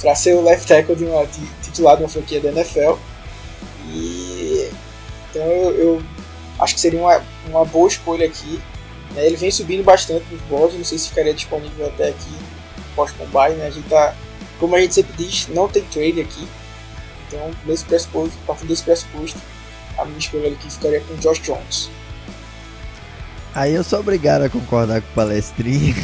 Para 0.00 0.14
ser 0.14 0.34
o 0.34 0.42
left 0.42 0.66
tackle 0.66 0.94
de 0.94 1.04
uma 1.04 1.26
de, 1.26 1.44
titular 1.62 1.96
de 1.96 2.04
uma 2.04 2.08
franquia 2.08 2.40
da 2.40 2.50
NFL. 2.50 2.94
E 3.92 4.70
então 5.30 5.42
eu, 5.42 5.72
eu 5.72 6.02
acho 6.58 6.74
que 6.74 6.80
seria 6.80 7.00
uma, 7.00 7.22
uma 7.48 7.64
boa 7.64 7.88
escolha 7.88 8.26
aqui. 8.26 8.60
Né? 9.14 9.26
Ele 9.26 9.36
vem 9.36 9.50
subindo 9.50 9.82
bastante 9.82 10.24
nos 10.30 10.40
boards, 10.42 10.76
não 10.76 10.84
sei 10.84 10.98
se 10.98 11.08
ficaria 11.08 11.34
disponível 11.34 11.86
até 11.86 12.08
aqui 12.08 12.30
pós-combine. 12.94 13.56
Né? 13.56 13.66
A 13.66 13.70
gente 13.70 13.88
tá, 13.88 14.14
como 14.58 14.76
a 14.76 14.80
gente 14.80 14.94
sempre 14.94 15.12
diz, 15.16 15.48
não 15.48 15.68
tem 15.68 15.82
trade 15.84 16.20
aqui. 16.20 16.48
Então, 17.28 17.50
nesse 17.64 17.84
pressuposto, 17.84 18.36
a 18.42 18.46
partir 18.46 18.66
desse 18.66 18.82
pressuposto, 18.82 19.38
a 19.96 20.04
minha 20.04 20.18
escolha 20.18 20.48
aqui 20.48 20.70
ficaria 20.70 21.00
com 21.00 21.14
Josh 21.16 21.40
Jones. 21.40 21.90
Aí 23.54 23.74
eu 23.74 23.82
sou 23.82 24.00
obrigado 24.00 24.42
a 24.42 24.48
concordar 24.48 25.00
com 25.00 25.08
o 25.08 25.14
palestrinho. 25.14 25.94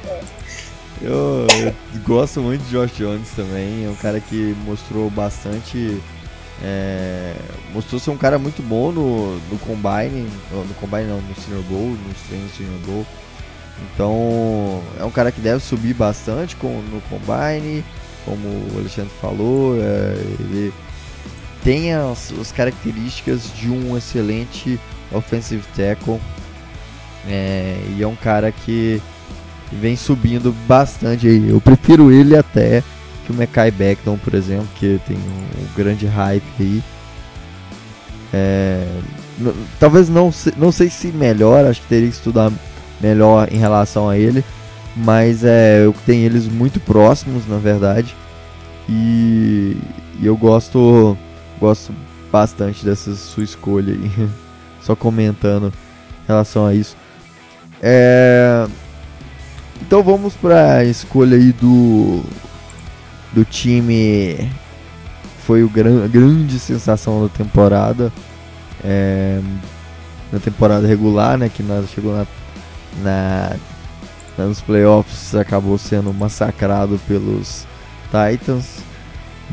eu, 1.00 1.46
eu, 1.64 1.74
gosto 2.04 2.40
muito 2.40 2.62
de 2.64 2.70
Josh 2.70 2.92
Jones 2.96 3.28
também. 3.30 3.86
É 3.86 3.88
um 3.88 3.94
cara 3.96 4.20
que 4.20 4.54
mostrou 4.64 5.08
bastante. 5.10 6.00
É, 6.62 7.34
mostrou 7.72 7.98
ser 7.98 8.10
um 8.10 8.16
cara 8.16 8.38
muito 8.38 8.62
bom 8.62 8.92
no, 8.92 9.36
no 9.36 9.58
Combine. 9.58 10.28
No 10.50 10.74
Combine 10.74 11.04
não, 11.04 11.20
no 11.20 11.34
Senior 11.34 11.62
Bowl, 11.64 11.96
treinos 12.28 12.52
Senior 12.52 12.78
Bowl. 12.86 13.06
Então 13.94 14.82
é 14.98 15.04
um 15.04 15.10
cara 15.10 15.32
que 15.32 15.40
deve 15.40 15.60
subir 15.60 15.94
bastante 15.94 16.56
com, 16.56 16.82
no 16.82 17.00
Combine. 17.02 17.84
Como 18.24 18.46
o 18.46 18.78
Alexandre 18.78 19.10
falou, 19.20 19.76
é, 19.80 20.14
ele 20.38 20.72
tem 21.64 21.94
as, 21.94 22.32
as 22.38 22.52
características 22.52 23.50
de 23.54 23.70
um 23.70 23.96
excelente 23.96 24.78
offensive 25.10 25.64
tackle. 25.74 26.20
É, 27.26 27.78
e 27.96 28.02
é 28.02 28.06
um 28.06 28.16
cara 28.16 28.52
que 28.52 29.00
vem 29.72 29.96
subindo 29.96 30.54
bastante 30.66 31.26
aí. 31.26 31.48
Eu 31.48 31.60
prefiro 31.60 32.12
ele 32.12 32.36
até 32.36 32.82
que 33.30 33.32
o 33.32 33.34
Mekai 33.34 33.70
Beckton, 33.70 34.18
por 34.18 34.34
exemplo, 34.34 34.68
que 34.76 35.00
tem 35.06 35.16
um, 35.16 35.74
grande 35.76 36.06
hype 36.06 36.42
aí. 36.58 36.82
É, 38.32 38.86
talvez 39.78 40.08
não, 40.08 40.32
não 40.56 40.72
sei 40.72 40.90
se 40.90 41.08
melhor, 41.08 41.64
acho 41.64 41.80
que 41.80 41.88
teria 41.88 42.08
que 42.08 42.14
estudar 42.14 42.52
melhor 43.00 43.48
em 43.52 43.58
relação 43.58 44.08
a 44.08 44.18
ele. 44.18 44.44
Mas 44.96 45.44
é, 45.44 45.84
eu 45.84 45.94
tenho 46.04 46.24
eles 46.24 46.46
muito 46.46 46.80
próximos, 46.80 47.46
na 47.46 47.58
verdade. 47.58 48.14
E, 48.88 49.76
e 50.20 50.26
eu 50.26 50.36
gosto, 50.36 51.16
gosto 51.60 51.94
bastante 52.30 52.84
dessa 52.84 53.14
sua 53.14 53.44
escolha 53.44 53.94
aí. 53.94 54.28
Só 54.82 54.96
comentando 54.96 55.72
em 56.24 56.26
relação 56.26 56.66
a 56.66 56.74
isso. 56.74 56.96
É... 57.80 58.66
Então 59.80 60.02
vamos 60.02 60.34
para 60.34 60.76
a 60.76 60.84
escolha 60.84 61.36
aí 61.36 61.52
do 61.52 62.22
do 63.32 63.44
time 63.44 64.50
foi 65.44 65.62
o 65.62 65.68
gran, 65.68 66.06
grande 66.08 66.58
sensação 66.58 67.22
da 67.22 67.28
temporada 67.28 68.12
é, 68.84 69.40
na 70.32 70.38
temporada 70.38 70.86
regular, 70.86 71.36
né, 71.36 71.48
que 71.48 71.62
nós 71.62 71.90
chegou 71.90 72.14
na, 72.14 72.26
na 73.02 73.56
nos 74.38 74.60
playoffs 74.60 75.34
acabou 75.34 75.76
sendo 75.76 76.14
massacrado 76.14 76.98
pelos 77.06 77.66
Titans. 78.06 78.78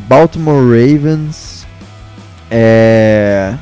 Baltimore 0.07 0.61
Ravens 0.61 1.67
é 2.49 3.57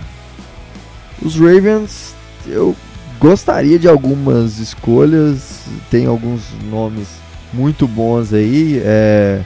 os 1.22 1.36
Ravens 1.36 2.13
eu 2.45 2.76
gostaria 3.20 3.80
de 3.80 3.88
algumas 3.88 4.59
escolhas, 4.59 5.63
tem 5.89 6.05
alguns 6.05 6.41
nomes 6.70 7.07
muito 7.51 7.88
bons 7.88 8.34
aí, 8.34 8.82
é, 8.84 9.41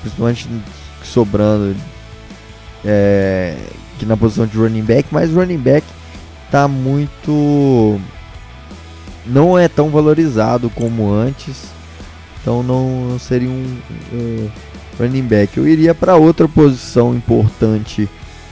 principalmente 0.00 0.48
sobrando 1.02 1.76
é, 2.84 3.56
que 3.98 4.06
na 4.06 4.16
posição 4.16 4.46
de 4.46 4.56
running 4.56 4.82
back, 4.82 5.08
mas 5.10 5.32
running 5.32 5.58
back 5.58 5.86
tá 6.50 6.66
muito 6.66 8.00
não 9.26 9.58
é 9.58 9.68
tão 9.68 9.90
valorizado 9.90 10.70
como 10.70 11.12
antes. 11.12 11.66
Então 12.40 12.62
não 12.62 13.18
seria 13.18 13.50
um, 13.50 13.78
um 14.12 14.50
running 14.98 15.22
back. 15.22 15.56
Eu 15.58 15.68
iria 15.68 15.94
para 15.94 16.16
outra 16.16 16.48
posição 16.48 17.14
importante 17.14 18.08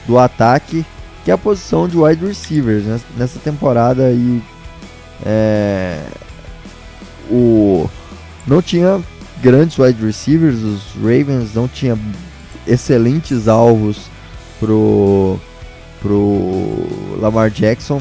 do 0.06 0.18
ataque, 0.18 0.84
que 1.24 1.30
é 1.30 1.34
a 1.34 1.38
posição 1.38 1.88
de 1.88 1.96
wide 1.96 2.24
receivers. 2.24 2.84
Nessa 3.16 3.38
temporada 3.38 4.04
aí, 4.04 4.42
é, 5.24 6.02
o, 7.30 7.88
não 8.46 8.60
tinha 8.60 9.02
grandes 9.42 9.78
wide 9.78 10.04
receivers, 10.04 10.62
os 10.62 10.82
Ravens 10.96 11.54
não 11.54 11.68
tinha 11.68 11.98
excelentes 12.66 13.48
alvos 13.48 14.10
pro, 14.58 15.38
pro 16.00 17.18
Lamar 17.20 17.50
Jackson. 17.50 18.00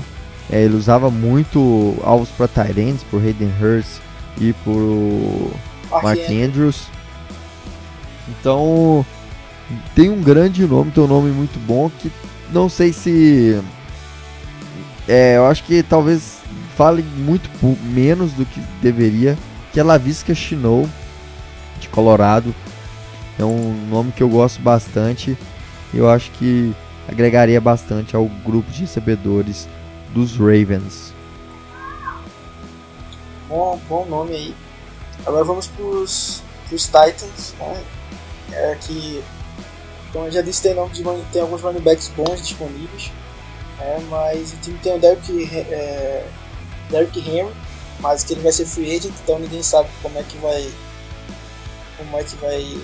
É, 0.50 0.62
ele 0.62 0.76
usava 0.76 1.10
muito 1.10 1.98
alvos 2.04 2.30
para 2.30 2.48
Tyrants, 2.48 3.04
por 3.10 3.22
Hayden 3.22 3.52
Hurst 3.60 4.00
e 4.40 4.54
por 4.64 5.52
Mark 6.04 6.20
Andrews. 6.30 6.88
Então 8.28 9.06
tem 9.96 10.10
um 10.10 10.22
grande 10.22 10.66
nome, 10.66 10.92
tem 10.92 11.04
um 11.04 11.08
nome 11.08 11.32
muito 11.32 11.60
bom 11.66 11.90
que 12.00 12.12
não 12.52 12.70
sei 12.70 12.94
se. 12.94 13.60
É, 15.08 15.38
eu 15.38 15.46
acho 15.46 15.64
que 15.64 15.84
talvez 15.84 16.40
fale 16.76 17.04
muito 17.18 17.50
menos 17.84 18.32
do 18.34 18.46
que 18.46 18.60
deveria, 18.82 19.38
que 19.72 19.80
é 19.80 19.84
Lavisca 19.84 20.34
Chinou, 20.34 20.90
de 21.80 21.90
Colorado. 21.90 22.54
É 23.38 23.44
um 23.44 23.88
nome 23.88 24.12
que 24.12 24.24
eu 24.24 24.30
gosto 24.30 24.62
bastante. 24.62 25.38
Eu 25.94 26.10
acho 26.10 26.32
que 26.32 26.74
agregaria 27.08 27.60
bastante 27.62 28.16
ao 28.16 28.26
grupo 28.26 28.72
de 28.72 28.82
recebedores 28.82 29.68
dos 30.14 30.38
Ravens. 30.38 31.14
Bom, 33.48 33.80
bom 33.88 34.06
nome 34.06 34.34
aí. 34.34 34.56
Agora 35.26 35.44
vamos 35.44 35.68
para 35.68 35.84
os 35.86 36.42
Titans, 36.70 37.54
né? 37.60 37.84
É 38.52 38.76
que, 38.76 39.24
como 40.12 40.26
eu 40.26 40.32
já 40.32 40.42
disse, 40.42 40.62
tem, 40.62 40.74
nome 40.74 40.92
tem 41.32 41.42
alguns 41.42 41.62
running 41.62 41.80
backs 41.80 42.12
bons 42.16 42.42
disponíveis, 42.42 43.12
é, 43.80 44.00
mas 44.10 44.54
o 44.54 44.58
time 44.58 44.78
tem 44.80 44.96
o 44.96 45.00
Derrick, 45.00 45.54
é, 45.54 46.26
Derrick 46.90 47.20
Henry, 47.20 47.54
mas 48.00 48.24
que 48.24 48.34
ele 48.34 48.42
vai 48.42 48.52
ser 48.52 48.66
free 48.66 48.96
agent, 48.96 49.14
então 49.24 49.40
ninguém 49.40 49.64
sabe 49.64 49.90
como 50.02 50.18
é 50.18 50.24
que 50.24 50.38
vai 50.38 50.72
como 51.98 52.18
é 52.18 52.24
que 52.24 52.36
vai 52.38 52.78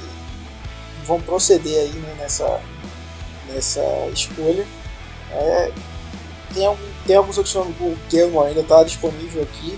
vão 1.06 1.22
proceder 1.22 1.80
aí 1.80 1.90
né, 1.90 2.16
nessa 2.20 2.62
nessa 3.48 3.82
escolha. 4.14 4.66
É, 5.32 5.72
tem, 6.54 6.66
algum, 6.66 6.84
tem 7.06 7.16
alguns 7.16 7.38
nomes, 7.38 7.76
o 7.80 7.98
Gilmore 8.10 8.50
ainda 8.50 8.62
está 8.62 8.84
disponível 8.84 9.44
aqui, 9.44 9.78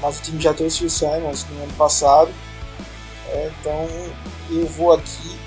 mas 0.00 0.18
o 0.18 0.22
time 0.22 0.40
já 0.40 0.54
trouxe 0.54 0.84
o 0.84 0.90
Simons 0.90 1.46
no 1.50 1.62
ano 1.62 1.72
passado. 1.74 2.30
É, 3.30 3.50
então 3.60 3.88
eu 4.50 4.66
vou 4.66 4.92
aqui 4.92 5.38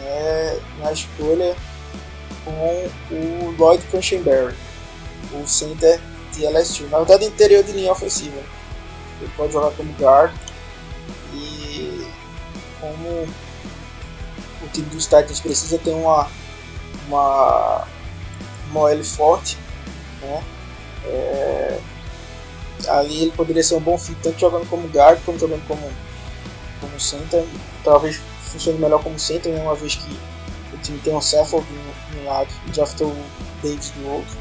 é, 0.00 0.58
na 0.78 0.92
escolha 0.92 1.56
com 2.44 3.14
o 3.14 3.54
Lloyd 3.58 3.82
Crunchenberry, 3.88 4.54
o 5.32 5.46
center 5.46 6.00
de 6.32 6.46
LSU. 6.46 6.84
Na 6.84 6.98
verdade, 6.98 7.24
interior 7.26 7.62
de 7.62 7.72
linha 7.72 7.92
ofensiva. 7.92 8.38
Ele 9.20 9.30
pode 9.36 9.52
jogar 9.52 9.70
como 9.72 9.92
guard 9.94 10.32
como 12.80 13.26
o 14.62 14.68
time 14.72 14.88
dos 14.90 15.04
Titans 15.04 15.40
precisa 15.40 15.78
ter 15.78 15.90
uma 15.90 16.28
uma, 17.08 17.86
uma 18.70 18.80
OL 18.80 19.04
forte, 19.04 19.56
né? 20.20 20.44
É, 21.04 21.78
ali 22.88 23.22
ele 23.22 23.32
poderia 23.32 23.62
ser 23.62 23.74
um 23.74 23.80
bom 23.80 23.96
fit 23.96 24.18
tanto 24.22 24.38
jogando 24.38 24.68
como 24.68 24.88
guard 24.88 25.18
como 25.24 25.38
jogando 25.38 25.66
como 25.66 25.90
como 26.80 27.00
center. 27.00 27.44
Talvez 27.82 28.20
funcione 28.42 28.78
melhor 28.78 29.02
como 29.02 29.18
center, 29.18 29.52
né? 29.52 29.62
uma 29.62 29.74
vez 29.74 29.94
que 29.94 30.18
o 30.72 30.78
time 30.78 30.98
tem 30.98 31.14
um 31.14 31.20
Saffold 31.20 31.66
um 32.16 32.24
lado 32.24 32.48
e 32.66 32.70
draftou 32.70 33.08
o 33.08 33.24
Davis 33.62 33.90
do 33.90 34.08
outro. 34.08 34.36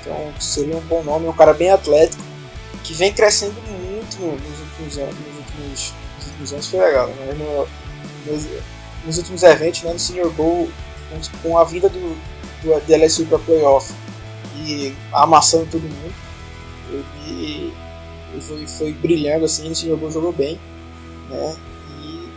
Então 0.00 0.32
seria 0.40 0.76
um 0.76 0.80
bom 0.80 1.02
nome, 1.02 1.26
um 1.26 1.32
cara 1.32 1.54
bem 1.54 1.70
atlético, 1.70 2.22
que 2.82 2.92
vem 2.92 3.12
crescendo 3.12 3.54
muito 3.62 4.18
nos 4.18 4.60
últimos 4.60 4.98
anos. 4.98 5.14
Nos 5.14 5.36
últimos, 5.38 5.94
últimos 6.34 6.52
anos 6.52 6.68
foi 6.68 6.80
legal, 6.80 7.08
né? 7.08 7.34
no, 7.34 8.32
nos, 8.32 8.48
nos, 9.04 9.18
últimos 9.18 9.42
eventos, 9.42 9.82
né? 9.82 9.92
no 9.92 9.98
Senior 9.98 10.30
Bowl, 10.32 10.68
com, 11.42 11.58
a 11.58 11.64
vinda 11.64 11.88
do, 11.88 12.16
do, 12.62 12.86
do 12.86 12.96
LSU 12.96 13.26
para 13.26 13.38
playoff 13.38 13.92
e 14.56 14.94
amassando 15.12 15.66
todo 15.66 15.82
mundo, 15.82 16.14
ele, 17.26 17.72
ele 18.32 18.40
foi, 18.40 18.66
foi 18.66 18.92
brilhando 18.92 19.44
assim, 19.44 19.68
no 19.68 19.74
Senior 19.74 19.98
Bowl 19.98 20.10
jogou 20.10 20.32
bem. 20.32 20.58
Né? 21.30 21.56
E 22.00 22.28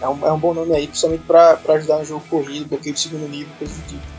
é 0.00 0.08
um, 0.08 0.26
é 0.26 0.32
um 0.32 0.38
bom 0.38 0.54
nome 0.54 0.74
aí, 0.74 0.86
principalmente 0.86 1.24
para 1.24 1.58
ajudar 1.74 1.98
no 1.98 2.04
jogo 2.04 2.24
corrido, 2.28 2.68
bloqueio 2.68 2.94
de 2.94 3.00
segundo 3.00 3.28
nível, 3.28 3.52
coisa 3.58 3.74
do 3.74 3.86
tipo. 3.86 4.18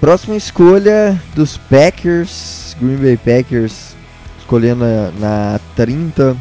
Próxima 0.00 0.36
escolha 0.36 1.20
dos 1.34 1.56
Packers, 1.56 2.76
Green 2.78 2.96
Bay 2.96 3.16
Packers, 3.16 3.93
escolhendo 4.44 4.84
na, 4.84 5.10
na 5.18 5.60
30. 5.74 6.36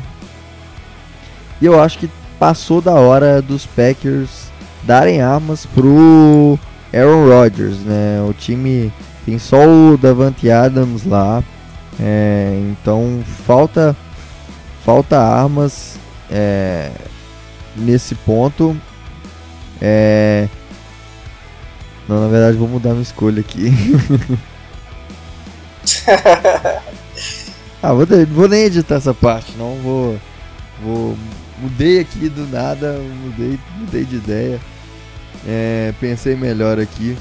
E 1.62 1.66
eu 1.66 1.82
acho 1.82 1.98
que 1.98 2.10
passou 2.38 2.82
da 2.82 2.94
hora 2.94 3.42
dos 3.42 3.66
Packers 3.66 4.52
darem 4.84 5.22
armas 5.22 5.66
pro 5.66 6.60
Aaron 6.94 7.30
Rodgers, 7.30 7.80
né? 7.80 8.22
O 8.28 8.34
time 8.34 8.92
tem 9.26 9.40
só 9.40 9.66
o 9.66 9.98
Davante 9.98 10.52
Adams 10.52 11.06
lá, 11.06 11.42
é, 12.00 12.62
então 12.70 13.24
falta 13.48 13.96
falta 14.84 15.18
armas 15.18 15.98
é, 16.30 16.92
nesse 17.78 18.16
ponto. 18.16 18.76
É, 19.82 20.50
não, 22.10 22.22
na 22.22 22.28
verdade 22.28 22.58
vou 22.58 22.68
mudar 22.68 22.90
minha 22.90 23.04
escolha 23.04 23.40
aqui. 23.40 23.72
ah, 27.84 27.94
vou, 27.94 28.08
vou 28.32 28.48
nem 28.48 28.64
editar 28.64 28.96
essa 28.96 29.14
parte, 29.14 29.54
não 29.58 29.76
vou. 29.76 30.20
Vou. 30.82 31.18
Mudei 31.60 32.00
aqui 32.00 32.30
do 32.30 32.48
nada, 32.48 33.00
mudei, 33.24 33.60
mudei 33.78 34.04
de 34.04 34.16
ideia. 34.16 34.60
É, 35.46 35.94
pensei 36.00 36.36
melhor 36.36 36.80
aqui, 36.80 37.16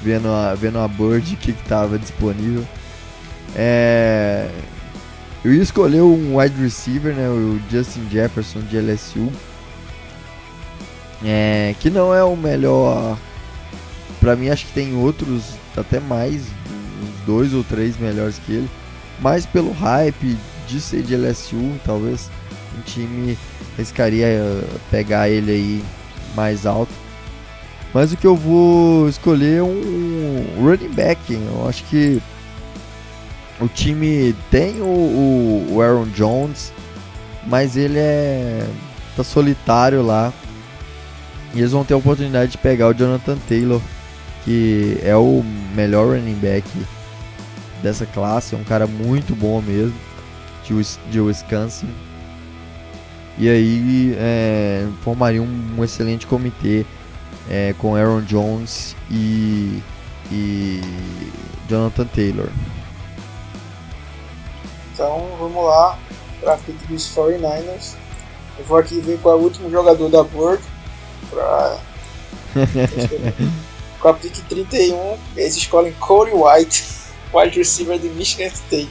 vendo 0.00 0.28
a, 0.28 0.54
vendo 0.54 0.78
a 0.78 0.86
Bird 0.86 1.36
que 1.36 1.50
estava 1.50 1.98
disponível. 1.98 2.64
É, 3.56 4.48
eu 5.44 5.52
ia 5.52 5.62
escolher 5.62 6.02
um 6.02 6.38
wide 6.38 6.62
receiver, 6.62 7.12
né, 7.14 7.28
o 7.28 7.60
Justin 7.70 8.08
Jefferson 8.10 8.60
de 8.60 8.78
LSU. 8.78 9.30
É, 11.24 11.74
que 11.80 11.90
não 11.90 12.14
é 12.14 12.22
o 12.22 12.36
melhor 12.36 13.16
Pra 14.22 14.36
mim, 14.36 14.50
acho 14.50 14.66
que 14.66 14.72
tem 14.72 14.94
outros, 14.94 15.42
até 15.76 15.98
mais, 15.98 16.42
uns 16.42 17.26
dois 17.26 17.52
ou 17.52 17.64
três 17.64 17.98
melhores 17.98 18.38
que 18.38 18.52
ele. 18.52 18.70
Mas 19.22 19.46
pelo 19.46 19.72
hype 19.72 20.36
de 20.66 20.80
ser 20.80 21.02
de 21.02 21.16
LSU, 21.16 21.78
talvez 21.84 22.28
um 22.76 22.82
time 22.82 23.38
arriscaria 23.74 24.26
eh, 24.26 24.64
pegar 24.90 25.28
ele 25.28 25.52
aí 25.52 25.84
mais 26.34 26.66
alto. 26.66 26.92
Mas 27.94 28.12
o 28.12 28.16
que 28.16 28.26
eu 28.26 28.34
vou 28.34 29.08
escolher 29.08 29.58
é 29.58 29.62
um 29.62 30.44
running 30.58 30.92
back. 30.92 31.20
Eu 31.32 31.68
acho 31.68 31.84
que 31.84 32.20
o 33.60 33.68
time 33.68 34.34
tem 34.50 34.80
o, 34.80 35.68
o 35.70 35.80
Aaron 35.80 36.06
Jones, 36.06 36.72
mas 37.46 37.76
ele 37.76 37.98
é 37.98 38.66
tá 39.16 39.22
solitário 39.22 40.02
lá. 40.02 40.32
E 41.54 41.58
eles 41.58 41.72
vão 41.72 41.84
ter 41.84 41.94
a 41.94 41.98
oportunidade 41.98 42.52
de 42.52 42.58
pegar 42.58 42.88
o 42.88 42.94
Jonathan 42.94 43.36
Taylor, 43.46 43.80
que 44.44 44.98
é 45.02 45.14
o 45.14 45.44
melhor 45.74 46.16
running 46.16 46.38
back 46.40 46.66
dessa 47.82 48.06
classe, 48.06 48.54
é 48.54 48.58
um 48.58 48.64
cara 48.64 48.86
muito 48.86 49.34
bom 49.34 49.60
mesmo, 49.60 49.94
de 51.10 51.20
Wisconsin. 51.20 51.88
E 53.38 53.48
aí 53.48 54.14
é, 54.18 54.86
formaria 55.02 55.42
um, 55.42 55.76
um, 55.78 55.84
excelente 55.84 56.26
comitê 56.26 56.84
é, 57.50 57.74
com 57.78 57.96
Aaron 57.96 58.20
Jones 58.22 58.94
e, 59.10 59.82
e 60.30 60.80
Jonathan 61.68 62.06
Taylor. 62.06 62.48
Então 64.92 65.28
vamos 65.38 65.64
lá 65.64 65.98
para 66.40 66.54
a 66.54 66.58
pick 66.58 66.76
dos 66.88 67.08
49ers. 67.14 67.94
Eu 68.58 68.64
vou 68.66 68.76
aqui 68.76 69.00
ver 69.00 69.18
qual 69.20 69.36
é 69.36 69.40
o 69.40 69.42
último 69.42 69.70
jogador 69.70 70.08
da 70.10 70.22
board 70.22 70.62
para 71.30 71.78
Com 74.00 74.08
a 74.08 74.14
pick 74.14 74.36
31, 74.48 75.16
eles 75.36 75.56
escolhem 75.56 75.92
Corey 75.92 76.34
White, 76.34 76.84
wide 77.32 77.58
receiver 77.58 77.98
de 77.98 78.08
Michigan 78.10 78.46
State. 78.46 78.90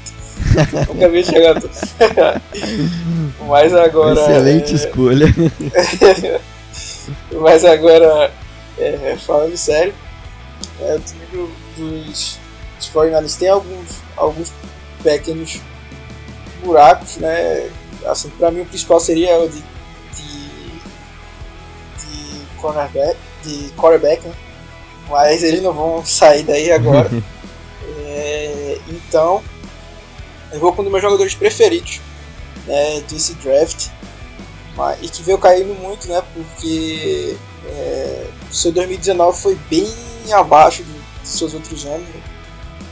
Nunca 0.87 1.09
vi 1.09 1.23
jogador. 1.23 1.69
Mas 3.47 3.73
agora. 3.73 4.21
Excelente 4.21 4.71
é... 4.71 4.75
escolha. 4.75 5.27
Mas 7.31 7.65
agora, 7.65 8.31
é, 8.77 9.15
falando 9.25 9.57
sério, 9.57 9.93
é, 10.81 10.95
o 10.95 10.99
time 10.99 11.25
do, 11.31 11.49
dos, 11.77 12.39
dos 12.77 12.89
49 12.89 13.39
tem 13.39 13.49
alguns, 13.49 13.89
alguns 14.15 14.51
pequenos 15.03 15.59
buracos, 16.63 17.17
né? 17.17 17.69
Assim, 18.05 18.29
para 18.29 18.51
mim 18.51 18.61
o 18.61 18.65
principal 18.65 18.99
seria 18.99 19.37
o 19.39 19.49
de, 19.49 19.63
de, 20.15 20.49
de 21.99 22.45
cornerback, 22.57 23.17
de 23.43 23.69
quarterback, 23.75 24.25
né? 24.25 24.33
mas 25.09 25.43
eles 25.43 25.61
não 25.61 25.73
vão 25.73 26.05
sair 26.05 26.43
daí 26.43 26.71
agora. 26.71 27.09
é, 27.83 28.77
então, 28.89 29.43
eu 30.51 30.59
vou 30.59 30.73
com 30.73 30.81
um 30.81 30.85
dos 30.85 30.91
meus 30.91 31.03
jogadores 31.03 31.35
preferidos 31.35 32.01
né, 32.65 33.01
desse 33.09 33.33
draft 33.35 33.89
mas, 34.75 34.99
e 35.01 35.09
que 35.09 35.21
veio 35.23 35.37
caindo 35.37 35.73
muito, 35.75 36.07
né? 36.07 36.23
Porque 36.33 37.37
é, 37.65 38.27
seu 38.49 38.71
2019 38.71 39.37
foi 39.37 39.55
bem 39.69 39.87
abaixo 40.31 40.83
de 40.83 41.27
seus 41.27 41.53
outros 41.53 41.85
anos. 41.85 42.07
Né? 42.07 42.21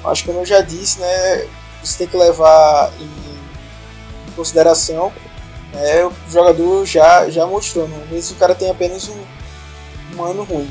Acho 0.03 0.23
que 0.23 0.29
eu 0.29 0.45
já 0.45 0.61
disse, 0.61 0.99
né? 0.99 1.47
Você 1.83 1.99
tem 1.99 2.07
que 2.07 2.17
levar 2.17 2.91
em, 2.99 3.03
em 3.05 4.31
consideração. 4.35 5.11
Né, 5.73 6.03
o 6.03 6.11
jogador 6.29 6.85
já, 6.85 7.29
já 7.29 7.45
mostrou, 7.45 7.87
né? 7.87 8.07
mesmo 8.09 8.35
o 8.35 8.39
cara 8.39 8.55
tem 8.55 8.71
apenas 8.71 9.07
um, 9.07 10.17
um 10.17 10.23
ano 10.23 10.43
ruim. 10.43 10.69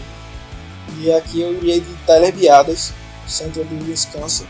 E 0.98 1.12
aqui 1.12 1.40
eu 1.40 1.52
iria 1.54 1.80
de 1.80 1.94
Tyler 2.04 2.32
Biadas, 2.34 2.92
centro 3.28 3.64
do 3.64 3.90
Wisconsin, 3.90 4.46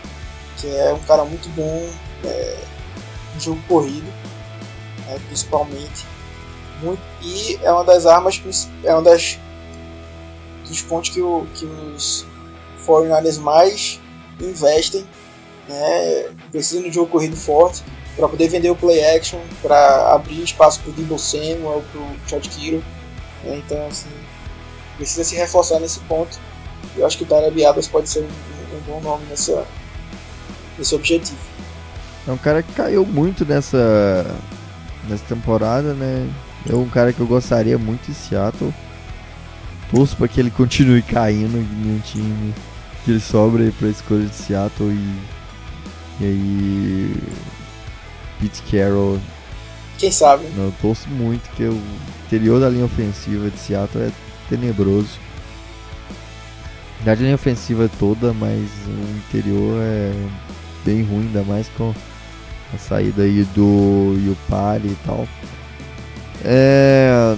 que 0.57 0.69
é 0.69 0.93
um 0.93 1.01
cara 1.01 1.25
muito 1.25 1.49
bom 1.51 1.89
é, 2.25 2.59
em 3.37 3.41
jogo 3.41 3.61
corrido, 3.69 4.07
né, 5.07 5.19
principalmente. 5.27 6.07
Muito, 6.83 7.03
e 7.23 7.59
é 7.63 7.73
uma 7.73 7.85
das 7.85 8.07
armas, 8.07 8.41
é 8.85 8.93
uma 8.93 9.03
das 9.03 9.39
dos 10.69 10.83
pontos 10.83 11.11
que, 11.11 11.21
o, 11.21 11.47
que 11.55 11.65
os 11.65 12.27
49ers 12.87 13.39
mais 13.39 14.01
investem, 14.41 15.05
né, 15.69 16.31
precisam 16.51 16.83
de 16.83 16.91
um 16.91 16.93
jogo 16.93 17.11
corrido 17.11 17.37
forte 17.37 17.83
para 18.17 18.29
poder 18.29 18.49
vender 18.49 18.71
o 18.71 18.77
play 18.77 19.05
action, 19.17 19.41
para 19.63 20.13
abrir 20.13 20.43
espaço 20.43 20.81
para 20.81 20.91
o 20.91 20.93
Debo 20.93 21.19
Samuel, 21.19 21.85
para 21.93 22.01
o 22.01 22.17
Chad 22.29 22.47
Kiro. 22.49 22.85
Né, 23.45 23.63
então, 23.65 23.87
assim, 23.87 24.11
precisa 24.97 25.25
se 25.25 25.37
reforçar 25.37 25.79
nesse 25.81 26.01
ponto. 26.01 26.39
Eu 26.97 27.07
acho 27.07 27.17
que 27.17 27.25
o 27.25 27.51
Biadas 27.51 27.87
pode 27.87 28.09
ser 28.09 28.21
um, 28.21 28.29
bom 28.89 29.01
nome 29.01 29.25
nessa, 29.29 29.67
nesse 30.79 30.95
objetivo. 30.95 31.39
É 32.27 32.33
um 32.33 32.39
cara 32.39 32.63
que 32.63 32.73
caiu 32.73 33.07
muito 33.07 33.45
nessa, 33.45 34.27
nessa 35.09 35.25
temporada, 35.25 35.93
né? 35.95 36.29
É 36.69 36.75
um 36.75 36.89
cara 36.89 37.13
que 37.13 37.21
eu 37.21 37.27
gostaria 37.27 37.79
muito 37.79 38.11
em 38.11 38.15
Seattle. 38.15 38.75
Torço 39.91 40.17
para 40.17 40.29
que 40.29 40.41
ele 40.41 40.51
continue 40.51 41.03
caindo 41.03 41.57
em 41.57 41.97
um 41.97 42.01
time 42.01 42.55
que 43.05 43.13
ele 43.13 43.21
sobra 43.21 43.73
para 43.79 43.89
a 43.89 43.91
escolha 43.91 44.27
de 44.27 44.35
Seattle 44.35 44.91
e, 44.91 45.19
e 46.21 46.25
aí 46.25 47.17
Pete 48.41 48.63
Carroll. 48.71 49.19
Quem 49.97 50.11
sabe? 50.11 50.47
Não, 50.55 50.65
eu 50.65 50.75
torço 50.81 51.09
muito 51.09 51.49
que 51.57 51.65
o 51.65 51.81
interior 52.27 52.61
da 52.61 52.69
linha 52.69 52.85
ofensiva 52.85 53.49
de 53.51 53.59
Seattle 53.59 54.05
é 54.05 54.13
tenebroso. 54.49 55.19
A 57.07 57.15
linha 57.15 57.35
ofensiva 57.35 57.91
toda, 57.99 58.35
mas 58.35 58.69
o 58.87 59.17
interior 59.17 59.79
é 59.81 60.13
bem 60.85 61.03
ruim, 61.03 61.27
ainda 61.27 61.43
mais 61.43 61.69
com 61.77 61.95
a 62.75 62.79
saída 62.79 63.23
aí 63.23 63.45
do 63.55 64.15
Yupari 64.19 64.89
e 64.89 64.97
tal. 65.07 65.27
É... 66.45 67.35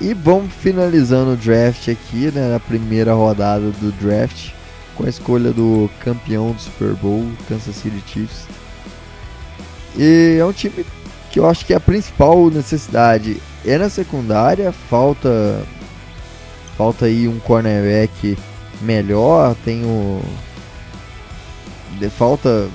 E 0.00 0.14
vamos 0.14 0.52
finalizando 0.52 1.32
o 1.32 1.36
draft 1.36 1.88
aqui, 1.88 2.30
né, 2.32 2.52
na 2.52 2.60
primeira 2.60 3.14
rodada 3.14 3.70
do 3.70 3.92
draft, 4.00 4.50
com 4.96 5.06
a 5.06 5.08
escolha 5.08 5.52
do 5.52 5.88
campeão 6.00 6.52
do 6.52 6.60
Super 6.60 6.94
Bowl, 6.94 7.24
Kansas 7.48 7.76
City 7.76 8.02
Chiefs. 8.06 8.46
E 9.96 10.36
é 10.38 10.44
um 10.44 10.52
time 10.52 10.84
que 11.30 11.38
eu 11.38 11.48
acho 11.48 11.64
que 11.64 11.74
a 11.74 11.80
principal 11.80 12.50
necessidade 12.50 13.40
é 13.64 13.78
na 13.78 13.88
secundária, 13.88 14.72
falta 14.72 15.64
Falta 16.82 17.04
aí 17.04 17.28
um 17.28 17.38
cornerback 17.38 18.36
melhor, 18.80 19.54
tem 19.64 19.84
o 19.84 20.20
falta 22.10 22.68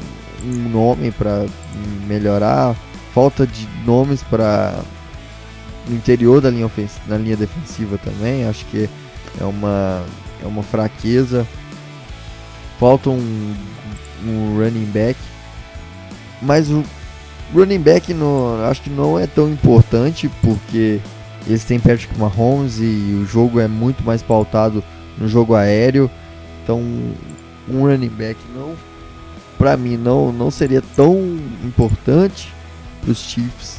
um 0.45 0.69
nome 0.69 1.11
para 1.11 1.45
melhorar, 2.07 2.73
falta 3.13 3.45
de 3.45 3.67
nomes 3.85 4.23
para 4.23 4.79
no 5.89 5.93
interior 5.93 6.39
da 6.39 6.49
linha 6.49 6.67
ofensiva, 6.67 7.01
na 7.05 7.17
linha 7.17 7.35
defensiva 7.35 7.97
também, 7.97 8.47
acho 8.47 8.63
que 8.67 8.89
é 9.41 9.43
uma 9.43 10.05
é 10.41 10.47
uma 10.47 10.63
fraqueza. 10.63 11.45
Falta 12.79 13.09
um, 13.09 13.55
um 14.25 14.57
running 14.57 14.85
back, 14.85 15.19
mas 16.41 16.69
o 16.69 16.81
running 17.53 17.81
back 17.81 18.13
no, 18.13 18.63
acho 18.69 18.83
que 18.83 18.89
não 18.89 19.19
é 19.19 19.27
tão 19.27 19.49
importante 19.49 20.31
porque 20.41 21.01
eles 21.47 21.63
têm 21.63 21.79
Patrick 21.79 22.17
Mahomes 22.19 22.79
e 22.79 23.17
o 23.21 23.25
jogo 23.25 23.59
é 23.59 23.67
muito 23.67 24.03
mais 24.03 24.21
pautado 24.21 24.83
no 25.17 25.27
jogo 25.27 25.55
aéreo. 25.55 26.11
Então, 26.61 26.81
um 27.69 27.81
running 27.81 28.09
back 28.09 28.37
não, 28.53 28.75
para 29.57 29.75
mim 29.77 29.97
não 29.97 30.31
não 30.31 30.51
seria 30.51 30.81
tão 30.95 31.17
importante 31.63 32.53
para 33.01 33.11
os 33.11 33.19
Chiefs. 33.19 33.77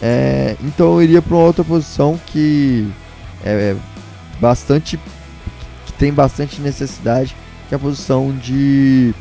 É, 0.00 0.56
então 0.62 0.94
eu 0.94 1.02
iria 1.02 1.22
para 1.22 1.36
outra 1.36 1.64
posição 1.64 2.20
que 2.26 2.88
é 3.44 3.74
bastante 4.40 4.98
que 5.86 5.92
tem 5.94 6.12
bastante 6.12 6.60
necessidade, 6.60 7.34
que 7.68 7.74
é 7.74 7.76
a 7.76 7.78
posição 7.78 8.36
de 8.36 9.14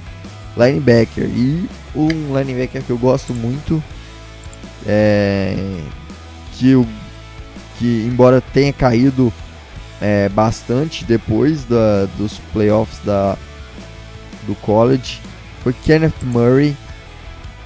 linebacker. 0.58 1.26
E 1.26 1.70
um 1.96 2.38
linebacker 2.38 2.84
que 2.84 2.90
eu 2.90 2.98
gosto 2.98 3.34
muito 3.34 3.82
é 4.86 5.56
que 6.54 6.72
eu 6.72 6.86
que 7.82 8.06
embora 8.08 8.40
tenha 8.40 8.72
caído 8.72 9.34
é, 10.00 10.30
bastante 10.30 11.04
depois 11.04 11.66
da, 11.66 12.06
dos 12.16 12.38
playoffs 12.54 13.00
da, 13.04 13.36
do 14.46 14.54
college, 14.54 15.20
foi 15.64 15.74
Kenneth 15.74 16.14
Murray, 16.22 16.78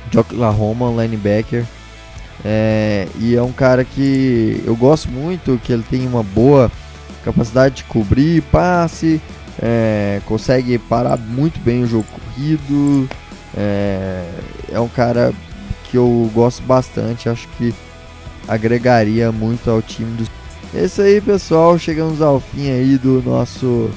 de 0.10 0.18
Oklahoma, 0.18 1.04
linebacker. 1.04 1.66
É, 2.46 3.10
e 3.20 3.36
é 3.36 3.44
um 3.44 3.52
cara 3.52 3.84
que 3.84 4.64
eu 4.66 4.76
gosto 4.76 5.10
muito, 5.10 5.60
que 5.62 5.74
ele 5.74 5.84
tem 5.84 6.08
uma 6.08 6.24
boa 6.24 6.72
capacidade 7.26 7.76
de 7.76 7.84
cobrir 7.84 8.42
passe, 8.44 9.20
é, 9.62 10.22
consegue 10.26 10.78
parar 10.78 11.18
muito 11.18 11.60
bem 11.60 11.84
o 11.84 11.88
jogo 11.88 12.06
corrido. 12.06 13.10
É, 13.58 14.30
é 14.72 14.80
um 14.80 14.88
cara 14.88 15.34
que 15.90 15.98
eu 15.98 16.32
gosto 16.34 16.64
bastante, 16.64 17.28
acho 17.28 17.50
que 17.58 17.74
agregaria 18.48 19.32
muito 19.32 19.70
ao 19.70 19.82
time 19.82 20.18
dos. 20.18 20.28
É 20.74 20.86
isso 20.86 21.02
aí, 21.02 21.22
pessoal. 21.22 21.78
Chegamos 21.78 22.22
ao 22.22 22.40
fim 22.40 22.70
aí 22.70 22.98
do 22.98 23.22
nosso 23.22 23.90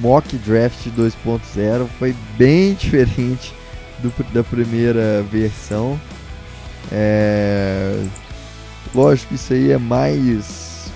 mock 0.00 0.36
draft 0.38 0.86
2.0. 0.96 1.86
Foi 1.98 2.14
bem 2.36 2.74
diferente 2.78 3.52
do, 3.98 4.12
da 4.32 4.42
primeira 4.42 5.24
versão. 5.30 6.00
É... 6.90 8.02
Lógico, 8.94 9.34
isso 9.34 9.52
aí 9.52 9.72
é 9.72 9.78
mais. 9.78 10.90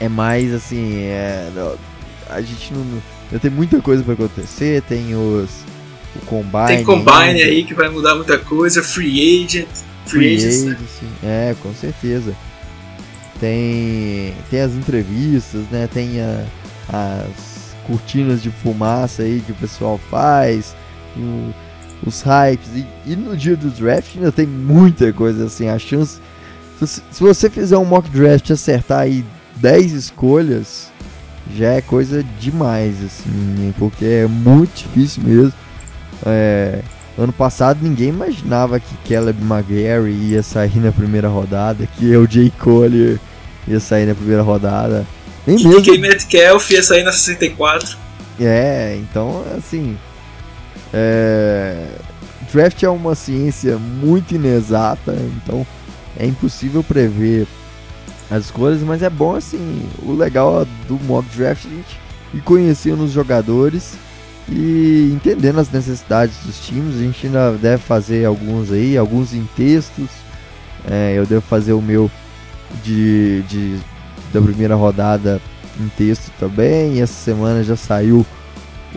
É 0.00 0.08
mais 0.08 0.52
assim. 0.52 1.04
É... 1.04 1.50
A 2.28 2.40
gente 2.40 2.72
não. 2.72 3.38
Tem 3.38 3.50
muita 3.50 3.80
coisa 3.80 4.02
para 4.02 4.14
acontecer. 4.14 4.82
Tem 4.82 5.14
os. 5.14 5.50
O 6.16 6.26
Combine. 6.26 6.66
Tem 6.68 6.84
Combine 6.84 7.42
aí 7.42 7.64
que 7.64 7.74
vai 7.74 7.88
mudar 7.88 8.14
muita 8.14 8.38
coisa. 8.38 8.82
Free 8.82 9.44
Agent. 9.44 9.68
Free 10.06 10.36
Agency. 10.36 10.76
É, 11.22 11.54
com 11.62 11.72
certeza. 11.74 12.34
Tem, 13.40 14.34
tem 14.50 14.60
as 14.60 14.72
entrevistas, 14.72 15.62
né? 15.70 15.88
Tem 15.92 16.20
a, 16.20 16.44
as 16.88 17.74
cortinas 17.86 18.42
de 18.42 18.50
fumaça 18.50 19.22
aí 19.22 19.42
que 19.44 19.52
o 19.52 19.56
pessoal 19.56 19.98
faz, 20.10 20.74
o, 21.16 21.52
os 22.06 22.22
hypes. 22.22 22.68
E, 22.74 22.86
e, 23.06 23.16
no 23.16 23.36
dia 23.36 23.56
do 23.56 23.70
draft 23.70 24.16
ainda 24.16 24.32
tem 24.32 24.46
muita 24.46 25.12
coisa 25.12 25.46
assim. 25.46 25.68
A 25.68 25.78
chance. 25.78 26.20
Se, 26.78 26.86
se 26.86 27.20
você 27.20 27.48
fizer 27.48 27.78
um 27.78 27.84
mock 27.84 28.08
draft 28.10 28.48
e 28.48 28.52
acertar 28.52 29.00
aí 29.00 29.24
10 29.56 29.92
escolhas, 29.92 30.92
já 31.56 31.72
é 31.74 31.80
coisa 31.80 32.22
demais, 32.40 32.96
assim, 33.04 33.74
porque 33.78 34.04
é 34.04 34.26
muito 34.26 34.74
difícil 34.74 35.22
mesmo. 35.22 35.52
É, 36.24 36.80
Ano 37.16 37.32
passado 37.32 37.78
ninguém 37.80 38.08
imaginava 38.08 38.80
que 38.80 38.96
Caleb 39.08 39.40
McGarry 39.40 40.10
ia 40.10 40.42
sair 40.42 40.78
na 40.78 40.90
primeira 40.90 41.28
rodada, 41.28 41.86
que 41.96 42.16
o 42.16 42.28
Jay 42.28 42.52
Collier 42.58 43.20
ia 43.68 43.78
sair 43.78 44.06
na 44.06 44.14
primeira 44.14 44.42
rodada. 44.42 45.06
Nem 45.46 45.56
que 45.56 45.68
mesmo. 45.68 45.82
Que 45.82 45.98
Metcalf 45.98 46.70
ia 46.70 46.82
sair 46.82 47.04
na 47.04 47.12
64. 47.12 47.96
É, 48.40 48.98
então 49.00 49.44
assim. 49.56 49.96
É... 50.92 51.86
Draft 52.52 52.82
é 52.82 52.88
uma 52.88 53.14
ciência 53.14 53.78
muito 53.78 54.34
inexata, 54.34 55.16
então 55.36 55.66
é 56.16 56.26
impossível 56.26 56.84
prever 56.84 57.46
as 58.30 58.44
escolhas, 58.46 58.80
mas 58.82 59.02
é 59.02 59.10
bom 59.10 59.36
assim. 59.36 59.88
O 60.02 60.12
legal 60.12 60.66
do 60.88 60.94
mock 61.04 61.28
draft 61.36 61.66
a 61.66 61.68
gente 61.68 62.00
ir 62.32 62.40
conhecendo 62.42 63.04
os 63.04 63.12
jogadores 63.12 63.94
e 64.48 65.10
entendendo 65.14 65.58
as 65.58 65.70
necessidades 65.70 66.36
dos 66.44 66.58
times. 66.60 66.96
A 66.96 66.98
gente 66.98 67.26
ainda 67.26 67.52
deve 67.52 67.82
fazer 67.82 68.24
alguns 68.24 68.70
aí, 68.70 68.96
alguns 68.96 69.32
em 69.32 69.48
textos. 69.56 70.08
É, 70.88 71.14
eu 71.16 71.26
devo 71.26 71.40
fazer 71.40 71.72
o 71.72 71.80
meu 71.80 72.10
de, 72.82 73.42
de 73.42 73.78
da 74.32 74.40
primeira 74.40 74.74
rodada 74.74 75.40
em 75.80 75.88
texto 75.88 76.30
também. 76.38 76.94
E 76.94 77.00
essa 77.00 77.14
semana 77.14 77.62
já 77.62 77.76
saiu 77.76 78.26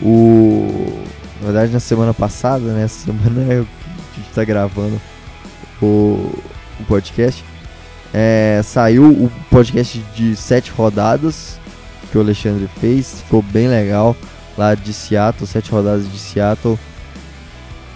o. 0.02 1.04
Na 1.40 1.52
verdade, 1.52 1.72
na 1.72 1.80
semana 1.80 2.14
passada, 2.14 2.74
né? 2.74 2.84
Essa 2.84 3.06
semana 3.06 3.42
a 3.54 3.56
gente 3.56 4.30
está 4.30 4.44
gravando 4.44 5.00
o, 5.82 6.34
o 6.80 6.84
podcast. 6.88 7.44
É, 8.14 8.62
saiu 8.64 9.06
o 9.06 9.32
podcast 9.50 10.04
de 10.16 10.36
sete 10.36 10.72
rodadas 10.72 11.60
que 12.10 12.18
o 12.18 12.22
Alexandre 12.22 12.70
fez, 12.80 13.22
ficou 13.22 13.42
bem 13.42 13.68
legal 13.68 14.16
lá 14.58 14.76
de 14.76 14.92
Seattle, 14.94 15.48
sete 15.48 15.72
rodadas 15.72 16.12
de 16.12 16.18
Seattle. 16.18 16.78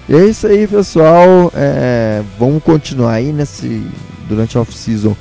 E 0.08 0.16
é 0.16 0.26
isso 0.26 0.48
aí, 0.48 0.68
pessoal. 0.68 1.52
É, 1.56 2.24
vamos 2.38 2.64
continuar 2.64 3.14
aí 3.14 3.32
nesse 3.32 3.86
durante 4.28 4.58
a 4.58 4.62
off-season 4.62 5.16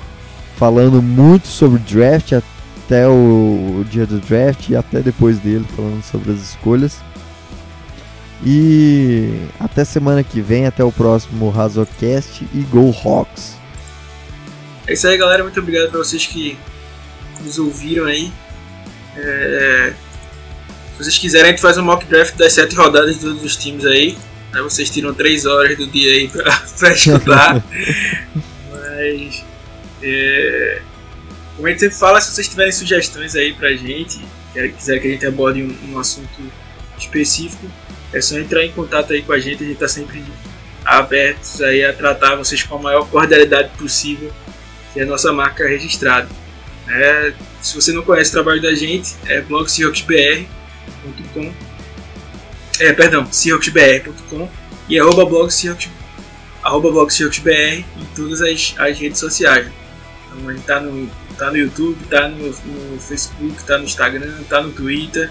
falando 0.56 1.02
muito 1.02 1.48
sobre 1.48 1.80
draft 1.80 2.32
até 2.32 3.08
o, 3.08 3.80
o, 3.80 3.84
dia 3.88 4.06
do 4.06 4.18
draft 4.20 4.68
e 4.68 4.76
até 4.76 5.00
depois 5.00 5.38
dele 5.38 5.64
falando 5.74 6.02
sobre 6.02 6.32
as 6.32 6.40
escolhas. 6.40 6.98
E 8.44 9.46
até 9.58 9.84
semana 9.84 10.22
que 10.22 10.40
vem, 10.40 10.66
até 10.66 10.82
o 10.82 10.92
próximo 10.92 11.50
Razocast 11.50 12.46
e 12.54 12.60
Go 12.70 12.94
Hawks. 13.04 13.56
É 14.86 14.94
isso 14.94 15.06
aí, 15.06 15.16
galera. 15.16 15.42
Muito 15.42 15.60
obrigado 15.60 15.90
para 15.90 15.98
vocês 15.98 16.26
que 16.26 16.58
nos 17.42 17.58
ouviram 17.58 18.06
aí. 18.06 18.32
É... 19.16 19.92
Vocês 21.00 21.16
quiserem, 21.16 21.46
a 21.46 21.50
gente 21.50 21.62
faz 21.62 21.78
um 21.78 21.82
mock 21.82 22.04
draft 22.04 22.36
das 22.36 22.52
sete 22.52 22.76
rodadas 22.76 23.14
de 23.14 23.20
todos 23.22 23.42
os 23.42 23.56
times 23.56 23.86
aí. 23.86 24.18
Aí 24.52 24.60
vocês 24.60 24.90
tiram 24.90 25.14
três 25.14 25.46
horas 25.46 25.76
do 25.78 25.86
dia 25.86 26.12
aí 26.12 26.28
pra, 26.28 26.44
pra 26.78 26.92
estudar. 26.92 27.64
Mas. 28.70 29.44
É... 30.02 30.82
Como 31.56 31.66
a 31.66 31.70
gente 31.70 31.80
sempre 31.80 31.96
fala, 31.96 32.20
se 32.20 32.32
vocês 32.32 32.48
tiverem 32.48 32.72
sugestões 32.72 33.34
aí 33.34 33.54
pra 33.54 33.70
gente, 33.72 34.20
quiser 34.76 34.98
que 34.98 35.08
a 35.08 35.10
gente 35.10 35.26
aborde 35.26 35.62
um, 35.62 35.92
um 35.92 35.98
assunto 35.98 36.40
específico, 36.98 37.66
é 38.12 38.20
só 38.20 38.38
entrar 38.38 38.64
em 38.64 38.72
contato 38.72 39.12
aí 39.12 39.22
com 39.22 39.32
a 39.32 39.38
gente. 39.38 39.64
A 39.64 39.66
gente 39.66 39.78
tá 39.78 39.88
sempre 39.88 40.22
abertos 40.84 41.62
aí 41.62 41.82
a 41.82 41.92
tratar 41.92 42.36
vocês 42.36 42.62
com 42.62 42.76
a 42.76 42.78
maior 42.78 43.08
cordialidade 43.08 43.70
possível 43.78 44.30
que 44.92 45.00
é 45.00 45.02
a 45.04 45.06
nossa 45.06 45.32
marca 45.32 45.66
registrada. 45.66 46.28
É, 46.88 47.32
se 47.62 47.74
você 47.74 47.92
não 47.92 48.02
conhece 48.02 48.30
o 48.30 48.32
trabalho 48.32 48.60
da 48.60 48.74
gente, 48.74 49.14
é 49.26 49.40
é, 52.80 52.92
perdão, 52.92 53.30
seahawksbr.com 53.30 54.48
e 54.88 54.98
arroba 54.98 55.24
blog 55.24 55.50
arroba 56.62 56.90
blog 56.90 57.12
em 57.96 58.04
todas 58.14 58.40
as, 58.40 58.74
as 58.78 58.98
redes 58.98 59.18
sociais. 59.18 59.66
Então 60.26 60.50
gente 60.52 60.64
tá 60.64 60.80
no, 60.80 61.10
tá 61.36 61.50
no 61.50 61.56
YouTube, 61.56 61.98
tá 62.08 62.28
no, 62.28 62.46
no 62.46 63.00
Facebook, 63.00 63.62
tá 63.64 63.78
no 63.78 63.84
Instagram, 63.84 64.42
tá 64.48 64.62
no 64.62 64.72
Twitter. 64.72 65.30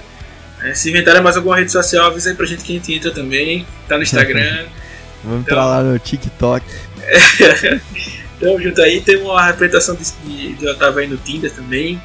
É, 0.62 0.74
se 0.74 0.90
inventarem 0.90 1.22
mais 1.22 1.38
alguma 1.38 1.56
rede 1.56 1.72
social, 1.72 2.08
avisa 2.08 2.30
aí 2.30 2.36
pra 2.36 2.46
gente 2.46 2.64
que 2.64 2.74
a 2.74 2.76
gente 2.76 2.94
entra 2.94 3.12
também. 3.12 3.66
Tá 3.88 3.98
no 3.98 4.04
Instagram. 4.04 4.66
Vamos 5.24 5.42
então, 5.42 5.58
entrar 5.58 5.66
lá 5.66 5.84
no 5.84 5.98
TikTok. 6.00 6.66
Então, 8.40 8.58
junto 8.58 8.82
aí, 8.82 9.02
tem 9.02 9.18
uma 9.22 9.48
representação 9.48 9.98
de, 9.98 10.10
de, 10.24 10.54
de 10.54 10.68
Otávio 10.70 11.00
aí 11.00 11.08
no 11.08 11.18
Tinder 11.18 11.52
também, 11.52 12.02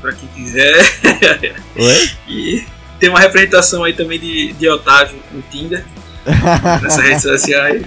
pra 0.00 0.12
quem 0.12 0.28
quiser. 0.28 0.74
Oi? 1.76 2.10
E 2.28 2.64
tem 2.98 3.08
uma 3.08 3.20
representação 3.20 3.84
aí 3.84 3.92
também 3.92 4.18
de, 4.18 4.52
de 4.52 4.68
Otávio 4.68 5.18
no 5.32 5.42
Tinder, 5.42 5.84
nessas 6.82 7.02
redes 7.02 7.22
sociais, 7.22 7.82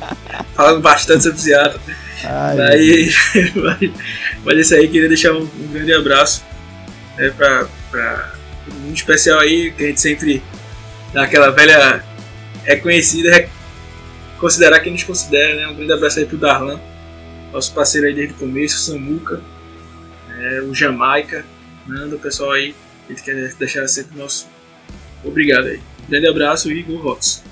falando 0.55 0.81
bastante 0.81 1.23
sobre 1.23 1.37
o 1.37 1.41
Seattle. 1.41 1.81
Aí, 2.23 3.11
mas, 3.55 3.91
mas 4.45 4.57
isso 4.59 4.75
aí, 4.75 4.87
queria 4.87 5.07
deixar 5.07 5.33
um, 5.33 5.41
um 5.41 5.67
grande 5.71 5.93
abraço 5.93 6.43
né, 7.17 7.33
todo 7.37 8.75
mundo 8.79 8.95
especial 8.95 9.39
aí, 9.39 9.71
que 9.71 9.83
a 9.83 9.87
gente 9.87 10.01
sempre 10.01 10.41
dá 11.13 11.23
aquela 11.23 11.49
velha 11.49 12.03
reconhecida, 12.63 13.49
considerar 14.39 14.79
quem 14.79 14.93
nos 14.93 15.03
considera, 15.03 15.55
né? 15.55 15.67
Um 15.67 15.75
grande 15.75 15.93
abraço 15.93 16.19
aí 16.19 16.25
pro 16.25 16.37
Darlan 16.37 16.79
nosso 17.51 17.73
parceiro 17.73 18.07
aí 18.07 18.13
desde 18.13 18.33
o 18.33 18.37
começo, 18.37 18.77
o 18.77 18.79
Samuca, 18.79 19.41
é, 20.39 20.61
o 20.61 20.73
Jamaica, 20.73 21.45
Nando, 21.87 22.15
o 22.15 22.19
pessoal 22.19 22.51
aí, 22.51 22.75
a 23.07 23.11
gente 23.11 23.23
quer 23.23 23.53
deixar 23.55 23.87
sempre 23.87 24.17
nosso 24.17 24.47
obrigado 25.23 25.67
aí. 25.67 25.81
Grande 26.09 26.27
abraço 26.27 26.71
e 26.71 26.81
Go 26.83 26.97
Rocks! 26.97 27.43